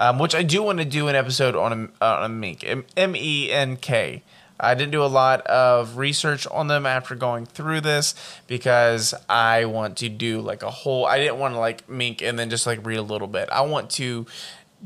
um, 0.00 0.18
which 0.18 0.34
I 0.34 0.42
do 0.42 0.62
want 0.62 0.78
to 0.78 0.86
do 0.86 1.08
an 1.08 1.14
episode 1.14 1.54
on 1.54 1.92
a, 2.00 2.04
on 2.04 2.24
a 2.24 2.28
menk, 2.28 2.64
M 2.64 3.14
E 3.14 3.52
N 3.52 3.76
K. 3.76 4.22
I 4.58 4.74
didn't 4.74 4.92
do 4.92 5.04
a 5.04 5.06
lot 5.06 5.46
of 5.46 5.98
research 5.98 6.46
on 6.46 6.68
them 6.68 6.86
after 6.86 7.14
going 7.14 7.44
through 7.46 7.82
this 7.82 8.14
because 8.46 9.14
I 9.28 9.66
want 9.66 9.98
to 9.98 10.08
do 10.08 10.40
like 10.40 10.62
a 10.62 10.70
whole. 10.70 11.04
I 11.04 11.18
didn't 11.18 11.38
want 11.38 11.54
to 11.54 11.60
like 11.60 11.88
menk 11.88 12.22
and 12.22 12.38
then 12.38 12.48
just 12.48 12.66
like 12.66 12.84
read 12.84 12.96
a 12.96 13.02
little 13.02 13.28
bit. 13.28 13.50
I 13.50 13.60
want 13.60 13.90
to 13.90 14.26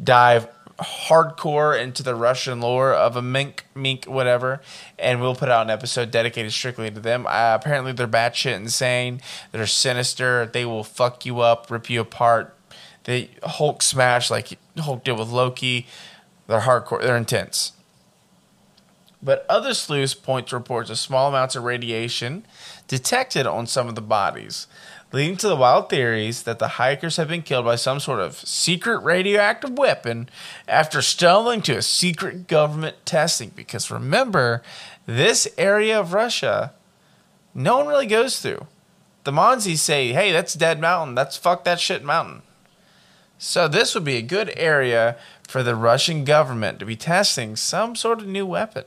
dive 0.03 0.49
hardcore 0.81 1.81
into 1.81 2.03
the 2.03 2.17
Russian 2.17 2.61
lore 2.61 2.93
of 2.93 3.17
a 3.17 3.23
menk, 3.23 3.65
mink, 3.75 4.07
whatever, 4.07 4.61
and 4.99 5.21
we'll 5.21 5.37
put 5.37 5.49
out 5.49 5.63
an 5.63 5.71
episode 5.71 6.11
dedicated 6.11 6.53
strictly 6.53 6.91
to 6.91 6.99
them. 6.99 7.25
Uh, 7.27 7.57
apparently, 7.61 7.93
they're 7.93 8.09
batshit 8.09 8.57
insane. 8.57 9.21
They're 9.53 9.67
sinister. 9.69 10.47
They 10.47 10.65
will 10.65 10.85
fuck 10.85 11.25
you 11.25 11.41
up, 11.41 11.71
rip 11.71 11.89
you 11.89 12.01
apart. 12.01 12.54
They 13.05 13.31
Hulk 13.43 13.83
smash 13.83 14.31
like 14.31 14.59
Hulk 14.79 15.05
did 15.05 15.19
with 15.19 15.29
Loki. 15.29 15.87
They're 16.47 16.61
hardcore. 16.61 17.01
They're 17.01 17.17
intense. 17.17 17.73
But 19.23 19.47
other 19.49 19.73
sleuths 19.73 20.13
point 20.13 20.49
to 20.49 20.57
reports 20.57 20.91
of 20.91 20.99
small 20.99 21.29
amounts 21.29 21.57
of 21.57 21.65
radiation 21.65 22.45
detected 22.89 23.47
on 23.47 23.67
some 23.67 23.89
of 23.89 23.95
the 23.95 24.03
bodies, 24.03 24.67
leading 25.13 25.39
to 25.39 25.49
the 25.49 25.57
wild 25.57 25.89
theories 25.89 26.43
that 26.43 26.59
the 26.59 26.69
hikers 26.69 27.17
have 27.17 27.29
been 27.29 27.41
killed 27.41 27.65
by 27.65 27.77
some 27.77 28.01
sort 28.01 28.21
of 28.21 28.35
secret 28.35 28.99
radioactive 28.99 29.79
weapon 29.79 30.29
after 30.69 31.01
stumbling 31.01 31.63
to 31.63 31.79
a 31.79 31.83
secret 31.83 32.47
government 32.47 32.97
testing. 33.07 33.51
Because 33.57 33.91
remember, 33.91 34.63
this 35.07 35.49
area 35.57 35.99
of 35.99 36.13
Russia, 36.13 36.75
no 37.55 37.79
one 37.79 37.87
really 37.87 38.07
goes 38.07 38.41
through. 38.41 38.67
The 39.25 39.33
Mansis 39.33 39.81
say, 39.81 40.13
hey, 40.13 40.33
that's 40.33 40.53
Dead 40.53 40.81
Mountain. 40.83 41.15
That's 41.15 41.39
fuck 41.39 41.65
that 41.65 41.81
shit 41.81 42.05
mountain. 42.05 42.43
So 43.45 43.69
this 43.69 43.95
would 43.95 44.05
be 44.05 44.17
a 44.17 44.23
good 44.23 44.51
area 44.57 45.19
for 45.47 45.63
the 45.63 45.77
Russian 45.77 46.25
government 46.25 46.79
to 46.79 46.87
be 46.87 46.97
testing 46.97 47.57
some 47.57 47.95
sort 47.95 48.21
of 48.21 48.27
new 48.27 48.47
weapon. 48.47 48.85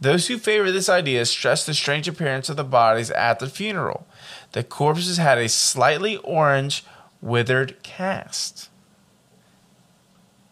Those 0.00 0.28
who 0.28 0.38
favor 0.38 0.72
this 0.72 0.88
idea 0.88 1.26
stress 1.26 1.66
the 1.66 1.74
strange 1.74 2.08
appearance 2.08 2.48
of 2.48 2.56
the 2.56 2.64
bodies 2.64 3.10
at 3.10 3.40
the 3.40 3.46
funeral. 3.46 4.06
The 4.52 4.64
corpses 4.64 5.18
had 5.18 5.36
a 5.36 5.50
slightly 5.50 6.16
orange, 6.16 6.82
withered 7.20 7.82
cast. 7.82 8.70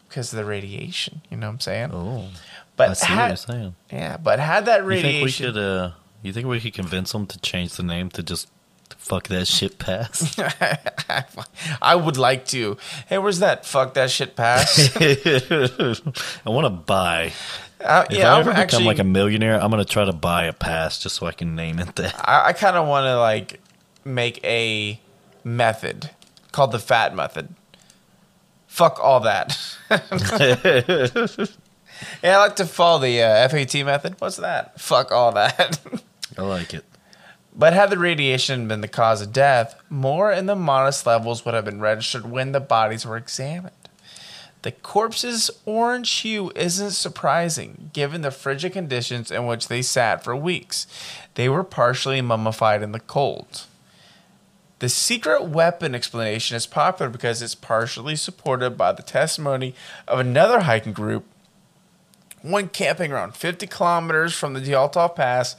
Because 0.07 0.31
of 0.31 0.37
the 0.37 0.45
radiation, 0.45 1.21
you 1.31 1.37
know 1.37 1.47
what 1.47 1.53
I'm 1.53 1.59
saying? 1.59 1.89
Oh, 1.91 2.29
but 2.75 2.89
I 2.91 2.93
see 2.93 3.07
had, 3.07 3.21
what 3.21 3.27
you're 3.29 3.37
saying. 3.37 3.75
yeah, 3.91 4.17
but 4.17 4.39
had 4.39 4.67
that 4.67 4.83
You 4.83 4.89
think 4.91 5.03
we 5.03 5.09
radiation, 5.09 5.53
could? 5.53 5.57
Uh, 5.57 5.91
you 6.21 6.31
think 6.31 6.45
we 6.45 6.59
could 6.59 6.75
convince 6.75 7.13
them 7.13 7.25
to 7.25 7.39
change 7.39 7.73
the 7.73 7.83
name 7.83 8.09
to 8.11 8.21
just 8.21 8.47
fuck 8.97 9.27
that 9.29 9.47
shit 9.47 9.79
pass? 9.79 10.35
I 11.81 11.95
would 11.95 12.17
like 12.17 12.45
to. 12.47 12.77
Hey, 13.07 13.17
where's 13.17 13.39
that 13.39 13.65
fuck 13.65 13.93
that 13.95 14.11
shit 14.11 14.35
pass? 14.35 14.95
I 14.99 16.49
want 16.49 16.65
to 16.65 16.69
buy. 16.69 17.31
uh, 17.83 18.05
If 18.09 18.17
yeah, 18.17 18.31
I 18.31 18.35
I'm 18.35 18.39
ever 18.41 18.49
become 18.51 18.61
actually. 18.63 18.85
like 18.85 18.99
a 18.99 19.03
millionaire, 19.03 19.61
I'm 19.61 19.69
gonna 19.71 19.85
try 19.85 20.05
to 20.05 20.13
buy 20.13 20.45
a 20.45 20.53
pass 20.53 20.99
just 20.99 21.15
so 21.17 21.25
I 21.27 21.31
can 21.31 21.55
name 21.55 21.79
it 21.79 21.95
that. 21.97 22.15
I, 22.27 22.47
I 22.49 22.53
kind 22.53 22.75
of 22.77 22.87
want 22.87 23.05
to 23.05 23.17
like 23.19 23.59
make 24.05 24.43
a 24.43 24.99
method 25.43 26.09
called 26.51 26.71
the 26.71 26.79
fat 26.79 27.15
method. 27.15 27.53
Fuck 28.67 28.99
all 28.99 29.19
that. 29.21 29.57
yeah, 32.23 32.35
I 32.35 32.37
like 32.37 32.55
to 32.57 32.65
follow 32.65 32.99
the 32.99 33.21
uh, 33.21 33.47
FAT 33.49 33.73
method. 33.85 34.15
What's 34.19 34.37
that? 34.37 34.79
Fuck 34.79 35.11
all 35.11 35.31
that. 35.33 35.79
I 36.37 36.41
like 36.41 36.73
it. 36.73 36.83
But 37.55 37.73
had 37.73 37.89
the 37.89 37.99
radiation 37.99 38.67
been 38.67 38.81
the 38.81 38.87
cause 38.87 39.21
of 39.21 39.31
death, 39.31 39.79
more 39.89 40.31
in 40.31 40.47
the 40.47 40.55
modest 40.55 41.05
levels 41.05 41.45
would 41.45 41.53
have 41.53 41.65
been 41.65 41.79
registered 41.79 42.29
when 42.29 42.51
the 42.51 42.59
bodies 42.59 43.05
were 43.05 43.17
examined. 43.17 43.75
The 44.63 44.71
corpse's 44.71 45.51
orange 45.65 46.09
hue 46.09 46.51
isn't 46.55 46.91
surprising 46.91 47.89
given 47.93 48.21
the 48.21 48.31
frigid 48.31 48.73
conditions 48.73 49.29
in 49.29 49.45
which 49.45 49.67
they 49.67 49.81
sat 49.81 50.23
for 50.23 50.35
weeks. 50.35 50.87
They 51.35 51.49
were 51.49 51.65
partially 51.65 52.21
mummified 52.21 52.81
in 52.81 52.93
the 52.93 53.01
cold. 53.01 53.65
The 54.79 54.89
secret 54.89 55.43
weapon 55.43 55.93
explanation 55.93 56.55
is 56.55 56.65
popular 56.65 57.09
because 57.09 57.41
it's 57.41 57.55
partially 57.55 58.15
supported 58.15 58.77
by 58.77 58.93
the 58.93 59.03
testimony 59.03 59.75
of 60.07 60.19
another 60.19 60.61
hiking 60.61 60.93
group, 60.93 61.25
one 62.41 62.69
camping 62.69 63.11
around 63.11 63.35
50 63.35 63.67
kilometers 63.67 64.33
from 64.33 64.53
the 64.53 64.61
Dyaltov 64.61 65.15
Pass 65.15 65.55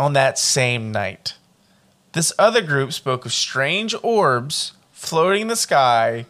on 0.00 0.14
that 0.14 0.38
same 0.38 0.90
night. 0.90 1.34
This 2.12 2.32
other 2.38 2.62
group 2.62 2.92
spoke 2.92 3.26
of 3.26 3.32
strange 3.32 3.94
orbs 4.02 4.72
floating 4.92 5.42
in 5.42 5.48
the 5.48 5.56
sky 5.56 6.24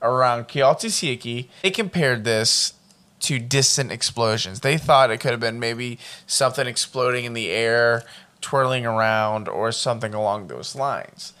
around 0.00 0.46
Kyotisiki. 0.46 1.48
They 1.62 1.72
compared 1.72 2.24
this 2.24 2.74
to 3.20 3.40
distant 3.40 3.90
explosions. 3.90 4.60
They 4.60 4.78
thought 4.78 5.10
it 5.10 5.18
could 5.18 5.32
have 5.32 5.40
been 5.40 5.58
maybe 5.58 5.98
something 6.26 6.66
exploding 6.66 7.24
in 7.24 7.32
the 7.32 7.50
air, 7.50 8.04
twirling 8.40 8.86
around, 8.86 9.48
or 9.48 9.72
something 9.72 10.14
along 10.14 10.46
those 10.46 10.76
lines. 10.76 11.32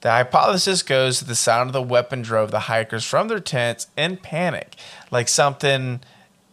The 0.00 0.10
hypothesis 0.10 0.82
goes 0.82 1.20
that 1.20 1.26
the 1.26 1.34
sound 1.34 1.68
of 1.68 1.74
the 1.74 1.82
weapon 1.82 2.22
drove 2.22 2.50
the 2.50 2.60
hikers 2.60 3.04
from 3.04 3.28
their 3.28 3.40
tents 3.40 3.88
in 3.96 4.16
panic, 4.16 4.76
like 5.10 5.28
something 5.28 6.00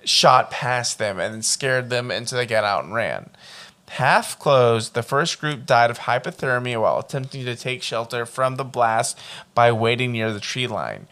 shot 0.04 0.52
past 0.52 0.98
them 0.98 1.20
and 1.20 1.46
scared 1.46 1.90
them 1.90 2.12
until 2.12 2.38
they 2.38 2.46
got 2.46 2.66
out 2.66 2.84
and 2.84 2.94
ran. 2.94 3.30
Half 3.98 4.40
closed, 4.40 4.96
the 4.96 5.04
first 5.04 5.40
group 5.40 5.68
died 5.68 5.92
of 5.92 6.00
hypothermia 6.00 6.82
while 6.82 6.98
attempting 6.98 7.46
to 7.46 7.56
take 7.56 7.84
shelter 7.84 8.26
from 8.26 8.56
the 8.56 8.64
blast 8.64 9.20
by 9.54 9.72
waiting 9.72 10.12
near 10.12 10.34
the 10.34 10.40
tree 10.40 10.66
line. 10.66 11.06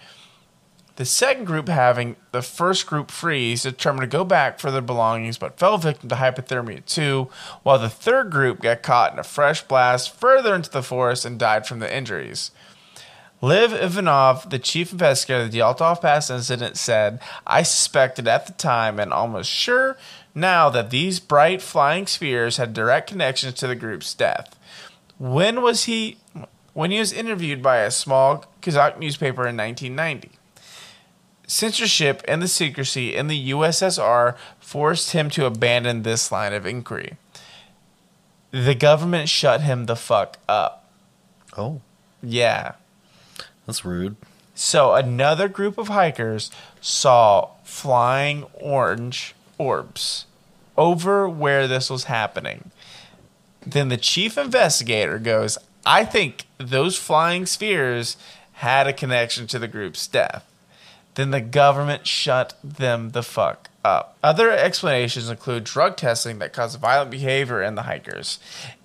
The 0.95 1.05
second 1.05 1.45
group, 1.45 1.67
having 1.67 2.15
the 2.31 2.41
first 2.41 2.87
group 2.87 3.11
freeze, 3.11 3.61
determined 3.61 4.09
to 4.09 4.17
go 4.17 4.23
back 4.23 4.57
for 4.57 4.71
their 4.71 4.81
belongings 4.81 5.37
but 5.37 5.59
fell 5.59 5.77
victim 5.77 6.09
to 6.09 6.15
hypothermia 6.15 6.83
too, 6.83 7.29
while 7.61 7.77
the 7.77 7.87
third 7.87 8.31
group 8.31 8.61
got 8.61 8.81
caught 8.81 9.13
in 9.13 9.19
a 9.19 9.23
fresh 9.23 9.61
blast 9.61 10.15
further 10.15 10.55
into 10.55 10.71
the 10.71 10.81
forest 10.81 11.23
and 11.23 11.37
died 11.37 11.67
from 11.67 11.77
the 11.77 11.95
injuries. 11.95 12.49
Lev 13.43 13.73
Ivanov, 13.73 14.51
the 14.51 14.59
chief 14.59 14.91
investigator 14.91 15.43
of 15.43 15.51
the 15.51 15.57
Dyaltov 15.59 16.01
Pass 16.01 16.29
incident, 16.29 16.77
said, 16.77 17.19
I 17.45 17.63
suspected 17.63 18.27
at 18.27 18.45
the 18.45 18.53
time 18.53 18.99
and 18.99 19.11
almost 19.11 19.49
sure 19.49 19.97
now 20.33 20.69
that 20.69 20.89
these 20.89 21.19
bright 21.19 21.61
flying 21.61 22.07
spheres 22.07 22.57
had 22.57 22.73
direct 22.73 23.09
connections 23.09 23.55
to 23.55 23.67
the 23.67 23.75
group's 23.75 24.13
death. 24.13 24.57
When 25.17 25.61
was 25.61 25.83
he 25.85 26.17
when 26.73 26.91
he 26.91 26.99
was 26.99 27.11
interviewed 27.11 27.61
by 27.61 27.77
a 27.77 27.91
small 27.91 28.45
Kazakh 28.61 28.97
newspaper 28.97 29.47
in 29.47 29.57
1990? 29.57 30.31
Censorship 31.47 32.23
and 32.27 32.41
the 32.41 32.47
secrecy 32.47 33.13
in 33.13 33.27
the 33.27 33.51
USSR 33.51 34.37
forced 34.59 35.11
him 35.11 35.29
to 35.31 35.45
abandon 35.45 36.03
this 36.03 36.31
line 36.31 36.53
of 36.53 36.65
inquiry. 36.65 37.17
The 38.51 38.75
government 38.75 39.27
shut 39.27 39.61
him 39.61 39.85
the 39.85 39.95
fuck 39.97 40.37
up. 40.47 40.89
Oh, 41.57 41.81
Yeah. 42.23 42.73
that's 43.65 43.83
rude. 43.83 44.15
So 44.55 44.93
another 44.93 45.47
group 45.49 45.77
of 45.77 45.87
hikers 45.89 46.51
saw 46.79 47.49
flying 47.63 48.43
orange 48.53 49.35
orbs 49.61 50.25
over 50.77 51.29
where 51.29 51.67
this 51.67 51.89
was 51.89 52.05
happening. 52.05 52.71
Then 53.65 53.89
the 53.89 53.97
chief 53.97 54.37
investigator 54.37 55.19
goes, 55.19 55.57
I 55.85 56.05
think 56.05 56.45
those 56.57 56.97
flying 56.97 57.45
spheres 57.45 58.17
had 58.53 58.87
a 58.87 58.93
connection 58.93 59.47
to 59.47 59.59
the 59.59 59.67
group's 59.67 60.07
death. 60.07 60.45
then 61.15 61.31
the 61.31 61.41
government 61.41 62.07
shut 62.07 62.53
them 62.63 63.11
the 63.11 63.23
fuck 63.23 63.69
up. 63.83 64.17
Other 64.23 64.51
explanations 64.51 65.29
include 65.29 65.63
drug 65.63 65.97
testing 65.97 66.39
that 66.39 66.53
caused 66.53 66.79
violent 66.79 67.11
behavior 67.11 67.61
in 67.61 67.75
the 67.75 67.83
hikers, 67.83 68.39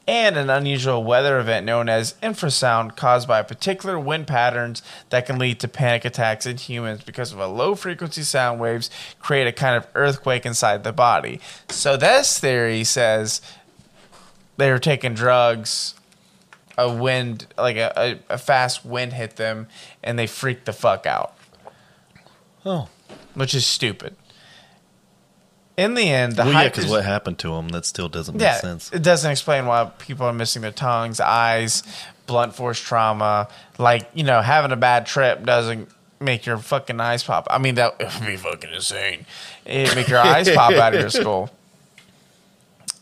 and 0.07 0.37
an 0.37 0.49
unusual 0.49 1.03
weather 1.03 1.39
event 1.41 1.67
known 1.67 1.89
as 1.89 2.15
infrasound 2.23 2.97
caused 2.97 3.27
by 3.27 3.43
particular 3.43 3.99
wind 3.99 4.27
patterns 4.27 4.83
that 5.11 5.27
can 5.27 5.39
lead 5.39 5.59
to 5.61 5.69
panic 5.69 6.05
attacks 6.05 6.47
in 6.47 6.57
humans 6.57 7.03
because 7.03 7.33
of 7.33 7.41
a 7.41 7.47
low 7.47 7.75
frequency 7.75 8.23
sound 8.23 8.61
waves 8.61 8.89
create 9.19 9.47
a 9.47 9.53
kind 9.53 9.77
of 9.77 9.87
earthquake 9.95 10.47
inside 10.47 10.85
the 10.85 10.93
body. 10.93 11.41
So 11.69 11.97
this 11.97 12.39
theory 12.39 12.85
says 12.85 13.41
they 14.57 14.71
were 14.71 14.79
taking 14.79 15.15
drugs 15.15 15.95
a 16.79 16.93
wind 16.93 17.47
like 17.57 17.77
a, 17.77 17.93
a, 17.97 18.35
a 18.35 18.39
fast 18.39 18.85
wind 18.85 19.15
hit 19.15 19.37
them 19.37 19.67
and 20.03 20.19
they 20.19 20.27
freaked 20.27 20.67
the 20.67 20.73
fuck 20.73 21.07
out. 21.07 21.35
Oh, 22.65 22.89
which 23.35 23.55
is 23.55 23.67
stupid 23.67 24.15
in 25.77 25.95
the 25.95 26.09
end 26.09 26.37
the 26.37 26.45
well, 26.45 26.53
yeah, 26.53 26.69
because 26.69 26.87
what 26.87 27.05
happened 27.05 27.39
to 27.41 27.55
him? 27.55 27.69
That 27.69 27.85
still 27.85 28.09
doesn't 28.09 28.37
make 28.37 28.43
yeah, 28.43 28.61
sense. 28.61 28.91
it 28.93 29.03
doesn't 29.03 29.31
explain 29.31 29.67
why 29.67 29.91
people 29.99 30.27
are 30.27 30.33
missing 30.33 30.63
their 30.63 30.73
tongues 30.73 31.21
eyes 31.21 31.83
blunt 32.27 32.55
force 32.55 32.81
trauma 32.81 33.49
like 33.79 34.09
you 34.15 34.25
know 34.25 34.41
having 34.41 34.73
a 34.73 34.77
bad 34.77 35.07
trip 35.07 35.45
doesn't 35.45 35.89
make 36.19 36.45
your 36.45 36.59
fucking 36.59 36.99
eyes 37.01 37.23
pop 37.23 37.47
i 37.51 37.59
mean 37.59 37.77
that 37.77 37.97
would 37.99 38.27
be 38.27 38.37
fucking 38.37 38.73
insane 38.73 39.25
it 39.65 39.95
make 39.95 40.09
your 40.09 40.19
eyes 40.19 40.51
pop 40.51 40.73
out 40.73 40.93
of 40.93 41.01
your 41.01 41.11
skull 41.11 41.51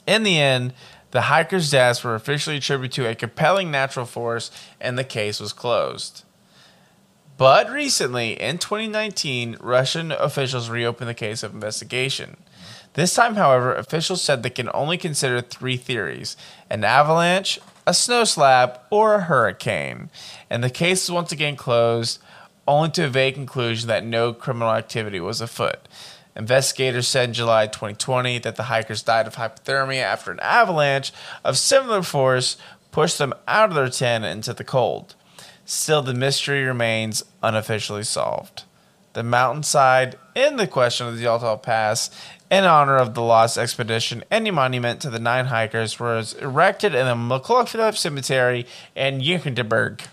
in 0.06 0.24
the 0.24 0.38
end 0.38 0.74
the 1.14 1.22
hikers' 1.22 1.70
deaths 1.70 2.02
were 2.02 2.16
officially 2.16 2.56
attributed 2.56 2.92
to 2.96 3.08
a 3.08 3.14
compelling 3.14 3.70
natural 3.70 4.04
force, 4.04 4.50
and 4.80 4.98
the 4.98 5.04
case 5.04 5.38
was 5.38 5.52
closed. 5.52 6.24
But 7.36 7.70
recently, 7.70 8.32
in 8.32 8.58
2019, 8.58 9.58
Russian 9.60 10.10
officials 10.10 10.68
reopened 10.68 11.08
the 11.08 11.14
case 11.14 11.44
of 11.44 11.54
investigation. 11.54 12.36
This 12.94 13.14
time, 13.14 13.34
however, 13.34 13.74
officials 13.74 14.22
said 14.22 14.42
they 14.42 14.50
can 14.50 14.70
only 14.72 14.96
consider 14.96 15.40
three 15.40 15.76
theories 15.76 16.36
an 16.70 16.84
avalanche, 16.84 17.58
a 17.86 17.92
snow 17.92 18.24
slab, 18.24 18.80
or 18.90 19.16
a 19.16 19.24
hurricane. 19.24 20.10
And 20.48 20.64
the 20.64 20.70
case 20.70 21.04
is 21.04 21.10
once 21.10 21.32
again 21.32 21.56
closed, 21.56 22.20
only 22.66 22.90
to 22.92 23.04
a 23.04 23.08
vague 23.08 23.34
conclusion 23.34 23.88
that 23.88 24.04
no 24.04 24.32
criminal 24.32 24.72
activity 24.72 25.20
was 25.20 25.40
afoot. 25.40 25.88
Investigators 26.36 27.06
said 27.06 27.28
in 27.28 27.34
July 27.34 27.66
2020 27.66 28.38
that 28.40 28.56
the 28.56 28.64
hikers 28.64 29.02
died 29.02 29.26
of 29.26 29.36
hypothermia 29.36 30.02
after 30.02 30.32
an 30.32 30.40
avalanche 30.40 31.12
of 31.44 31.58
similar 31.58 32.02
force 32.02 32.56
pushed 32.90 33.18
them 33.18 33.34
out 33.46 33.70
of 33.70 33.74
their 33.74 33.88
tent 33.88 34.24
into 34.24 34.52
the 34.52 34.64
cold. 34.64 35.14
Still, 35.64 36.02
the 36.02 36.14
mystery 36.14 36.64
remains 36.64 37.24
unofficially 37.42 38.02
solved. 38.02 38.64
The 39.14 39.22
mountainside 39.22 40.18
in 40.34 40.56
the 40.56 40.66
question 40.66 41.06
of 41.06 41.16
the 41.16 41.24
Dyaltov 41.24 41.62
Pass, 41.62 42.10
in 42.50 42.64
honor 42.64 42.96
of 42.96 43.14
the 43.14 43.22
lost 43.22 43.58
expedition, 43.58 44.24
any 44.30 44.50
monument 44.50 45.00
to 45.02 45.10
the 45.10 45.18
nine 45.18 45.46
hikers 45.46 45.98
was 45.98 46.34
erected 46.34 46.94
in 46.94 47.06
the 47.06 47.14
McCulloch 47.14 47.96
Cemetery 47.96 48.66
in 48.94 49.20
Yekaterinburg. 49.20 50.00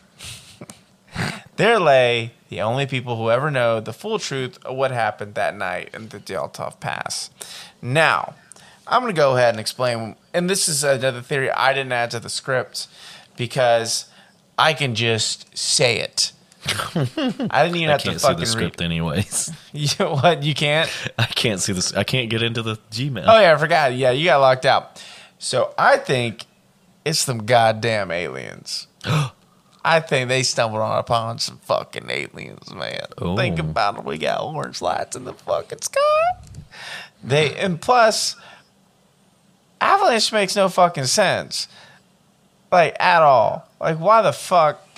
There 1.57 1.79
lay 1.79 2.31
the 2.49 2.61
only 2.61 2.87
people 2.87 3.17
who 3.17 3.29
ever 3.29 3.51
know 3.51 3.79
the 3.79 3.93
full 3.93 4.17
truth 4.17 4.57
of 4.65 4.75
what 4.75 4.91
happened 4.91 5.35
that 5.35 5.55
night 5.55 5.89
in 5.93 6.09
the 6.09 6.19
Dyaltov 6.19 6.79
Pass. 6.79 7.29
Now, 7.81 8.33
I'm 8.87 9.01
going 9.01 9.13
to 9.13 9.19
go 9.19 9.35
ahead 9.35 9.53
and 9.53 9.59
explain, 9.59 10.15
and 10.33 10.49
this 10.49 10.67
is 10.67 10.83
another 10.83 11.21
theory 11.21 11.51
I 11.51 11.73
didn't 11.73 11.91
add 11.91 12.09
to 12.11 12.19
the 12.19 12.29
script 12.29 12.87
because 13.37 14.05
I 14.57 14.73
can 14.73 14.95
just 14.95 15.55
say 15.55 15.99
it. 15.99 16.31
I 16.95 17.63
didn't 17.63 17.75
even 17.77 17.89
I 17.89 17.91
have 17.93 18.01
to 18.01 18.09
can't 18.09 18.21
see 18.21 18.27
fucking 18.27 18.39
the 18.39 18.45
script 18.45 18.81
anyways. 18.81 19.51
read. 19.73 19.97
You, 19.99 20.05
what? 20.05 20.43
You 20.43 20.53
can't? 20.53 20.89
I 21.17 21.25
can't 21.25 21.59
see 21.59 21.73
this. 21.73 21.93
I 21.93 22.03
can't 22.03 22.29
get 22.29 22.43
into 22.43 22.61
the 22.61 22.75
Gmail. 22.91 23.23
Oh, 23.25 23.39
yeah, 23.39 23.53
I 23.53 23.57
forgot. 23.57 23.93
Yeah, 23.93 24.11
you 24.11 24.25
got 24.25 24.41
locked 24.41 24.65
out. 24.65 25.03
So 25.39 25.73
I 25.77 25.97
think 25.97 26.45
it's 27.03 27.19
some 27.19 27.45
goddamn 27.45 28.11
aliens. 28.11 28.87
I 29.83 29.99
think 29.99 30.29
they 30.29 30.43
stumbled 30.43 30.81
on 30.81 30.99
upon 30.99 31.39
some 31.39 31.57
fucking 31.57 32.07
aliens, 32.09 32.71
man. 32.71 33.07
Oh. 33.17 33.35
Think 33.35 33.57
about 33.57 33.97
it. 33.97 34.05
We 34.05 34.19
got 34.19 34.43
orange 34.43 34.79
lights 34.81 35.15
in 35.15 35.23
the 35.23 35.33
fucking 35.33 35.81
sky. 35.81 35.99
They 37.23 37.55
and 37.55 37.81
plus, 37.81 38.35
avalanche 39.79 40.31
makes 40.31 40.55
no 40.55 40.69
fucking 40.69 41.05
sense, 41.05 41.67
like 42.71 42.95
at 42.99 43.23
all. 43.23 43.67
Like, 43.79 43.99
why 43.99 44.21
the 44.21 44.33
fuck 44.33 44.90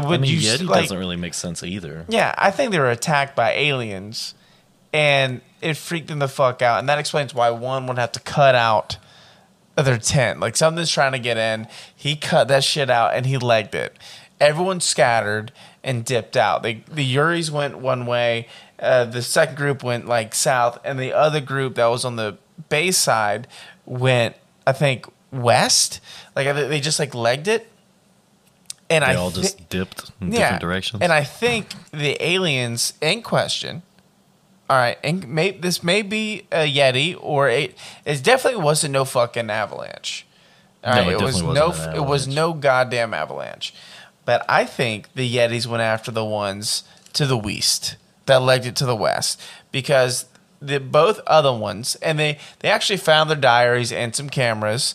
would 0.00 0.20
I 0.20 0.22
mean, 0.22 0.30
you 0.32 0.38
Yeti 0.38 0.66
like? 0.66 0.82
doesn't 0.82 0.98
really 0.98 1.16
make 1.16 1.34
sense 1.34 1.62
either. 1.62 2.04
Yeah, 2.08 2.34
I 2.36 2.50
think 2.50 2.72
they 2.72 2.78
were 2.78 2.90
attacked 2.90 3.36
by 3.36 3.52
aliens, 3.52 4.34
and 4.92 5.40
it 5.60 5.76
freaked 5.76 6.08
them 6.08 6.18
the 6.18 6.28
fuck 6.28 6.62
out, 6.62 6.78
and 6.78 6.88
that 6.88 6.98
explains 6.98 7.34
why 7.34 7.50
one 7.50 7.86
would 7.86 7.98
have 7.98 8.12
to 8.12 8.20
cut 8.20 8.54
out 8.54 8.98
their 9.76 9.98
tent. 9.98 10.40
Like 10.40 10.56
something's 10.56 10.90
trying 10.90 11.12
to 11.12 11.18
get 11.18 11.36
in, 11.36 11.66
he 11.94 12.16
cut 12.16 12.48
that 12.48 12.64
shit 12.64 12.90
out 12.90 13.14
and 13.14 13.26
he 13.26 13.38
legged 13.38 13.74
it. 13.74 13.96
Everyone 14.40 14.80
scattered 14.80 15.52
and 15.82 16.04
dipped 16.04 16.36
out. 16.36 16.62
They, 16.62 16.84
the 16.90 17.16
Uris 17.16 17.50
went 17.50 17.78
one 17.78 18.06
way, 18.06 18.48
uh, 18.78 19.04
the 19.04 19.22
second 19.22 19.56
group 19.56 19.82
went 19.82 20.06
like 20.06 20.34
south, 20.34 20.78
and 20.84 20.98
the 20.98 21.12
other 21.12 21.40
group 21.40 21.76
that 21.76 21.86
was 21.86 22.04
on 22.04 22.16
the 22.16 22.38
base 22.68 22.98
side 22.98 23.46
went, 23.86 24.36
I 24.66 24.72
think, 24.72 25.06
west. 25.32 26.00
Like 26.36 26.54
they 26.54 26.80
just 26.80 26.98
like 26.98 27.14
legged 27.14 27.48
it. 27.48 27.68
And 28.94 29.04
They 29.04 29.08
I 29.08 29.14
all 29.16 29.30
thi- 29.30 29.42
just 29.42 29.68
dipped 29.68 30.10
in 30.20 30.30
different 30.30 30.60
directions. 30.60 31.02
and 31.02 31.12
I 31.12 31.24
think 31.24 31.68
the 31.90 32.16
aliens 32.24 32.94
in 33.00 33.22
question, 33.22 33.82
all 34.70 34.76
right, 34.76 34.98
and 35.04 35.26
may, 35.28 35.50
this 35.50 35.82
may 35.82 36.02
be 36.02 36.46
a 36.52 36.70
Yeti 36.72 37.16
or 37.20 37.48
a, 37.48 37.74
it 38.04 38.22
definitely 38.22 38.62
wasn't 38.62 38.92
no 38.92 39.04
fucking 39.04 39.50
avalanche. 39.50 40.26
All 40.82 40.94
No, 40.94 41.00
right, 41.02 41.08
it 41.12 41.20
it, 41.20 41.22
was 41.24 41.42
no, 41.42 41.72
it 41.94 42.04
was 42.06 42.28
no 42.28 42.52
goddamn 42.52 43.14
avalanche. 43.14 43.74
But 44.26 44.44
I 44.48 44.64
think 44.64 45.12
the 45.14 45.26
Yetis 45.36 45.66
went 45.66 45.82
after 45.82 46.10
the 46.10 46.24
ones 46.24 46.82
to 47.14 47.26
the 47.26 47.36
west 47.38 47.96
that 48.26 48.40
legged 48.42 48.66
it 48.66 48.76
to 48.76 48.86
the 48.86 48.96
west 48.96 49.40
because 49.70 50.24
the 50.62 50.80
both 50.80 51.20
other 51.26 51.52
ones, 51.52 51.94
and 51.96 52.18
they 52.18 52.38
they 52.60 52.70
actually 52.70 52.96
found 52.96 53.28
their 53.28 53.36
diaries 53.36 53.92
and 53.92 54.14
some 54.16 54.30
cameras. 54.30 54.94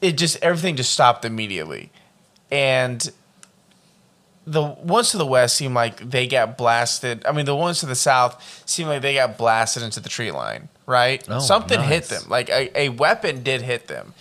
It 0.00 0.16
just 0.16 0.36
everything 0.42 0.76
just 0.76 0.92
stopped 0.92 1.24
immediately, 1.24 1.90
and 2.50 3.10
the 4.46 4.62
ones 4.62 5.10
to 5.10 5.18
the 5.18 5.26
west 5.26 5.56
seem 5.56 5.74
like 5.74 6.10
they 6.10 6.26
got 6.26 6.56
blasted. 6.56 7.24
I 7.26 7.32
mean, 7.32 7.44
the 7.44 7.54
ones 7.54 7.80
to 7.80 7.86
the 7.86 7.94
south 7.94 8.62
seem 8.66 8.88
like 8.88 9.02
they 9.02 9.14
got 9.14 9.36
blasted 9.38 9.82
into 9.82 10.00
the 10.00 10.08
tree 10.08 10.30
line, 10.30 10.68
right? 10.86 11.24
Oh, 11.28 11.38
Something 11.38 11.80
hit 11.80 12.04
them. 12.04 12.22
Like 12.28 12.48
a, 12.48 12.76
a 12.78 12.88
weapon 12.88 13.42
did 13.42 13.62
hit 13.62 13.86
them. 13.86 14.14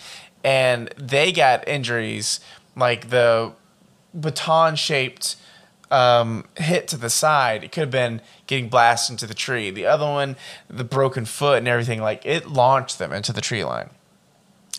And 0.44 0.94
they 0.98 1.32
got 1.32 1.68
injuries 1.68 2.40
like 2.76 3.10
the 3.10 3.54
baton 4.14 4.76
shaped 4.76 5.36
um, 5.92 6.46
hit 6.58 6.88
to 6.90 6.98
the 6.98 7.10
side. 7.10 7.64
It 7.64 7.72
could 7.72 7.82
have 7.82 7.92
been 7.92 8.22
getting 8.46 8.70
blasted 8.70 9.14
into 9.16 9.28
the 9.28 9.34
tree. 9.34 9.72
The 9.72 9.86
other 9.86 10.06
one, 10.06 10.36
the 10.70 10.84
broken 10.84 11.26
foot 11.26 11.58
and 11.58 11.68
everything, 11.68 12.02
like 12.02 12.26
it 12.26 12.48
launched 12.48 13.00
them 13.00 13.12
into 13.12 13.34
the 13.34 13.42
tree 13.42 13.64
line. 13.64 13.90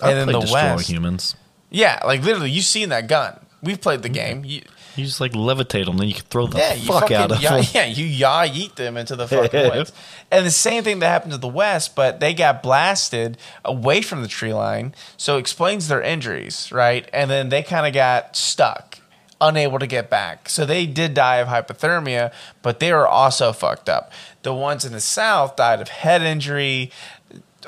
I 0.03 0.11
And 0.11 0.19
then 0.19 0.25
played 0.27 0.37
the 0.37 0.41
Destroy 0.41 0.75
west. 0.77 0.89
Humans. 0.91 1.37
Yeah, 1.71 2.01
like 2.05 2.23
literally, 2.23 2.51
you've 2.51 2.65
seen 2.65 2.89
that 2.89 3.07
gun. 3.09 3.39
We've 3.63 3.81
played 3.81 4.03
the 4.03 4.09
game. 4.09 4.45
You, 4.45 4.63
You 4.97 5.05
just 5.05 5.21
like 5.21 5.33
levitate 5.33 5.85
them, 5.87 5.99
then 5.99 6.09
you 6.09 6.15
can 6.15 6.25
throw 6.25 6.47
the 6.47 6.59
yeah, 6.59 6.75
fuck 6.77 7.03
fucking, 7.03 7.17
out 7.17 7.31
of 7.33 7.41
ya- 7.43 7.57
them. 7.59 7.65
yeah, 7.73 7.85
you 7.85 8.05
yah 8.07 8.45
yeet 8.45 8.75
them 8.75 8.97
into 8.97 9.15
the 9.17 9.29
fucking 9.29 9.71
woods. 9.77 9.93
And 10.31 10.45
the 10.47 10.51
same 10.51 10.83
thing 10.83 10.99
that 11.01 11.09
happened 11.09 11.33
to 11.33 11.39
the 11.39 11.47
West, 11.49 11.95
but 11.95 12.19
they 12.21 12.35
got 12.35 12.63
blasted 12.63 13.37
away 13.65 14.01
from 14.03 14.23
the 14.23 14.29
tree 14.29 14.53
line, 14.55 14.95
so 15.17 15.37
it 15.37 15.41
explains 15.41 15.89
their 15.89 16.03
injuries, 16.03 16.73
right? 16.73 17.09
And 17.13 17.31
then 17.31 17.51
they 17.51 17.63
kind 17.63 17.87
of 17.87 17.93
got 17.93 18.35
stuck, 18.35 18.99
unable 19.41 19.79
to 19.79 19.87
get 19.87 20.11
back. 20.11 20.49
So 20.49 20.65
they 20.67 20.87
did 20.87 21.15
die 21.15 21.37
of 21.37 21.49
hypothermia, 21.49 22.33
but 22.63 22.81
they 22.81 22.93
were 22.93 23.07
also 23.07 23.53
fucked 23.53 23.89
up. 23.89 24.11
The 24.43 24.55
ones 24.55 24.85
in 24.85 24.93
the 24.93 25.01
South 25.01 25.55
died 25.57 25.81
of 25.81 25.89
head 25.89 26.23
injury, 26.23 26.91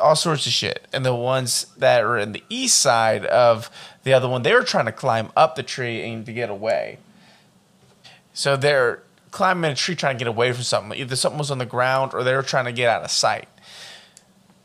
all 0.00 0.16
sorts 0.16 0.46
of 0.46 0.52
shit. 0.52 0.86
And 0.92 1.04
the 1.04 1.14
ones 1.14 1.66
that 1.76 2.02
are 2.02 2.18
in 2.18 2.32
the 2.32 2.42
east 2.48 2.80
side 2.80 3.24
of 3.26 3.70
the 4.04 4.12
other 4.12 4.28
one, 4.28 4.42
they 4.42 4.54
were 4.54 4.62
trying 4.62 4.86
to 4.86 4.92
climb 4.92 5.30
up 5.36 5.54
the 5.54 5.62
tree 5.62 6.02
and 6.02 6.24
to 6.26 6.32
get 6.32 6.50
away. 6.50 6.98
So 8.32 8.56
they're 8.56 9.02
climbing 9.30 9.72
a 9.72 9.74
tree 9.74 9.94
trying 9.94 10.16
to 10.16 10.18
get 10.18 10.28
away 10.28 10.52
from 10.52 10.62
something. 10.62 10.98
Either 10.98 11.16
something 11.16 11.38
was 11.38 11.50
on 11.50 11.58
the 11.58 11.66
ground 11.66 12.14
or 12.14 12.22
they 12.22 12.34
were 12.34 12.42
trying 12.42 12.66
to 12.66 12.72
get 12.72 12.88
out 12.88 13.02
of 13.02 13.10
sight. 13.10 13.48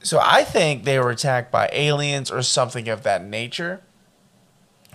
So 0.01 0.19
I 0.23 0.43
think 0.43 0.83
they 0.83 0.99
were 0.99 1.09
attacked 1.09 1.51
by 1.51 1.69
aliens 1.71 2.31
or 2.31 2.41
something 2.41 2.87
of 2.87 3.03
that 3.03 3.25
nature. 3.25 3.81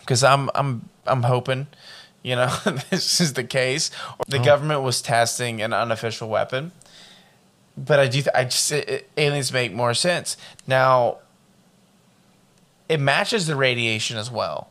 Because 0.00 0.24
I'm 0.24 0.50
I'm 0.54 0.88
I'm 1.06 1.24
hoping, 1.24 1.66
you 2.22 2.36
know, 2.36 2.54
this 2.90 3.20
is 3.20 3.34
the 3.34 3.44
case. 3.44 3.90
Or 4.18 4.24
the 4.28 4.36
uh-huh. 4.36 4.44
government 4.44 4.82
was 4.82 5.02
testing 5.02 5.60
an 5.60 5.72
unofficial 5.72 6.28
weapon. 6.28 6.72
But 7.76 8.00
I 8.00 8.06
do 8.06 8.22
th- 8.22 8.34
I 8.34 8.44
just 8.44 8.70
it, 8.72 8.88
it- 8.88 9.10
aliens 9.16 9.52
make 9.52 9.72
more 9.72 9.94
sense. 9.94 10.36
Now 10.66 11.18
it 12.88 13.00
matches 13.00 13.46
the 13.46 13.56
radiation 13.56 14.16
as 14.18 14.30
well. 14.30 14.68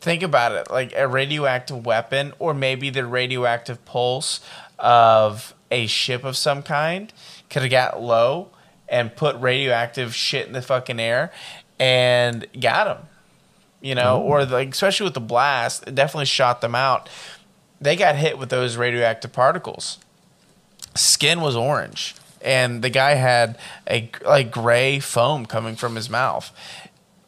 think 0.00 0.22
about 0.22 0.52
it 0.52 0.70
like 0.70 0.92
a 0.96 1.06
radioactive 1.06 1.84
weapon 1.86 2.32
or 2.38 2.54
maybe 2.54 2.90
the 2.90 3.04
radioactive 3.06 3.84
pulse 3.84 4.40
of 4.78 5.54
a 5.70 5.86
ship 5.86 6.24
of 6.24 6.36
some 6.36 6.62
kind 6.62 7.12
could 7.50 7.62
have 7.62 7.70
got 7.70 8.02
low 8.02 8.48
and 8.88 9.14
put 9.14 9.36
radioactive 9.36 10.14
shit 10.14 10.46
in 10.46 10.52
the 10.54 10.62
fucking 10.62 10.98
air 10.98 11.30
and 11.78 12.46
got 12.60 12.84
them 12.84 13.06
you 13.80 13.94
know 13.94 14.20
or 14.20 14.44
like 14.44 14.70
especially 14.70 15.04
with 15.04 15.14
the 15.14 15.20
blast 15.20 15.86
it 15.86 15.94
definitely 15.94 16.24
shot 16.26 16.60
them 16.62 16.74
out 16.74 17.08
they 17.80 17.94
got 17.96 18.16
hit 18.16 18.38
with 18.38 18.48
those 18.48 18.76
radioactive 18.76 19.32
particles 19.32 19.98
skin 20.94 21.40
was 21.40 21.56
orange 21.56 22.14
and 22.40 22.82
the 22.82 22.90
guy 22.90 23.14
had 23.14 23.58
a 23.88 24.10
like 24.26 24.50
gray 24.50 24.98
foam 25.00 25.46
coming 25.46 25.76
from 25.76 25.96
his 25.96 26.10
mouth 26.10 26.50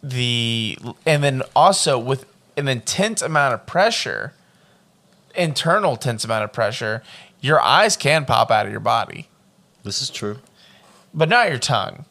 the 0.02 0.76
and 1.06 1.22
then 1.22 1.42
also 1.56 1.98
with 1.98 2.26
an 2.56 2.68
intense 2.68 3.22
amount 3.22 3.54
of 3.54 3.66
pressure 3.66 4.32
internal 5.34 5.96
tense 5.96 6.24
amount 6.24 6.44
of 6.44 6.52
pressure 6.52 7.02
your 7.40 7.60
eyes 7.60 7.96
can 7.96 8.24
pop 8.24 8.50
out 8.50 8.66
of 8.66 8.72
your 8.72 8.80
body 8.80 9.28
This 9.82 10.00
is 10.02 10.10
true. 10.10 10.38
but 11.12 11.28
not 11.28 11.48
your 11.48 11.58
tongue 11.58 12.04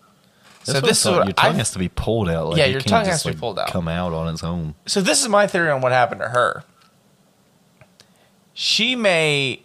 That's 0.65 0.79
so 0.79 0.85
this 0.85 1.05
is 1.05 1.11
what 1.11 1.25
your 1.25 1.33
tongue 1.33 1.55
I, 1.55 1.57
has 1.57 1.71
to 1.71 1.79
be 1.79 1.89
pulled 1.89 2.29
out. 2.29 2.49
Like 2.49 2.57
Yeah, 2.57 2.65
your 2.65 2.81
can't 2.81 2.89
tongue 2.89 3.05
has 3.05 3.23
to 3.23 3.31
be 3.33 3.37
pulled 3.37 3.59
out. 3.59 3.67
Come 3.69 3.87
out 3.87 4.13
on 4.13 4.33
its 4.33 4.43
own. 4.43 4.75
so 4.85 5.01
this 5.01 5.21
is 5.21 5.29
my 5.29 5.47
theory 5.47 5.69
on 5.69 5.81
what 5.81 5.91
happened 5.91 6.21
to 6.21 6.29
her 6.29 6.63
she 8.53 8.95
may 8.95 9.62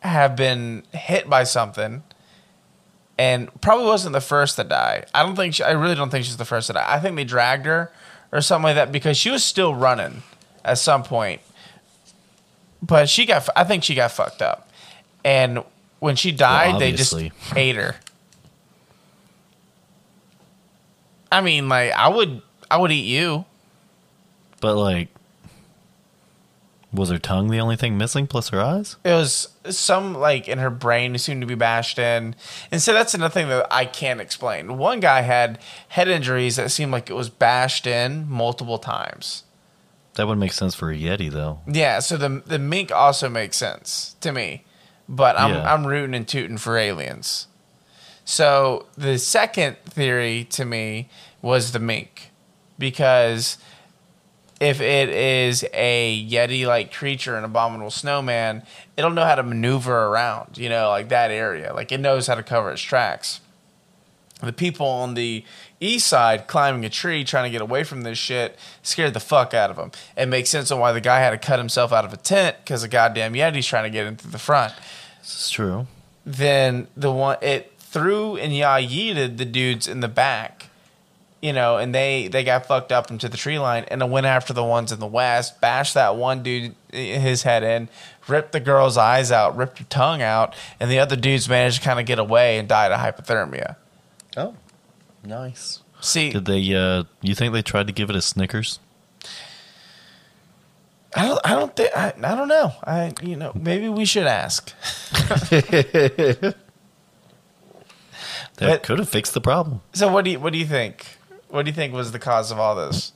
have 0.00 0.36
been 0.36 0.84
hit 0.92 1.28
by 1.28 1.44
something 1.44 2.02
and 3.18 3.48
probably 3.60 3.86
wasn't 3.86 4.12
the 4.12 4.20
first 4.20 4.56
to 4.56 4.64
die. 4.64 5.04
I 5.12 5.24
don't 5.24 5.36
think 5.36 5.54
she, 5.54 5.62
I 5.62 5.72
really 5.72 5.94
don't 5.94 6.10
think 6.10 6.24
she's 6.24 6.36
the 6.36 6.44
first 6.44 6.68
to 6.68 6.74
die. 6.74 6.86
I 6.86 7.00
think 7.00 7.16
they 7.16 7.24
dragged 7.24 7.66
her 7.66 7.90
or 8.30 8.40
something 8.40 8.64
like 8.64 8.76
that 8.76 8.92
because 8.92 9.16
she 9.16 9.30
was 9.30 9.44
still 9.44 9.74
running 9.74 10.22
at 10.64 10.78
some 10.78 11.02
point. 11.02 11.40
But 12.80 13.08
she 13.08 13.26
got 13.26 13.48
I 13.56 13.64
think 13.64 13.82
she 13.82 13.94
got 13.96 14.12
fucked 14.12 14.40
up. 14.40 14.70
And 15.24 15.64
when 15.98 16.14
she 16.14 16.30
died, 16.30 16.70
Well, 16.70 16.78
they 16.78 16.92
just 16.92 17.12
ate 17.56 17.74
her. 17.74 17.96
I 21.30 21.40
mean, 21.40 21.68
like 21.68 21.92
I 21.92 22.08
would 22.08 22.40
I 22.70 22.78
would 22.78 22.92
eat 22.92 23.06
you. 23.06 23.44
But 24.60 24.76
like, 24.76 25.08
was 26.92 27.10
her 27.10 27.18
tongue 27.18 27.50
the 27.50 27.60
only 27.60 27.76
thing 27.76 27.98
missing 27.98 28.26
plus 28.26 28.48
her 28.48 28.60
eyes? 28.60 28.96
it 29.04 29.12
was 29.12 29.48
some 29.68 30.14
like 30.14 30.48
in 30.48 30.58
her 30.58 30.70
brain 30.70 31.16
seemed 31.18 31.40
to 31.42 31.46
be 31.46 31.54
bashed 31.54 31.98
in 31.98 32.34
and 32.70 32.80
so 32.80 32.92
that's 32.92 33.12
another 33.14 33.32
thing 33.32 33.48
that 33.48 33.66
i 33.70 33.84
can't 33.84 34.20
explain 34.20 34.78
one 34.78 34.98
guy 35.00 35.20
had 35.20 35.58
head 35.88 36.08
injuries 36.08 36.56
that 36.56 36.70
seemed 36.70 36.90
like 36.92 37.10
it 37.10 37.14
was 37.14 37.28
bashed 37.28 37.86
in 37.86 38.26
multiple 38.28 38.78
times 38.78 39.44
That 40.14 40.26
would 40.26 40.38
make 40.38 40.52
sense 40.52 40.74
for 40.74 40.90
a 40.90 40.96
yeti, 40.96 41.30
though. 41.30 41.60
yeah 41.66 41.98
so 42.00 42.16
the 42.16 42.42
the 42.46 42.58
menk 42.58 42.90
also 42.90 43.28
makes 43.28 43.56
sense 43.58 44.16
to 44.22 44.32
me 44.32 44.64
but 45.08 45.38
i'm 45.38 45.52
Yeah. 45.54 45.74
i'm 45.74 45.86
rooting 45.86 46.14
and 46.14 46.26
tooting 46.26 46.56
for 46.58 46.78
aliens 46.78 47.46
so 48.24 48.86
the 48.96 49.18
second 49.18 49.76
theory 49.84 50.44
to 50.50 50.64
me 50.64 51.08
was 51.42 51.72
the 51.72 51.78
menk 51.78 52.30
because 52.78 53.58
if 54.60 54.80
it 54.80 55.08
is 55.08 55.64
a 55.72 56.26
yeti 56.28 56.66
like 56.66 56.92
creature 56.92 57.36
an 57.36 57.44
abominable 57.44 57.90
snowman 57.90 58.62
it'll 58.96 59.10
know 59.10 59.24
how 59.24 59.36
to 59.36 59.42
maneuver 59.42 60.06
around 60.06 60.58
you 60.58 60.68
know 60.68 60.88
like 60.88 61.08
that 61.08 61.30
area. 61.30 61.72
Like 61.72 61.92
it 61.92 62.00
knows 62.00 62.26
how 62.26 62.34
to 62.34 62.42
cover 62.42 62.70
its 62.70 62.82
tracks. 62.82 63.40
The 64.40 64.52
people 64.52 64.86
on 64.86 65.14
the 65.14 65.44
east 65.80 66.06
side 66.06 66.46
climbing 66.46 66.84
a 66.84 66.88
tree 66.88 67.24
trying 67.24 67.44
to 67.44 67.50
get 67.50 67.60
away 67.60 67.82
from 67.82 68.02
this 68.02 68.18
shit 68.18 68.56
scared 68.82 69.14
the 69.14 69.20
fuck 69.20 69.52
out 69.52 69.70
of 69.70 69.76
them 69.76 69.90
it 70.16 70.26
makes 70.26 70.48
sense 70.48 70.70
on 70.70 70.78
why 70.78 70.92
the 70.92 71.00
guy 71.00 71.20
had 71.20 71.30
to 71.30 71.38
cut 71.38 71.58
himself 71.58 71.92
out 71.92 72.04
of 72.04 72.12
a 72.12 72.16
tent 72.16 72.56
because 72.62 72.82
a 72.82 72.88
goddamn 72.88 73.34
yeti's 73.34 73.66
trying 73.66 73.84
to 73.84 73.90
get 73.90 74.06
into 74.06 74.28
the 74.28 74.38
front. 74.38 74.72
This 75.20 75.44
is 75.46 75.50
true. 75.50 75.86
then 76.24 76.88
the 76.96 77.12
one 77.12 77.36
it 77.42 77.72
threw 77.78 78.36
and 78.36 78.54
yeah 78.54 78.78
yeeted 78.78 79.38
the 79.38 79.44
dudes 79.44 79.88
in 79.88 80.00
the 80.00 80.08
back 80.08 80.67
you 81.40 81.52
know 81.52 81.76
and 81.76 81.94
they 81.94 82.28
they 82.28 82.42
got 82.44 82.66
fucked 82.66 82.90
up 82.92 83.10
into 83.10 83.28
the 83.28 83.36
tree 83.36 83.58
line 83.58 83.84
and 83.88 84.02
it 84.02 84.08
went 84.08 84.26
after 84.26 84.52
the 84.52 84.64
ones 84.64 84.90
in 84.92 84.98
the 84.98 85.06
west 85.06 85.60
bashed 85.60 85.94
that 85.94 86.16
one 86.16 86.42
dude 86.42 86.74
his 86.92 87.44
head 87.44 87.62
in 87.62 87.88
ripped 88.26 88.52
the 88.52 88.60
girl's 88.60 88.96
eyes 88.96 89.30
out 89.30 89.56
ripped 89.56 89.78
her 89.78 89.84
tongue 89.88 90.20
out 90.22 90.54
and 90.80 90.90
the 90.90 90.98
other 90.98 91.14
dudes 91.16 91.48
managed 91.48 91.78
to 91.78 91.84
kind 91.84 92.00
of 92.00 92.06
get 92.06 92.18
away 92.18 92.58
and 92.58 92.68
died 92.68 92.90
of 92.92 92.98
hypothermia 93.00 93.76
Oh, 94.36 94.54
nice. 95.24 95.80
see 96.00 96.30
Did 96.30 96.44
they? 96.46 96.74
uh 96.74 97.04
You 97.22 97.34
think 97.34 97.52
they 97.52 97.62
tried 97.62 97.86
to 97.86 97.92
give 97.92 98.10
it 98.10 98.16
a 98.16 98.20
Snickers? 98.22 98.78
i 101.16 101.26
don't 101.26 101.40
i 101.44 101.50
don't 101.54 101.74
think 101.74 101.90
I, 101.96 102.12
I 102.22 102.34
don't 102.34 102.48
know 102.48 102.72
i 102.84 103.12
you 103.22 103.36
know 103.36 103.52
maybe 103.54 103.88
we 103.88 104.04
should 104.04 104.26
ask 104.26 104.72
That 108.56 108.70
But- 108.70 108.82
could 108.82 108.98
have 108.98 109.08
fixed 109.08 109.34
the 109.34 109.40
problem. 109.40 109.82
so 109.92 110.10
what 110.12 110.24
do 110.24 110.32
you 110.32 110.40
what 110.40 110.52
do 110.52 110.58
you 110.58 110.66
think 110.66 111.17
what 111.48 111.64
do 111.64 111.70
you 111.70 111.74
think 111.74 111.92
was 111.94 112.12
the 112.12 112.18
cause 112.18 112.50
of 112.50 112.58
all 112.58 112.74
this 112.76 113.12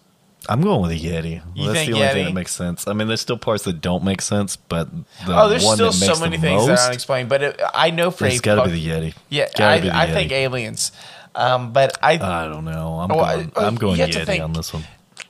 I'm 0.49 0.61
going 0.61 0.83
with 0.83 0.91
a 0.91 0.95
Yeti. 0.99 1.41
You 1.55 1.69
That's 1.73 1.87
the 1.87 1.93
only 1.93 2.07
Yeti? 2.07 2.13
thing 2.15 2.25
that 2.25 2.35
makes 2.35 2.53
sense. 2.53 2.89
I 2.89 2.95
mean, 2.95 3.07
there's 3.07 3.21
still 3.21 3.39
parts 3.39 3.63
that 3.63 3.81
don't 3.81 4.03
make 4.03 4.21
sense, 4.21 4.57
but 4.57 4.91
the 5.25 5.41
oh 5.41 5.49
there's 5.49 5.65
one 5.65 5.77
still 5.77 5.93
that 5.93 6.17
so 6.17 6.21
many 6.21 6.37
the 6.37 6.43
things 6.43 6.67
that 6.67 6.73
most, 6.73 6.81
are 6.81 6.87
unexplained 6.89 7.29
but 7.29 7.43
it, 7.43 7.61
i 7.73 7.91
know 7.91 8.11
for 8.11 8.27
It's 8.27 8.41
a 8.41 8.43
got 8.43 8.57
to 8.57 8.69
be 8.69 8.73
the 8.73 8.89
Yeti. 8.89 9.15
Yeah, 9.29 9.49
I, 9.59 9.79
the 9.79 9.97
I 9.97 10.07
Yeti. 10.09 10.13
think 10.13 10.33
aliens. 10.33 10.91
Um, 11.37 11.73
but 11.73 11.97
I 12.03 12.15
I 12.15 12.49
don't 12.49 12.65
know. 12.65 12.99
I'm 12.99 13.09
Well, 13.09 13.25
going. 13.37 13.53
I- 13.57 13.67
I'm 13.67 13.77
going 13.77 13.97
you 13.99 14.03
have 14.03 14.11
to 14.11 14.19
Yeti 14.27 14.43
on 14.43 14.53
this 14.53 14.73
one. 14.75 14.83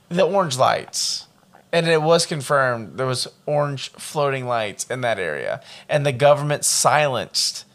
the 0.09 0.23
orange 0.23 0.57
lights, 0.57 1.27
and 1.71 1.87
it 1.87 2.01
was 2.01 2.25
confirmed 2.25 2.97
there 2.97 3.05
was 3.05 3.27
orange 3.45 3.89
floating 3.91 4.47
lights 4.47 4.85
in 4.89 5.01
that 5.01 5.19
area, 5.19 5.61
and 5.87 6.05
the 6.07 6.11
government 6.11 6.65
silenced 6.65 7.65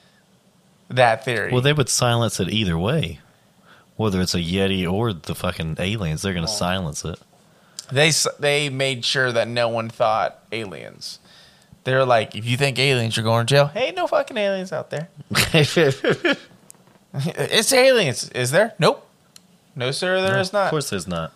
that 0.89 1.25
theory. 1.25 1.53
Well, 1.53 1.63
they 1.63 1.73
would 1.73 1.89
silence 1.89 2.41
it 2.41 2.49
either 2.49 2.77
way. 2.77 3.21
Whether 3.99 4.21
it's 4.23 4.35
a 4.35 4.39
Yeti 4.39 4.91
or 4.91 5.13
the 5.13 5.35
fucking 5.35 5.77
aliens, 5.79 6.23
they're 6.23 6.33
going 6.33 6.47
to 6.47 6.51
silence 6.51 7.05
it. 7.05 7.19
they 7.93 8.09
s- 8.09 8.27
they 8.41 8.71
made 8.71 9.05
sure 9.05 9.31
that 9.33 9.47
no 9.49 9.69
one 9.69 9.91
thought 9.91 10.39
aliens. 10.53 11.19
They're 11.85 12.05
like, 12.07 12.35
if 12.35 12.47
you 12.47 12.57
think 12.57 12.79
aliens, 12.79 13.17
you're 13.17 13.25
going 13.25 13.47
to 13.47 13.55
jail. 13.55 13.67
Hey, 13.67 13.93
no 13.97 14.07
fucking 14.07 14.37
aliens 14.37 14.73
out 14.73 14.89
there. 14.91 15.09
it's 17.15 17.73
aliens. 17.73 18.29
Is 18.31 18.51
there? 18.51 18.75
Nope. 18.79 19.07
No, 19.75 19.91
sir, 19.91 20.21
there 20.21 20.39
is 20.39 20.53
not. 20.53 20.65
Of 20.67 20.71
course, 20.71 20.91
there's 20.91 21.07
not. 21.09 21.33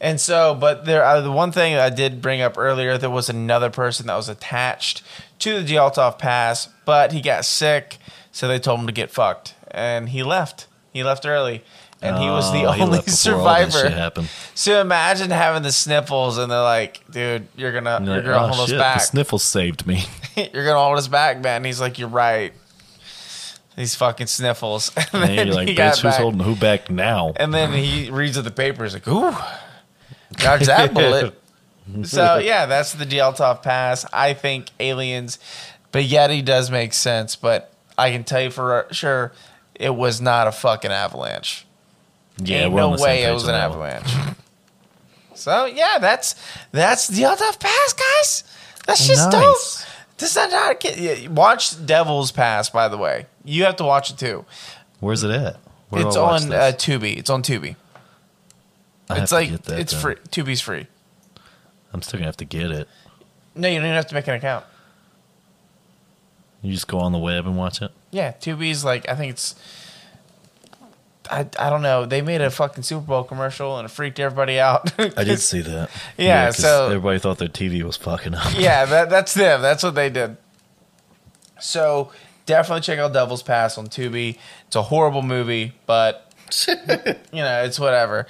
And 0.00 0.20
so, 0.20 0.54
but 0.54 0.84
there, 0.84 1.04
uh, 1.04 1.20
the 1.20 1.32
one 1.32 1.50
thing 1.52 1.74
I 1.74 1.90
did 1.90 2.22
bring 2.22 2.40
up 2.40 2.56
earlier, 2.56 2.96
there 2.98 3.10
was 3.10 3.28
another 3.28 3.70
person 3.70 4.06
that 4.06 4.14
was 4.16 4.28
attached 4.28 5.02
to 5.40 5.60
the 5.60 5.74
Dyaltov 5.74 6.18
Pass, 6.18 6.68
but 6.84 7.12
he 7.12 7.20
got 7.20 7.44
sick, 7.44 7.96
so 8.30 8.46
they 8.46 8.58
told 8.60 8.78
him 8.80 8.86
to 8.86 8.92
get 8.92 9.10
fucked, 9.10 9.54
and 9.70 10.10
he 10.10 10.22
left. 10.22 10.66
He 10.92 11.02
left 11.02 11.26
early, 11.26 11.64
and 12.02 12.16
he 12.18 12.28
was 12.28 12.52
the 12.52 12.64
Oh, 12.64 12.72
he 12.72 12.82
only 12.82 12.96
left 12.98 13.06
before 13.06 13.34
all 13.34 13.44
this 13.44 13.72
shit 13.72 13.72
survivor. 13.72 13.90
happened. 13.90 14.28
So 14.54 14.80
imagine 14.80 15.30
having 15.30 15.62
the 15.62 15.72
sniffles, 15.72 16.38
and 16.38 16.50
they're 16.50 16.62
like, 16.62 17.02
"Dude, 17.10 17.46
you're 17.56 17.72
gonna, 17.72 17.96
And 17.96 18.06
you're 18.06 18.16
like, 18.16 18.24
gonna 18.24 18.52
oh, 18.52 18.56
hold 18.56 18.68
shit, 18.68 18.78
us 18.78 18.82
back. 18.82 18.98
The 19.00 19.04
sniffles 19.06 19.42
saved 19.44 19.86
me. 19.86 20.04
you're 20.36 20.64
gonna 20.64 20.78
hold 20.78 20.98
us 20.98 21.08
back, 21.08 21.40
man." 21.40 21.64
He's 21.64 21.80
like, 21.80 21.98
"You're 21.98 22.08
right." 22.08 22.52
These 23.76 23.94
fucking 23.94 24.26
sniffles. 24.26 24.90
And 24.96 25.06
And 25.12 25.22
then 25.22 25.46
you're 25.46 25.54
like, 25.54 25.68
he 25.68 25.74
got 25.74 25.92
bitch, 25.94 26.02
who's 26.02 26.12
back. 26.12 26.20
holding 26.20 26.40
who 26.40 26.56
back 26.56 26.90
now? 26.90 27.32
And 27.36 27.54
then 27.54 27.72
he 27.72 28.10
reads 28.10 28.40
the 28.42 28.50
papers 28.50 28.92
like, 28.92 29.06
ooh, 29.06 29.32
dodge 30.32 30.66
that 30.66 30.92
bullet. 30.92 31.40
so 32.02 32.38
yeah, 32.38 32.66
that's 32.66 32.92
the 32.94 33.04
DL 33.06 33.62
pass. 33.62 34.04
I 34.12 34.34
think 34.34 34.70
aliens, 34.80 35.38
but 35.92 36.02
Yeti 36.04 36.44
does 36.44 36.72
make 36.72 36.92
sense. 36.92 37.36
But 37.36 37.72
I 37.96 38.10
can 38.10 38.24
tell 38.24 38.40
you 38.40 38.50
for 38.50 38.88
sure, 38.90 39.32
it 39.76 39.94
was 39.94 40.20
not 40.20 40.48
a 40.48 40.52
fucking 40.52 40.90
avalanche. 40.90 41.64
Yeah, 42.42 42.64
Ain't 42.64 42.74
no 42.74 42.96
the 42.96 43.02
way 43.02 43.24
it 43.24 43.32
was 43.32 43.46
an 43.48 43.54
avalanche. 43.54 44.10
so 45.34 45.66
yeah, 45.66 45.98
that's 45.98 46.34
that's 46.72 47.10
DL 47.10 47.36
pass, 47.58 47.92
guys. 47.92 48.44
That's 48.86 49.06
just 49.06 49.30
dope. 49.30 49.42
Nice. 49.42 49.86
Does 50.16 50.34
that 50.34 50.50
not 50.50 50.80
get? 50.80 50.98
yeah, 50.98 51.28
Watch 51.28 51.84
Devil's 51.86 52.32
Pass, 52.32 52.70
by 52.70 52.88
the 52.88 52.96
way. 52.98 53.26
You 53.44 53.64
have 53.64 53.76
to 53.76 53.84
watch 53.84 54.10
it 54.10 54.18
too. 54.18 54.44
Where's 54.98 55.22
it 55.22 55.30
at? 55.30 55.56
Where 55.90 56.06
it's 56.06 56.16
on 56.16 56.52
uh, 56.52 56.72
Tubi. 56.74 57.16
It's 57.16 57.30
on 57.30 57.42
Tubi. 57.42 57.76
I 59.08 59.20
It's 59.22 59.30
like 59.32 59.50
get 59.50 59.62
that 59.64 59.78
it's 59.78 59.92
then. 59.92 60.02
free. 60.02 60.14
Tubi's 60.30 60.60
free. 60.60 60.86
I'm 61.92 62.02
still 62.02 62.18
gonna 62.18 62.26
have 62.26 62.36
to 62.38 62.44
get 62.44 62.70
it. 62.70 62.88
No, 63.54 63.68
you 63.68 63.76
don't 63.76 63.84
even 63.84 63.94
have 63.96 64.06
to 64.08 64.14
make 64.14 64.26
an 64.28 64.34
account. 64.34 64.64
You 66.62 66.72
just 66.72 66.88
go 66.88 66.98
on 66.98 67.12
the 67.12 67.18
web 67.18 67.46
and 67.46 67.56
watch 67.56 67.80
it. 67.80 67.92
Yeah, 68.10 68.32
Tubi's 68.32 68.84
like 68.84 69.08
I 69.08 69.14
think 69.14 69.30
it's. 69.30 69.54
I, 71.30 71.46
I 71.58 71.70
don't 71.70 71.82
know. 71.82 72.06
They 72.06 72.22
made 72.22 72.40
a 72.40 72.50
fucking 72.50 72.82
Super 72.82 73.06
Bowl 73.06 73.24
commercial 73.24 73.78
and 73.78 73.86
it 73.86 73.90
freaked 73.90 74.18
everybody 74.18 74.58
out. 74.58 74.92
I 75.18 75.24
did 75.24 75.38
see 75.40 75.60
that. 75.62 75.90
Yeah, 76.16 76.50
so- 76.50 76.86
everybody 76.86 77.18
thought 77.18 77.38
their 77.38 77.48
TV 77.48 77.82
was 77.82 77.96
fucking 77.96 78.34
up. 78.34 78.58
yeah, 78.58 78.84
that, 78.86 79.10
that's 79.10 79.34
them. 79.34 79.62
That's 79.62 79.82
what 79.82 79.94
they 79.94 80.10
did. 80.10 80.36
So 81.60 82.12
definitely 82.46 82.82
check 82.82 82.98
out 82.98 83.12
Devil's 83.12 83.42
Pass 83.42 83.78
on 83.78 83.88
Tubi. 83.88 84.38
It's 84.66 84.76
a 84.76 84.82
horrible 84.82 85.22
movie, 85.22 85.72
but 85.86 86.32
you 86.68 87.42
know 87.42 87.62
it's 87.64 87.78
whatever. 87.80 88.26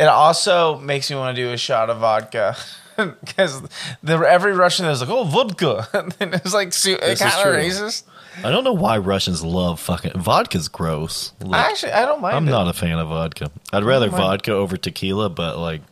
It 0.00 0.04
also 0.06 0.78
makes 0.78 1.10
me 1.10 1.16
want 1.16 1.36
to 1.36 1.42
do 1.42 1.52
a 1.52 1.56
shot 1.56 1.90
of 1.90 1.98
vodka. 1.98 2.56
Because 2.96 3.62
every 4.04 4.52
Russian 4.52 4.86
is 4.86 5.00
like, 5.00 5.10
oh, 5.10 5.22
vodka. 5.24 5.86
and 6.20 6.34
it's 6.34 6.52
like, 6.52 6.72
su- 6.72 6.96
kind 6.96 7.12
of 7.12 7.18
racist. 7.18 8.02
I 8.44 8.50
don't 8.50 8.64
know 8.64 8.72
why 8.72 8.98
Russians 8.98 9.42
love 9.42 9.80
fucking 9.80 10.12
vodka's 10.20 10.68
gross. 10.68 11.32
Like, 11.40 11.66
Actually, 11.70 11.92
I 11.92 12.04
don't 12.06 12.20
mind 12.20 12.36
I'm 12.36 12.46
it. 12.46 12.50
not 12.50 12.68
a 12.68 12.72
fan 12.72 12.98
of 12.98 13.08
vodka. 13.08 13.50
I'd 13.72 13.84
rather 13.84 14.08
vodka 14.08 14.52
over 14.52 14.76
tequila, 14.76 15.28
but 15.28 15.58
like, 15.58 15.82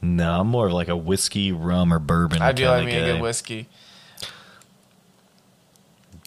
no, 0.00 0.40
I'm 0.40 0.46
more 0.48 0.66
of 0.66 0.72
like 0.72 0.88
a 0.88 0.96
whiskey, 0.96 1.50
rum, 1.52 1.92
or 1.92 1.98
bourbon. 1.98 2.42
I 2.42 2.52
do 2.52 2.66
like 2.66 2.84
me 2.86 2.94
a 2.94 3.12
good 3.12 3.20
whiskey. 3.22 3.68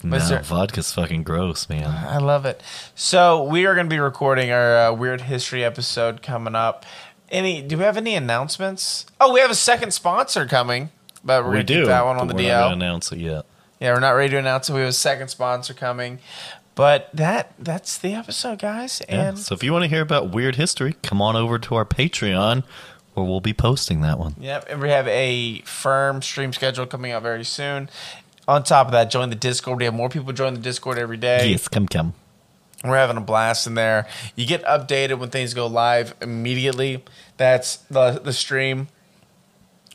No, 0.04 0.18
there- 0.18 0.42
vodka's 0.42 0.92
fucking 0.92 1.24
gross, 1.24 1.68
man. 1.68 1.84
I 1.86 2.18
love 2.18 2.46
it. 2.46 2.62
So 2.94 3.42
we 3.42 3.66
are 3.66 3.74
going 3.74 3.88
to 3.88 3.94
be 3.94 3.98
recording 3.98 4.52
our 4.52 4.76
uh, 4.78 4.92
weird 4.92 5.22
history 5.22 5.64
episode 5.64 6.22
coming 6.22 6.54
up. 6.54 6.86
Any? 7.30 7.62
Do 7.62 7.76
we 7.78 7.84
have 7.84 7.96
any 7.96 8.14
announcements? 8.14 9.06
Oh, 9.20 9.32
we 9.32 9.40
have 9.40 9.50
a 9.50 9.54
second 9.56 9.92
sponsor 9.92 10.46
coming, 10.46 10.90
but 11.24 11.42
we're 11.42 11.50
we 11.50 11.54
going 11.56 11.66
to 11.66 11.74
do. 11.74 11.80
keep 11.80 11.88
that 11.88 12.04
one 12.04 12.16
on 12.16 12.28
the 12.28 12.34
we're 12.34 12.48
not 12.48 12.72
announce 12.72 13.10
it 13.12 13.18
yet. 13.18 13.44
Yeah, 13.80 13.94
we're 13.94 14.00
not 14.00 14.10
ready 14.10 14.30
to 14.30 14.38
announce 14.38 14.68
it. 14.68 14.72
We 14.74 14.80
have 14.80 14.88
a 14.88 14.92
second 14.92 15.28
sponsor 15.28 15.72
coming, 15.74 16.18
but 16.74 17.10
that 17.14 17.52
that's 17.58 17.98
the 17.98 18.14
episode, 18.14 18.58
guys. 18.58 19.00
Yeah. 19.08 19.28
And 19.28 19.38
So 19.38 19.54
if 19.54 19.62
you 19.62 19.72
want 19.72 19.84
to 19.84 19.88
hear 19.88 20.02
about 20.02 20.30
weird 20.30 20.56
history, 20.56 20.96
come 21.02 21.22
on 21.22 21.36
over 21.36 21.58
to 21.60 21.74
our 21.76 21.84
Patreon, 21.84 22.64
where 23.14 23.26
we'll 23.26 23.40
be 23.40 23.52
posting 23.54 24.00
that 24.00 24.18
one. 24.18 24.34
Yep, 24.38 24.66
and 24.68 24.80
we 24.80 24.90
have 24.90 25.06
a 25.08 25.60
firm 25.60 26.22
stream 26.22 26.52
schedule 26.52 26.86
coming 26.86 27.12
out 27.12 27.22
very 27.22 27.44
soon. 27.44 27.88
On 28.48 28.62
top 28.64 28.86
of 28.86 28.92
that, 28.92 29.10
join 29.10 29.28
the 29.30 29.36
Discord. 29.36 29.78
We 29.78 29.84
have 29.84 29.94
more 29.94 30.08
people 30.08 30.32
join 30.32 30.54
the 30.54 30.60
Discord 30.60 30.98
every 30.98 31.18
day. 31.18 31.50
Yes, 31.50 31.68
come, 31.68 31.86
come. 31.86 32.14
We're 32.82 32.96
having 32.96 33.16
a 33.16 33.20
blast 33.20 33.66
in 33.66 33.74
there. 33.74 34.06
You 34.36 34.46
get 34.46 34.64
updated 34.64 35.18
when 35.18 35.30
things 35.30 35.52
go 35.52 35.66
live 35.66 36.14
immediately. 36.20 37.04
That's 37.36 37.76
the 37.76 38.12
the 38.12 38.32
stream 38.32 38.88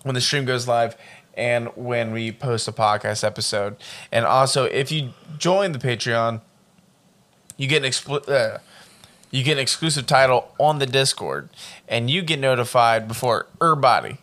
when 0.04 0.16
the 0.16 0.22
stream 0.22 0.44
goes 0.46 0.68
live 0.68 0.98
and 1.36 1.68
when 1.76 2.12
we 2.12 2.32
post 2.32 2.68
a 2.68 2.72
podcast 2.72 3.24
episode. 3.24 3.76
And 4.12 4.26
also, 4.26 4.66
if 4.66 4.92
you 4.92 5.10
join 5.38 5.72
the 5.72 5.80
Patreon, 5.80 6.42
you 7.58 7.68
get 7.68 7.84
an 7.84 7.90
expl- 7.90 8.28
uh, 8.30 8.60
you 9.32 9.44
get 9.44 9.54
an 9.54 9.60
exclusive 9.60 10.06
title 10.06 10.54
on 10.60 10.80
the 10.80 10.86
Discord, 10.86 11.50
and 11.88 12.10
you 12.10 12.22
get 12.22 12.40
notified 12.40 13.08
before 13.08 13.48
everybody, 13.62 14.18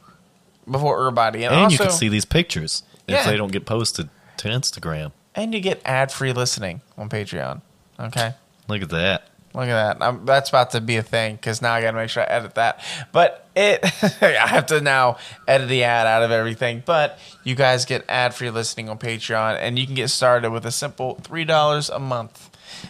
before 0.71 0.99
everybody, 1.01 1.43
and, 1.45 1.53
And 1.55 1.65
also 1.65 1.73
you 1.73 1.79
can 1.79 1.91
see 1.91 2.09
these 2.09 2.25
pictures 2.25 2.83
Yeah. 3.09 3.21
if 3.21 3.27
they 3.27 3.37
don't 3.37 3.51
get 3.53 3.67
posted 3.67 4.09
to 4.39 4.49
Instagram. 4.49 5.13
and 5.35 5.55
you 5.55 5.61
get 5.61 5.81
ad 5.85 6.11
free 6.13 6.33
listening 6.33 6.81
on 6.99 7.09
Patreon. 7.09 7.61
Okay. 7.99 8.35
Look 8.69 8.83
at 8.83 8.89
that. 8.91 9.30
Look 9.53 9.65
at 9.65 9.99
that. 9.99 10.07
I'm, 10.07 10.25
that's 10.27 10.49
about 10.49 10.71
to 10.73 10.81
be 10.81 10.97
a 10.97 11.03
thing 11.03 11.35
because 11.35 11.61
now 11.61 11.73
I 11.73 11.81
got 11.81 11.91
to 11.91 11.97
make 11.97 12.09
sure 12.09 12.23
I 12.23 12.27
edit 12.27 12.55
that. 12.55 12.85
But 13.11 13.49
it, 13.57 13.81
I 14.23 14.47
have 14.47 14.67
to 14.67 14.81
now 14.81 15.19
edit 15.49 15.69
the 15.69 15.83
ad 15.83 16.07
out 16.07 16.23
of 16.23 16.31
everything. 16.31 16.83
But 16.87 17.19
you 17.43 17.57
guys 17.57 17.85
get 17.85 18.05
ad 18.09 18.33
free 18.33 18.51
listening 18.51 18.89
on 18.89 18.99
Patreon, 18.99 19.59
and 19.61 19.77
you 19.79 19.87
can 19.87 19.97
get 19.97 20.09
started 20.09 20.51
with 20.51 20.65
a 20.67 20.71
simple 20.71 21.17
three 21.17 21.45
dollars 21.45 21.89
a 21.89 21.99
month. 21.99 22.49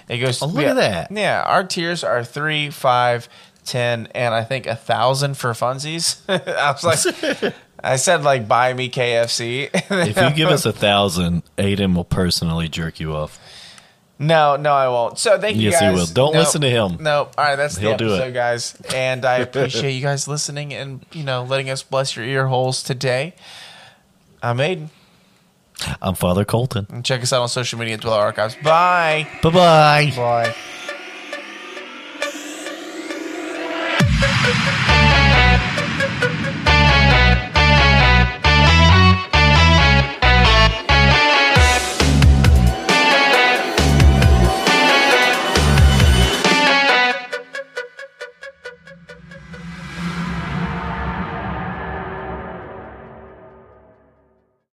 It 0.08 0.18
goes. 0.18 0.42
Oh, 0.42 0.46
look 0.46 0.64
yeah, 0.64 0.70
at 0.70 0.76
that. 0.76 1.10
Yeah, 1.10 1.42
our 1.42 1.64
tiers 1.64 2.04
are 2.04 2.22
three, 2.22 2.68
five, 2.68 3.28
ten, 3.64 4.08
and 4.14 4.34
I 4.34 4.44
think 4.44 4.66
a 4.66 4.76
thousand 4.76 5.38
for 5.38 5.50
funsies. 5.52 6.20
I 6.28 6.72
was 6.72 6.84
like, 6.84 7.54
I 7.82 7.96
said 7.96 8.22
like 8.22 8.46
buy 8.46 8.74
me 8.74 8.90
KFC. 8.90 9.70
If 9.72 10.16
you 10.16 10.36
give 10.36 10.50
us 10.50 10.66
a 10.66 10.72
thousand, 10.72 11.42
Aiden 11.56 11.94
will 11.96 12.04
personally 12.04 12.68
jerk 12.68 13.00
you 13.00 13.14
off. 13.14 13.40
No, 14.22 14.56
no, 14.56 14.72
I 14.74 14.86
won't. 14.88 15.18
So 15.18 15.40
thank 15.40 15.56
you 15.56 15.70
Yes, 15.70 15.80
he 15.80 15.86
guys. 15.86 15.94
will. 15.96 16.06
Don't 16.06 16.34
No, 16.34 16.40
listen 16.40 16.60
to 16.60 16.68
him. 16.70 16.98
No, 17.00 17.30
all 17.38 17.44
right, 17.44 17.56
that's 17.56 17.78
He'll 17.78 17.92
the 17.92 17.96
do 17.96 18.12
it. 18.12 18.16
episode, 18.18 18.34
guys. 18.34 18.76
And 18.94 19.24
I 19.24 19.36
appreciate 19.46 19.92
you 19.92 20.02
guys 20.02 20.28
listening 20.28 20.74
and 20.74 21.04
you 21.12 21.24
know 21.24 21.42
letting 21.42 21.70
us 21.70 21.82
bless 21.82 22.14
your 22.16 22.26
ear 22.26 22.46
holes 22.48 22.82
today. 22.82 23.34
I'm 24.42 24.58
Aiden. 24.58 24.88
I'm 26.02 26.14
Father 26.14 26.44
Colton. 26.44 26.86
And 26.90 27.02
check 27.02 27.22
us 27.22 27.32
out 27.32 27.40
on 27.40 27.48
social 27.48 27.78
media 27.78 27.94
at 27.94 28.02
Dweller 28.02 28.20
Archives. 28.20 28.54
Bye. 28.62 29.26
Bye 29.42 29.50
bye. 29.50 30.54
Bye. 34.54 34.76